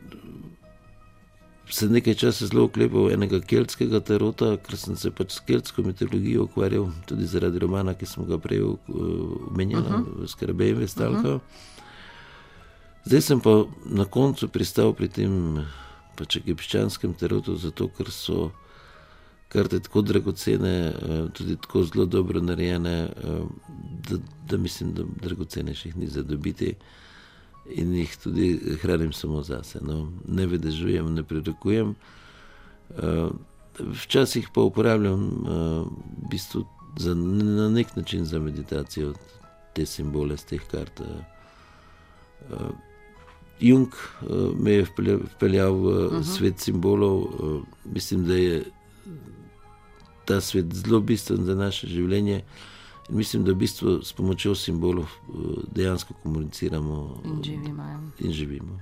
se 1.71 1.89
nekaj 1.89 2.15
časa 2.15 2.47
zelo 2.47 2.65
oklepal 2.65 3.11
enega 3.13 3.41
keltskega 3.41 4.01
terota, 4.01 4.57
ker 4.65 4.79
sem 4.79 4.97
se 4.97 5.11
pač 5.11 5.37
s 5.37 5.45
keltsko 5.47 5.83
mitologijo 5.87 6.45
ukvarjal, 6.49 6.91
tudi 7.07 7.27
zaradi 7.27 7.59
romana, 7.63 7.95
ki 7.95 8.07
sem 8.07 8.27
ga 8.27 8.39
prej 8.39 8.63
omenjal, 8.63 9.83
uh 9.83 9.91
-huh. 9.91 10.27
skrbej 10.29 10.75
vestalka. 10.75 11.35
Uh 11.35 11.41
-huh. 11.41 11.69
Zdaj 13.05 13.21
sem 13.21 13.41
pa 13.41 13.65
na 13.85 14.05
koncu 14.05 14.49
pristal 14.49 14.93
pri 14.93 15.09
tem 15.09 15.65
pač 16.17 16.37
egipčanskem 16.37 17.15
terotu, 17.15 17.57
zato 17.57 17.89
ker 17.89 18.11
so 18.11 18.51
karte 19.49 19.81
tako 19.81 20.03
dragocene, 20.03 20.93
tudi 21.33 21.57
tako 21.57 21.83
zelo 21.85 22.07
dobro 22.07 22.41
narejene, 22.41 23.09
da, 24.11 24.17
da 24.47 24.57
mislim, 24.57 24.93
da 24.93 25.03
dragocenejših 25.23 25.97
ni 25.97 26.07
za 26.07 26.23
dobiti. 26.23 26.75
In 27.77 27.95
jih 27.95 28.17
tudi 28.23 28.77
hranim 28.83 29.13
samo 29.13 29.43
zase. 29.43 29.79
No. 29.83 30.13
Ne 30.29 30.47
vedežujem, 30.47 31.15
ne 31.15 31.23
prerokujem. 31.23 31.95
Včasih 33.79 34.49
pa 34.55 34.65
uporabljam 34.67 35.23
v 35.47 36.29
bistvu 36.31 36.65
za, 36.99 37.15
na 37.15 37.69
nek 37.71 37.97
način 37.97 38.25
za 38.25 38.39
meditacijo 38.39 39.15
te 39.75 39.87
simbole 39.87 40.37
z 40.37 40.45
teh 40.45 40.67
kart. 40.71 41.01
Jung 43.61 43.95
me 44.57 44.73
je 44.73 44.87
vpeljal 45.37 45.75
v 45.75 45.87
uh 45.87 46.13
-huh. 46.13 46.37
svet 46.37 46.61
simbolov, 46.61 47.27
mislim, 47.85 48.25
da 48.25 48.35
je 48.35 48.65
ta 50.25 50.41
svet 50.41 50.75
zelo 50.75 51.01
bistven 51.01 51.45
za 51.45 51.55
naše 51.55 51.87
življenje. 51.87 52.43
In 53.11 53.17
mislim, 53.17 53.45
da 53.45 53.53
v 53.53 53.55
bistvu 53.55 54.03
s 54.03 54.13
pomočjo 54.13 54.55
simbolov 54.55 55.11
dejansko 55.73 56.15
komuniciramo 56.23 57.23
in 57.25 57.43
živimo. 57.43 57.83
Ja. 57.83 58.01
In 58.19 58.33
živimo. 58.33 58.81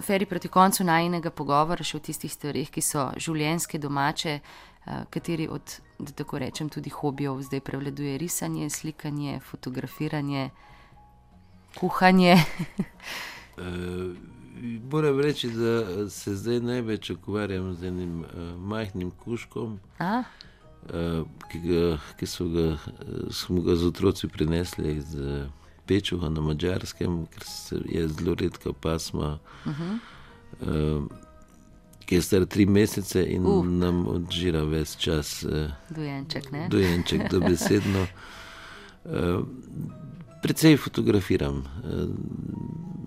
Feri, 0.00 0.26
proti 0.26 0.48
koncu 0.48 0.84
najnega 0.84 1.30
pogovora 1.30 1.84
še 1.84 1.96
o 1.96 2.02
tistih 2.02 2.32
stvarih, 2.32 2.70
ki 2.70 2.82
so 2.82 3.06
življenjske, 3.16 3.78
domače, 3.78 4.40
kateri 5.10 5.48
od, 5.48 5.76
da 5.98 6.12
tako 6.12 6.38
rečem, 6.42 6.68
tudi 6.68 6.90
hobijev 6.90 7.40
zdaj 7.46 7.60
prevladuje 7.60 8.18
risanje, 8.18 8.70
slikanje, 8.70 9.40
fotografiranje, 9.40 10.50
kuhanje. 11.78 12.36
Moram 14.92 15.20
reči, 15.20 15.50
da 15.50 16.10
se 16.10 16.34
zdaj 16.36 16.60
največ 16.60 17.10
ukvarjam 17.10 17.74
z 17.74 17.86
enim 17.88 18.20
uh, 18.20 18.26
majhnim 18.58 19.10
kuškom, 19.24 19.78
uh, 19.98 20.24
ki, 21.50 21.58
ga, 21.64 21.98
ki 22.18 22.26
so 22.26 22.48
ga, 22.48 22.76
smo 23.30 23.62
ga 23.64 23.76
z 23.76 23.86
otroci 23.86 24.28
prinesli 24.28 24.96
iz 24.96 25.16
Pečuha 25.86 26.28
na 26.28 26.40
Mačarskem, 26.40 27.26
ker 27.26 27.44
je 27.88 28.08
zelo 28.08 28.34
redka 28.34 28.72
pasma, 28.72 29.38
uh 29.66 29.72
-huh. 29.72 29.98
uh, 30.60 31.04
ki 32.04 32.14
je 32.14 32.22
star 32.22 32.46
tri 32.46 32.66
mesece 32.66 33.24
in 33.26 33.46
uh. 33.46 33.66
nam 33.66 34.06
odžira 34.08 34.64
ves 34.64 34.96
čas. 34.96 35.42
Uh, 35.42 35.70
dojenček, 35.90 36.52
ne? 36.52 36.68
Dojenček, 36.68 37.30
dobesedno. 37.30 38.06
Uh, 39.04 39.44
Predvsej 40.42 40.76
fotografiram. 40.76 41.56
Uh, 41.56 42.08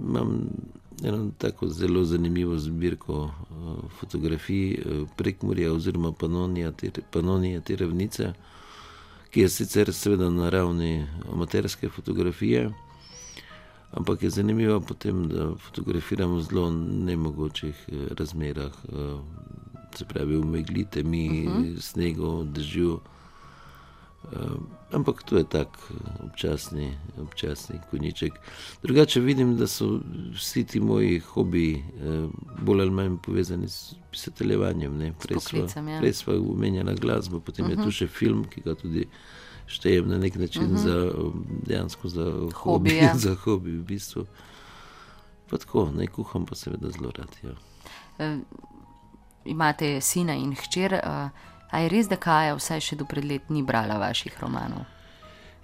imam 0.08 0.50
eno 1.04 1.32
tako 1.38 1.68
zelo 1.68 2.04
zanimivo 2.04 2.58
zbirko 2.58 3.24
uh, 3.24 3.32
fotografij 4.00 4.78
uh, 4.86 5.08
prek 5.16 5.42
Murja 5.42 5.74
oziroma 5.74 6.12
Panonija, 6.12 6.72
te, 6.72 6.92
Panonija, 7.12 7.62
ravnice, 7.80 8.34
ki 9.30 9.42
je 9.42 9.50
sicer 9.50 9.94
seveda 9.94 10.30
na 10.30 10.50
ravni 10.50 11.08
amaterske 11.34 11.90
fotografije, 11.90 12.72
ampak 13.92 14.24
je 14.24 14.30
zanimivo 14.30 14.80
potem, 14.80 15.28
da 15.30 15.56
fotografiram 15.56 16.36
v 16.36 16.42
zelo 16.42 16.72
nemogočih 16.72 17.86
uh, 17.88 18.08
razmerah, 18.18 18.74
se 19.96 20.06
pravi 20.06 20.38
v 20.38 20.46
meglite, 20.46 21.04
mi, 21.04 21.48
uh 21.48 21.54
-huh. 21.54 21.82
snegu, 21.82 22.44
dežju. 22.44 23.00
Uh, 24.24 24.60
ampak 24.92 25.24
to 25.24 25.38
je 25.38 25.44
tak 25.44 25.68
občasni, 26.24 26.98
občasni 27.22 27.80
konjiček. 27.92 28.34
Drugače 28.84 29.20
vidim, 29.20 29.56
da 29.58 29.68
so 29.68 30.00
vsi 30.36 30.64
ti 30.64 30.80
moji 30.80 31.20
hobiji 31.20 31.84
uh, 31.96 32.30
bolj 32.62 32.82
ali 32.82 32.92
manj 32.92 33.18
povezani 33.24 33.70
s 33.70 33.96
pisateljevanjem. 34.12 35.14
Prej 35.20 35.38
ja. 36.04 36.14
smo 36.14 36.34
umenjali 36.34 36.96
glasbo, 36.96 37.40
potem 37.40 37.66
uh 37.66 37.72
-huh. 37.72 37.80
je 37.80 37.86
tu 37.86 37.92
še 37.92 38.08
film, 38.08 38.44
ki 38.50 38.62
ga 38.62 38.76
tudi 38.76 39.08
štejem 39.68 40.10
na 40.10 40.18
nek 40.18 40.36
način 40.36 40.64
uh 40.64 40.72
-huh. 40.72 40.84
za, 40.84 41.12
dejansko 41.68 42.10
za 42.10 42.24
hobi. 42.24 42.54
Hobi, 42.54 42.96
ja. 42.96 43.16
za 43.26 43.36
hobi 43.36 43.72
v 43.72 43.84
bistvu. 43.84 44.26
Pa 45.50 45.58
tako, 45.58 45.92
naj 45.96 46.08
kuham, 46.08 46.46
pa 46.46 46.56
seveda 46.56 46.90
zelo 46.90 47.12
rad. 47.18 47.36
Ja. 47.44 47.52
Uh, 48.20 48.42
imate 49.46 50.02
sina 50.02 50.36
in 50.36 50.56
hčer. 50.56 50.94
Uh, 50.94 51.30
A 51.72 51.80
je 51.80 51.90
res, 51.90 52.08
da 52.08 52.16
Kaja 52.16 52.56
vsaj 52.56 52.82
še 52.82 52.96
do 52.96 53.06
pred 53.06 53.26
let 53.26 53.50
ni 53.50 53.64
brala 53.64 53.98
vaših 54.00 54.38
romanov? 54.42 54.86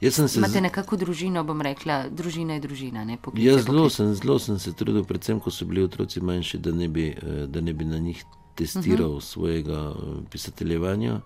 Se 0.04 0.26
Imate 0.38 0.62
nekako 0.62 0.98
družino, 1.00 1.46
bom 1.48 1.62
rekla, 1.64 2.10
družina 2.12 2.58
je 2.58 2.60
družina. 2.66 3.06
Ja, 3.40 3.56
zelo 3.64 3.90
sem, 3.90 4.12
zelo 4.20 4.36
sem 4.40 4.60
se 4.60 4.74
trudil, 4.76 5.06
predvsem 5.08 5.40
ko 5.40 5.52
so 5.52 5.64
bili 5.66 5.84
otroci 5.84 6.20
manjši, 6.20 6.60
da 6.60 6.74
ne 6.76 6.90
bi, 6.92 7.06
da 7.48 7.62
ne 7.62 7.74
bi 7.74 7.86
na 7.88 8.02
njih 8.04 8.24
testiral 8.56 9.16
uh 9.16 9.18
-huh. 9.18 9.24
svojega 9.24 9.94
pisateljevanja. 10.30 11.22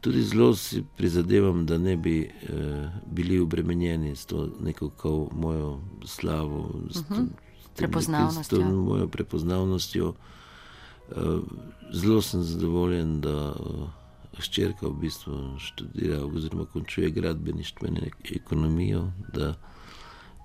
Tudi 0.00 0.22
zelo 0.22 0.54
si 0.56 0.82
prizadevam, 0.96 1.66
da 1.66 1.78
ne 1.78 1.96
bi 1.96 2.20
eh, 2.22 2.90
bili 3.06 3.38
obremenjeni 3.38 4.16
s 4.16 4.26
to 4.26 4.48
neko 4.60 4.90
mojo 5.32 5.80
slavo, 6.04 6.70
s, 6.90 6.96
uh 6.96 7.02
-huh. 7.02 7.26
s, 7.64 8.06
tem, 8.06 8.44
s 8.44 8.48
to 8.48 8.60
mojo 8.60 9.08
prepoznavnostjo. 9.08 10.14
Zelo 11.92 12.22
sem 12.22 12.42
zadovoljen, 12.42 13.20
da 13.20 13.54
hčerka 14.38 14.88
v 14.88 15.00
bistvu 15.00 15.58
študira 15.58 16.24
oziroma 16.24 16.64
končuje 16.64 17.10
gradbeništvo 17.10 17.88
in 17.88 17.98
ekonomijo, 18.36 19.10
da 19.34 19.54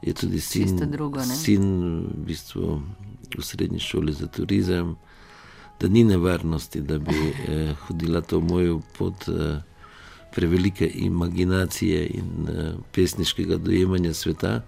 je 0.01 0.13
tudi 0.13 0.39
sin, 0.39 0.91
drugo, 0.91 1.23
sin 1.23 1.63
v, 2.07 2.25
bistvu 2.25 2.81
v 3.37 3.41
srednji 3.41 3.79
šoli 3.79 4.13
za 4.13 4.27
turizem, 4.27 4.95
da 5.79 5.87
ni 5.87 6.03
nevarnosti, 6.03 6.81
da 6.81 6.99
bi 6.99 7.33
eh, 7.47 7.73
hodila 7.87 8.21
to 8.21 8.39
mojo 8.39 8.81
pot 8.97 9.27
eh, 9.27 9.61
prevelike 10.35 10.91
imaginacije 10.93 12.07
in 12.07 12.47
eh, 12.49 12.73
pesniškega 12.91 13.57
dojemanja 13.57 14.13
sveta. 14.13 14.61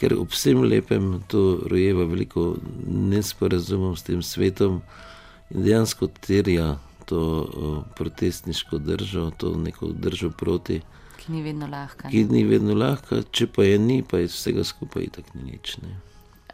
Ker 0.00 0.14
ob 0.14 0.30
vsem 0.30 0.62
lepem 0.62 1.22
to 1.26 1.60
rojeva 1.66 2.04
veliko 2.04 2.56
nesporazumov 2.86 3.96
s 3.96 4.02
tem 4.02 4.22
svetom, 4.22 4.82
in 5.50 5.62
dejansko 5.64 6.06
terja 6.06 6.76
to 7.08 7.20
uh, 7.20 7.84
protestniško 7.96 8.78
držo, 8.78 9.30
to 9.36 9.56
neko 9.56 9.86
držo 9.86 10.30
proti. 10.30 10.80
Ki 11.16 11.32
ni 11.32 11.42
vedno 11.42 11.66
lahka. 11.66 12.08
Ki 12.08 12.24
ni 12.24 12.44
vedno 12.44 12.74
lahka, 12.74 13.22
če 13.30 13.46
pa 13.46 13.64
je 13.64 13.78
ni, 13.78 14.02
pa 14.02 14.20
iz 14.20 14.36
vsega 14.36 14.64
skupaj 14.64 15.08
tako 15.16 15.38
ni 15.38 15.52
nič. 15.52 15.78
Ne. 15.82 15.96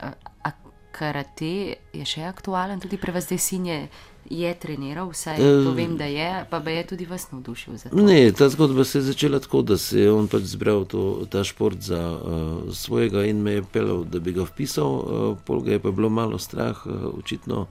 A, 0.01 0.13
a 0.47 0.53
karate 0.95 1.53
je 1.93 2.07
še 2.07 2.23
aktualen, 2.31 2.81
tudi 2.81 3.01
pri 3.03 3.17
vas, 3.17 3.31
sin 3.39 3.71
je. 3.71 3.87
Treniral, 4.61 5.11
vsaj 5.13 5.37
to 5.37 5.75
vem, 5.77 5.99
da 6.01 6.07
je, 6.09 6.29
pa 6.49 6.57
je 6.73 6.85
tudi 6.89 7.05
vas 7.05 7.27
navdušil 7.29 7.75
za 7.77 7.91
to. 7.91 8.05
Ne, 8.07 8.33
ta 8.33 8.49
zgodba 8.49 8.87
se 8.89 9.03
je 9.03 9.11
začela 9.11 9.37
tako, 9.39 9.61
da 9.63 9.77
se 9.77 10.01
je 10.01 10.13
on 10.13 10.31
pač 10.33 10.47
zbral 10.49 10.87
to, 10.89 11.27
ta 11.29 11.43
šport 11.45 11.77
za 11.85 12.01
uh, 12.01 12.73
svojega 12.73 13.27
in 13.29 13.43
me 13.45 13.59
je 13.59 13.67
pelal, 13.73 14.01
da 14.09 14.23
bi 14.25 14.33
ga 14.33 14.47
vpisal, 14.49 14.97
uh, 14.97 15.27
pol 15.45 15.61
ga 15.61 15.77
je 15.77 15.83
pa 15.85 15.93
bilo 15.93 16.09
malo 16.09 16.41
strah, 16.41 16.81
uh, 16.89 17.13
očitno 17.13 17.67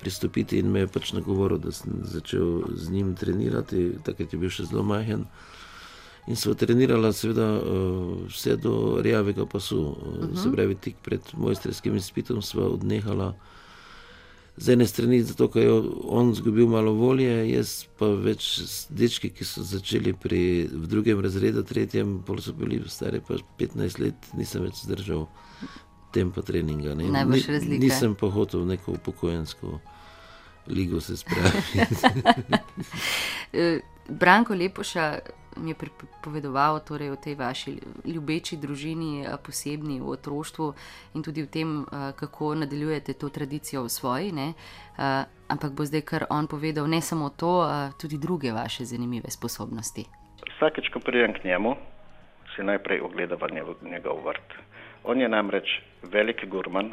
pristopiti 0.00 0.58
in 0.58 0.70
me 0.72 0.80
je 0.84 0.90
pač 0.92 1.12
nagovoril, 1.12 1.58
da 1.58 1.72
sem 1.72 2.00
začel 2.02 2.62
z 2.74 2.90
njim 2.90 3.14
trenirati, 3.16 3.92
takrat 4.04 4.32
je 4.32 4.38
bil 4.38 4.52
še 4.52 4.68
zelo 4.70 4.82
majhen. 4.86 5.26
In 6.28 6.36
smo 6.36 6.54
trenirali, 6.54 7.12
seveda, 7.16 7.46
vse 8.28 8.56
do 8.60 9.00
rjavega 9.02 9.46
pasu, 9.46 9.80
uh 9.80 9.96
-huh. 9.96 10.42
se 10.42 10.52
pravi, 10.52 10.74
tik 10.74 10.96
pred 11.02 11.20
mojstrskim 11.36 11.96
izpitom 11.96 12.42
smo 12.42 12.62
odnehali. 12.62 13.32
Z 14.56 14.72
ene 14.72 14.86
strani, 14.86 15.22
zato 15.22 15.48
ker 15.48 15.62
je 15.62 15.82
on 16.04 16.30
izgubil 16.30 16.66
malo 16.66 16.92
volje, 16.92 17.50
jaz 17.50 17.86
pa 17.98 18.06
več 18.06 18.60
dečki, 18.90 19.30
ki 19.30 19.44
so 19.44 19.62
začeli 19.62 20.12
pri, 20.12 20.68
v 20.72 20.86
drugem 20.86 21.20
razredu, 21.20 21.62
tretjem, 21.62 22.22
pol 22.26 22.40
so 22.42 22.52
bili 22.52 22.82
stari 22.86 23.20
pa 23.20 23.34
15 23.58 24.00
let, 24.00 24.14
nisem 24.34 24.62
več 24.62 24.82
zdržal 24.82 25.28
tempa 26.18 26.42
treninga. 26.42 26.98
Najbolj 26.98 27.46
razlika. 27.48 27.84
Nisem 27.84 28.18
pa 28.18 28.30
hotel 28.34 28.66
v 28.66 28.74
neko 28.74 28.98
upokojensko 28.98 29.78
ligo 30.68 31.00
se 31.00 31.16
spraviti. 31.16 31.80
Branko 34.08 34.54
Lepoša 34.54 35.18
mi 35.56 35.70
je 35.70 35.74
pripovedoval 35.74 36.80
torej, 36.80 37.10
o 37.10 37.16
tej 37.16 37.34
vaši 37.34 37.78
ljubeči 38.04 38.56
družini, 38.56 39.26
posebni 39.46 40.00
v 40.00 40.08
otroštvu 40.08 40.72
in 41.14 41.22
tudi 41.22 41.42
o 41.42 41.46
tem, 41.46 41.86
kako 42.16 42.54
nadaljujete 42.54 43.12
to 43.12 43.28
tradicijo 43.28 43.82
v 43.82 43.88
svoji. 43.88 44.32
Ne? 44.32 44.52
Ampak 45.48 45.72
bo 45.72 45.84
zdaj 45.84 46.00
kar 46.00 46.24
on 46.30 46.46
povedal 46.46 46.86
ne 46.86 47.00
samo 47.00 47.28
to, 47.28 47.66
tudi 48.00 48.18
druge 48.18 48.52
vaše 48.52 48.84
zanimive 48.84 49.30
sposobnosti. 49.30 50.04
Vsakeč, 50.56 50.88
ko 50.92 51.00
pridem 51.00 51.34
k 51.34 51.44
njemu, 51.44 51.74
si 52.56 52.62
najprej 52.62 53.00
ogledam 53.00 53.38
njegov 53.82 54.24
vrt. 54.24 54.54
On 55.08 55.20
je 55.20 55.28
namreč 55.28 55.78
velik 56.12 56.44
gurman 56.52 56.92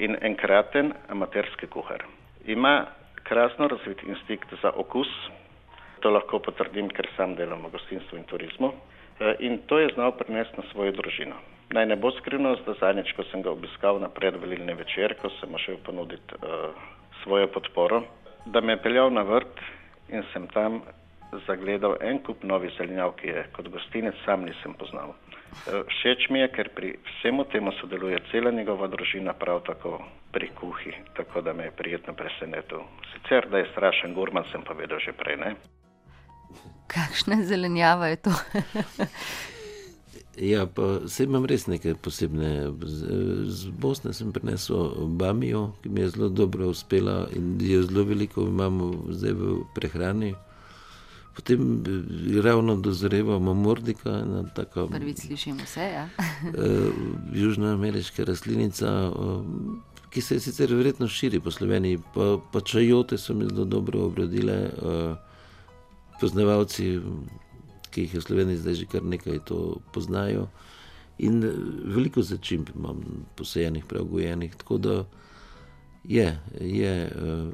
in 0.00 0.16
enkraten 0.24 0.94
amaterski 1.12 1.68
kuhar. 1.68 2.04
Ima 2.48 2.86
krasno 3.28 3.68
razvit 3.68 4.02
instinkt 4.02 4.54
za 4.62 4.72
okus, 4.72 5.08
to 6.00 6.10
lahko 6.10 6.38
potrdim, 6.40 6.88
ker 6.88 7.06
sam 7.16 7.34
delam 7.36 7.66
v 7.66 7.74
gostinstvu 7.76 8.18
in 8.18 8.24
turizmu. 8.24 8.72
In 9.44 9.58
to 9.68 9.78
je 9.78 9.90
znal 9.94 10.14
prenesti 10.16 10.56
na 10.56 10.64
svojo 10.72 10.94
družino. 10.96 11.36
Naj 11.76 11.86
ne 11.86 11.96
bo 11.96 12.10
skrivnost, 12.16 12.64
da 12.66 12.74
zadnjič, 12.80 13.12
ko 13.14 13.22
sem 13.30 13.44
ga 13.44 13.52
obiskal 13.52 14.00
na 14.00 14.08
predvolilni 14.08 14.74
večer, 14.74 15.14
ko 15.20 15.28
sem 15.36 15.52
šel 15.62 15.76
ponuditi 15.86 16.38
uh, 16.40 16.72
svojo 17.22 17.46
podporo, 17.54 18.00
da 18.46 18.60
me 18.60 18.72
je 18.72 18.82
peljal 18.82 19.12
na 19.12 19.22
vrt 19.22 19.60
in 20.08 20.24
sem 20.32 20.48
tam 20.50 20.80
zagledal 21.46 21.94
en 22.00 22.18
kup 22.26 22.42
novih 22.42 22.72
zelenjav, 22.78 23.12
ki 23.20 23.28
je 23.28 23.44
kot 23.54 23.68
gostinec 23.68 24.16
sam 24.24 24.48
nisem 24.48 24.74
poznal. 24.74 25.14
Všeč 25.66 26.30
mi 26.30 26.40
je, 26.40 26.48
ker 26.48 26.70
pri 26.74 26.94
vsemu 27.06 27.44
temu 27.52 27.72
sodeluje 27.80 28.18
cela 28.30 28.50
njegova 28.50 28.88
družina, 28.88 29.32
prav 29.32 29.62
tako 29.66 29.98
pri 30.32 30.48
kuhi, 30.60 30.94
tako 31.16 31.40
da 31.40 31.52
me 31.52 31.68
je 31.68 31.76
prijetno 31.76 32.14
presenetil. 32.14 32.86
Sicer, 33.12 33.48
da 33.50 33.58
je 33.58 33.70
strašen 33.72 34.14
gurman, 34.14 34.44
sem 34.52 34.62
povedal 34.62 34.98
že 35.02 35.12
prej, 35.12 35.36
ne? 35.36 35.54
Kakšna 36.90 37.42
zelenjava 37.46 38.08
je 38.10 38.16
to? 38.16 38.34
Ja, 40.40 40.66
pa 40.66 41.08
se 41.08 41.24
imam 41.24 41.44
res 41.44 41.66
nekaj 41.66 41.98
posebne. 42.00 42.70
Z, 42.80 43.08
z 43.44 43.72
Bosne 43.76 44.14
sem 44.16 44.32
prinesel 44.32 45.10
bamijo, 45.18 45.72
ki 45.82 45.90
mi 45.92 46.00
je 46.00 46.12
zelo 46.14 46.28
dobro 46.28 46.70
uspela 46.70 47.26
in 47.36 47.58
je 47.60 47.82
zelo 47.82 48.04
veliko 48.08 48.46
imamo 48.48 48.92
zdaj 49.10 49.34
v 49.36 49.58
prehrani. 49.74 50.34
Potem 51.34 51.82
eh, 51.86 52.40
ravno 52.42 52.76
dozorevamo 52.76 53.54
mordika, 53.54 54.10
ena 54.10 54.44
taka. 54.54 54.86
Prvič 54.86 55.26
slišim 55.26 55.58
vse, 55.64 55.86
ja. 55.94 56.08
eh, 56.18 56.90
Južnoameriška 57.32 58.24
rastlinica, 58.24 58.86
eh, 58.86 60.08
ki 60.10 60.20
se 60.20 60.40
sicer 60.40 60.74
verjetno 60.74 61.08
širi 61.08 61.40
po 61.40 61.50
Sloveniji, 61.50 61.98
pa, 62.14 62.38
pa 62.52 62.60
čajote 62.60 63.18
so 63.18 63.34
mi 63.34 63.46
zelo 63.46 63.64
dobro 63.64 64.06
obrodile. 64.06 64.70
Poznavalci 66.20 66.98
ki 67.90 68.06
jih 68.06 68.14
je 68.14 68.20
v 68.20 68.24
Sloveniji 68.24 68.62
zdaj 68.62 68.74
že 68.74 68.86
kar 68.86 69.02
nekaj 69.02 69.42
to 69.44 69.82
poznajo. 69.92 70.48
In 71.20 71.42
veliko 71.84 72.22
začimb 72.22 72.70
imam 72.74 73.26
posajenih, 73.36 73.84
preogojenih, 73.84 74.56
tako 74.56 74.78
da 74.78 74.94
je, 76.04 76.38
je 76.60 77.12
uh, 77.16 77.52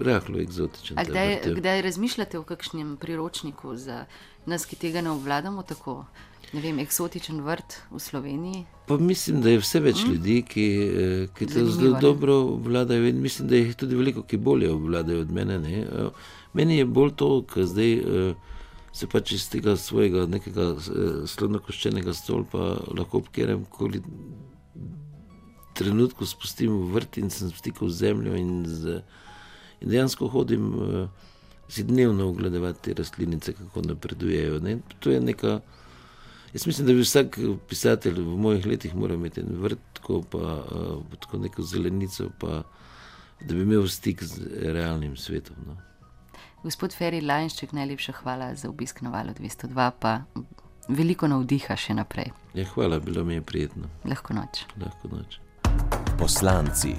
rahlo 0.00 0.40
eksotičen. 0.40 0.96
Kdaj, 1.08 1.40
kdaj 1.56 1.82
razmišljate 1.82 2.38
o 2.38 2.42
kakšnem 2.42 2.96
priročniku 2.96 3.76
za 3.76 4.04
nas, 4.46 4.66
ki 4.66 4.76
tega 4.76 5.00
ne 5.00 5.10
obvladamo 5.10 5.62
tako? 5.62 6.04
Ne 6.52 6.60
vem, 6.60 6.78
eksotičen 6.78 7.40
vrt 7.40 7.78
v 7.90 7.98
Sloveniji. 7.98 8.64
Pa 8.86 8.96
mislim, 8.96 9.40
da 9.40 9.50
je 9.50 9.60
vse 9.62 9.80
več 9.80 10.02
mm. 10.04 10.12
ljudi, 10.12 10.42
ki, 10.48 10.66
eh, 10.82 11.26
ki 11.36 11.46
to 11.48 11.66
zelo 11.70 12.00
dobro 12.00 12.36
obvladajo, 12.56 13.06
in 13.08 13.22
mislim, 13.22 13.48
da 13.48 13.56
jih 13.56 13.76
tudi 13.76 13.96
veliko, 13.96 14.22
ki 14.22 14.36
bolje 14.36 14.70
obvladajo 14.70 15.20
od 15.20 15.32
mene. 15.32 15.58
Ne? 15.58 15.84
Meni 16.52 16.76
je 16.76 16.86
bolj 16.86 17.14
to, 17.16 17.34
kar 17.48 17.68
zdaj. 17.68 18.00
Se 18.92 19.06
pač 19.08 19.30
iz 19.32 19.46
tega 19.48 19.72
svojega 19.80 20.26
nekega 20.28 20.74
eh, 20.76 21.22
slonokoščenega 21.26 22.12
stolpa 22.12 22.74
lahko 22.92 23.22
ob 23.22 23.30
kjerem 23.32 23.64
koli 23.72 24.02
trenutku 25.82 26.26
spustim 26.26 26.78
v 26.78 26.94
vrt 26.94 27.18
in 27.22 27.30
sem 27.30 27.50
stikal 27.50 27.90
z 27.90 28.06
zemljo 28.06 28.38
in, 28.38 28.64
z, 28.66 29.02
in 29.82 29.92
dejansko 29.92 30.30
hodim 30.32 30.72
uh, 30.74 31.28
si 31.68 31.84
dnevno 31.88 32.28
ogledovati 32.28 32.82
te 32.82 32.94
rastlinice, 32.94 33.52
kako 33.52 33.82
napredujejo. 33.82 34.60
Ne? 34.60 34.78
To 35.00 35.10
je 35.10 35.20
neka. 35.20 35.60
Jaz 36.52 36.66
mislim, 36.66 36.86
da 36.86 36.92
bi 36.92 37.00
vsak 37.00 37.38
pisatelj 37.68 38.20
v 38.20 38.36
mojih 38.36 38.66
letih 38.66 38.94
moral 38.94 39.16
imeti 39.16 39.40
en 39.40 39.54
vrt, 39.62 39.80
tako 39.96 40.20
pa 40.30 40.38
uh, 40.38 41.16
tako 41.20 41.38
neko 41.38 41.62
zelenico, 41.62 42.28
pa 42.38 42.62
da 43.40 43.54
bi 43.54 43.62
imel 43.62 43.88
stik 43.88 44.22
z 44.22 44.44
realnim 44.60 45.16
svetom. 45.16 45.56
No? 45.66 45.76
Gospod 46.62 46.94
Ferri 46.94 47.20
Lajnšček, 47.20 47.72
najlepša 47.72 48.12
hvala 48.20 48.54
za 48.54 48.68
obisk 48.68 49.00
na 49.02 49.10
valu 49.10 49.32
202, 49.34 49.90
pa 49.98 50.20
veliko 50.88 51.26
navdiha 51.28 51.74
še 51.76 51.96
naprej. 51.98 52.30
Ja, 52.54 52.66
hvala, 52.74 53.00
bilo 53.02 53.24
mi 53.24 53.34
je 53.40 53.42
prijetno. 53.42 53.90
Lahko 54.04 54.36
noč. 54.36 54.66
Lahko 54.78 55.10
noč. 55.10 55.41
Poslanci. 56.22 56.94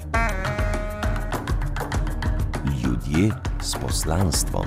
Ljudje 2.82 3.32
s 3.62 3.74
poslanstvom. 3.74 4.66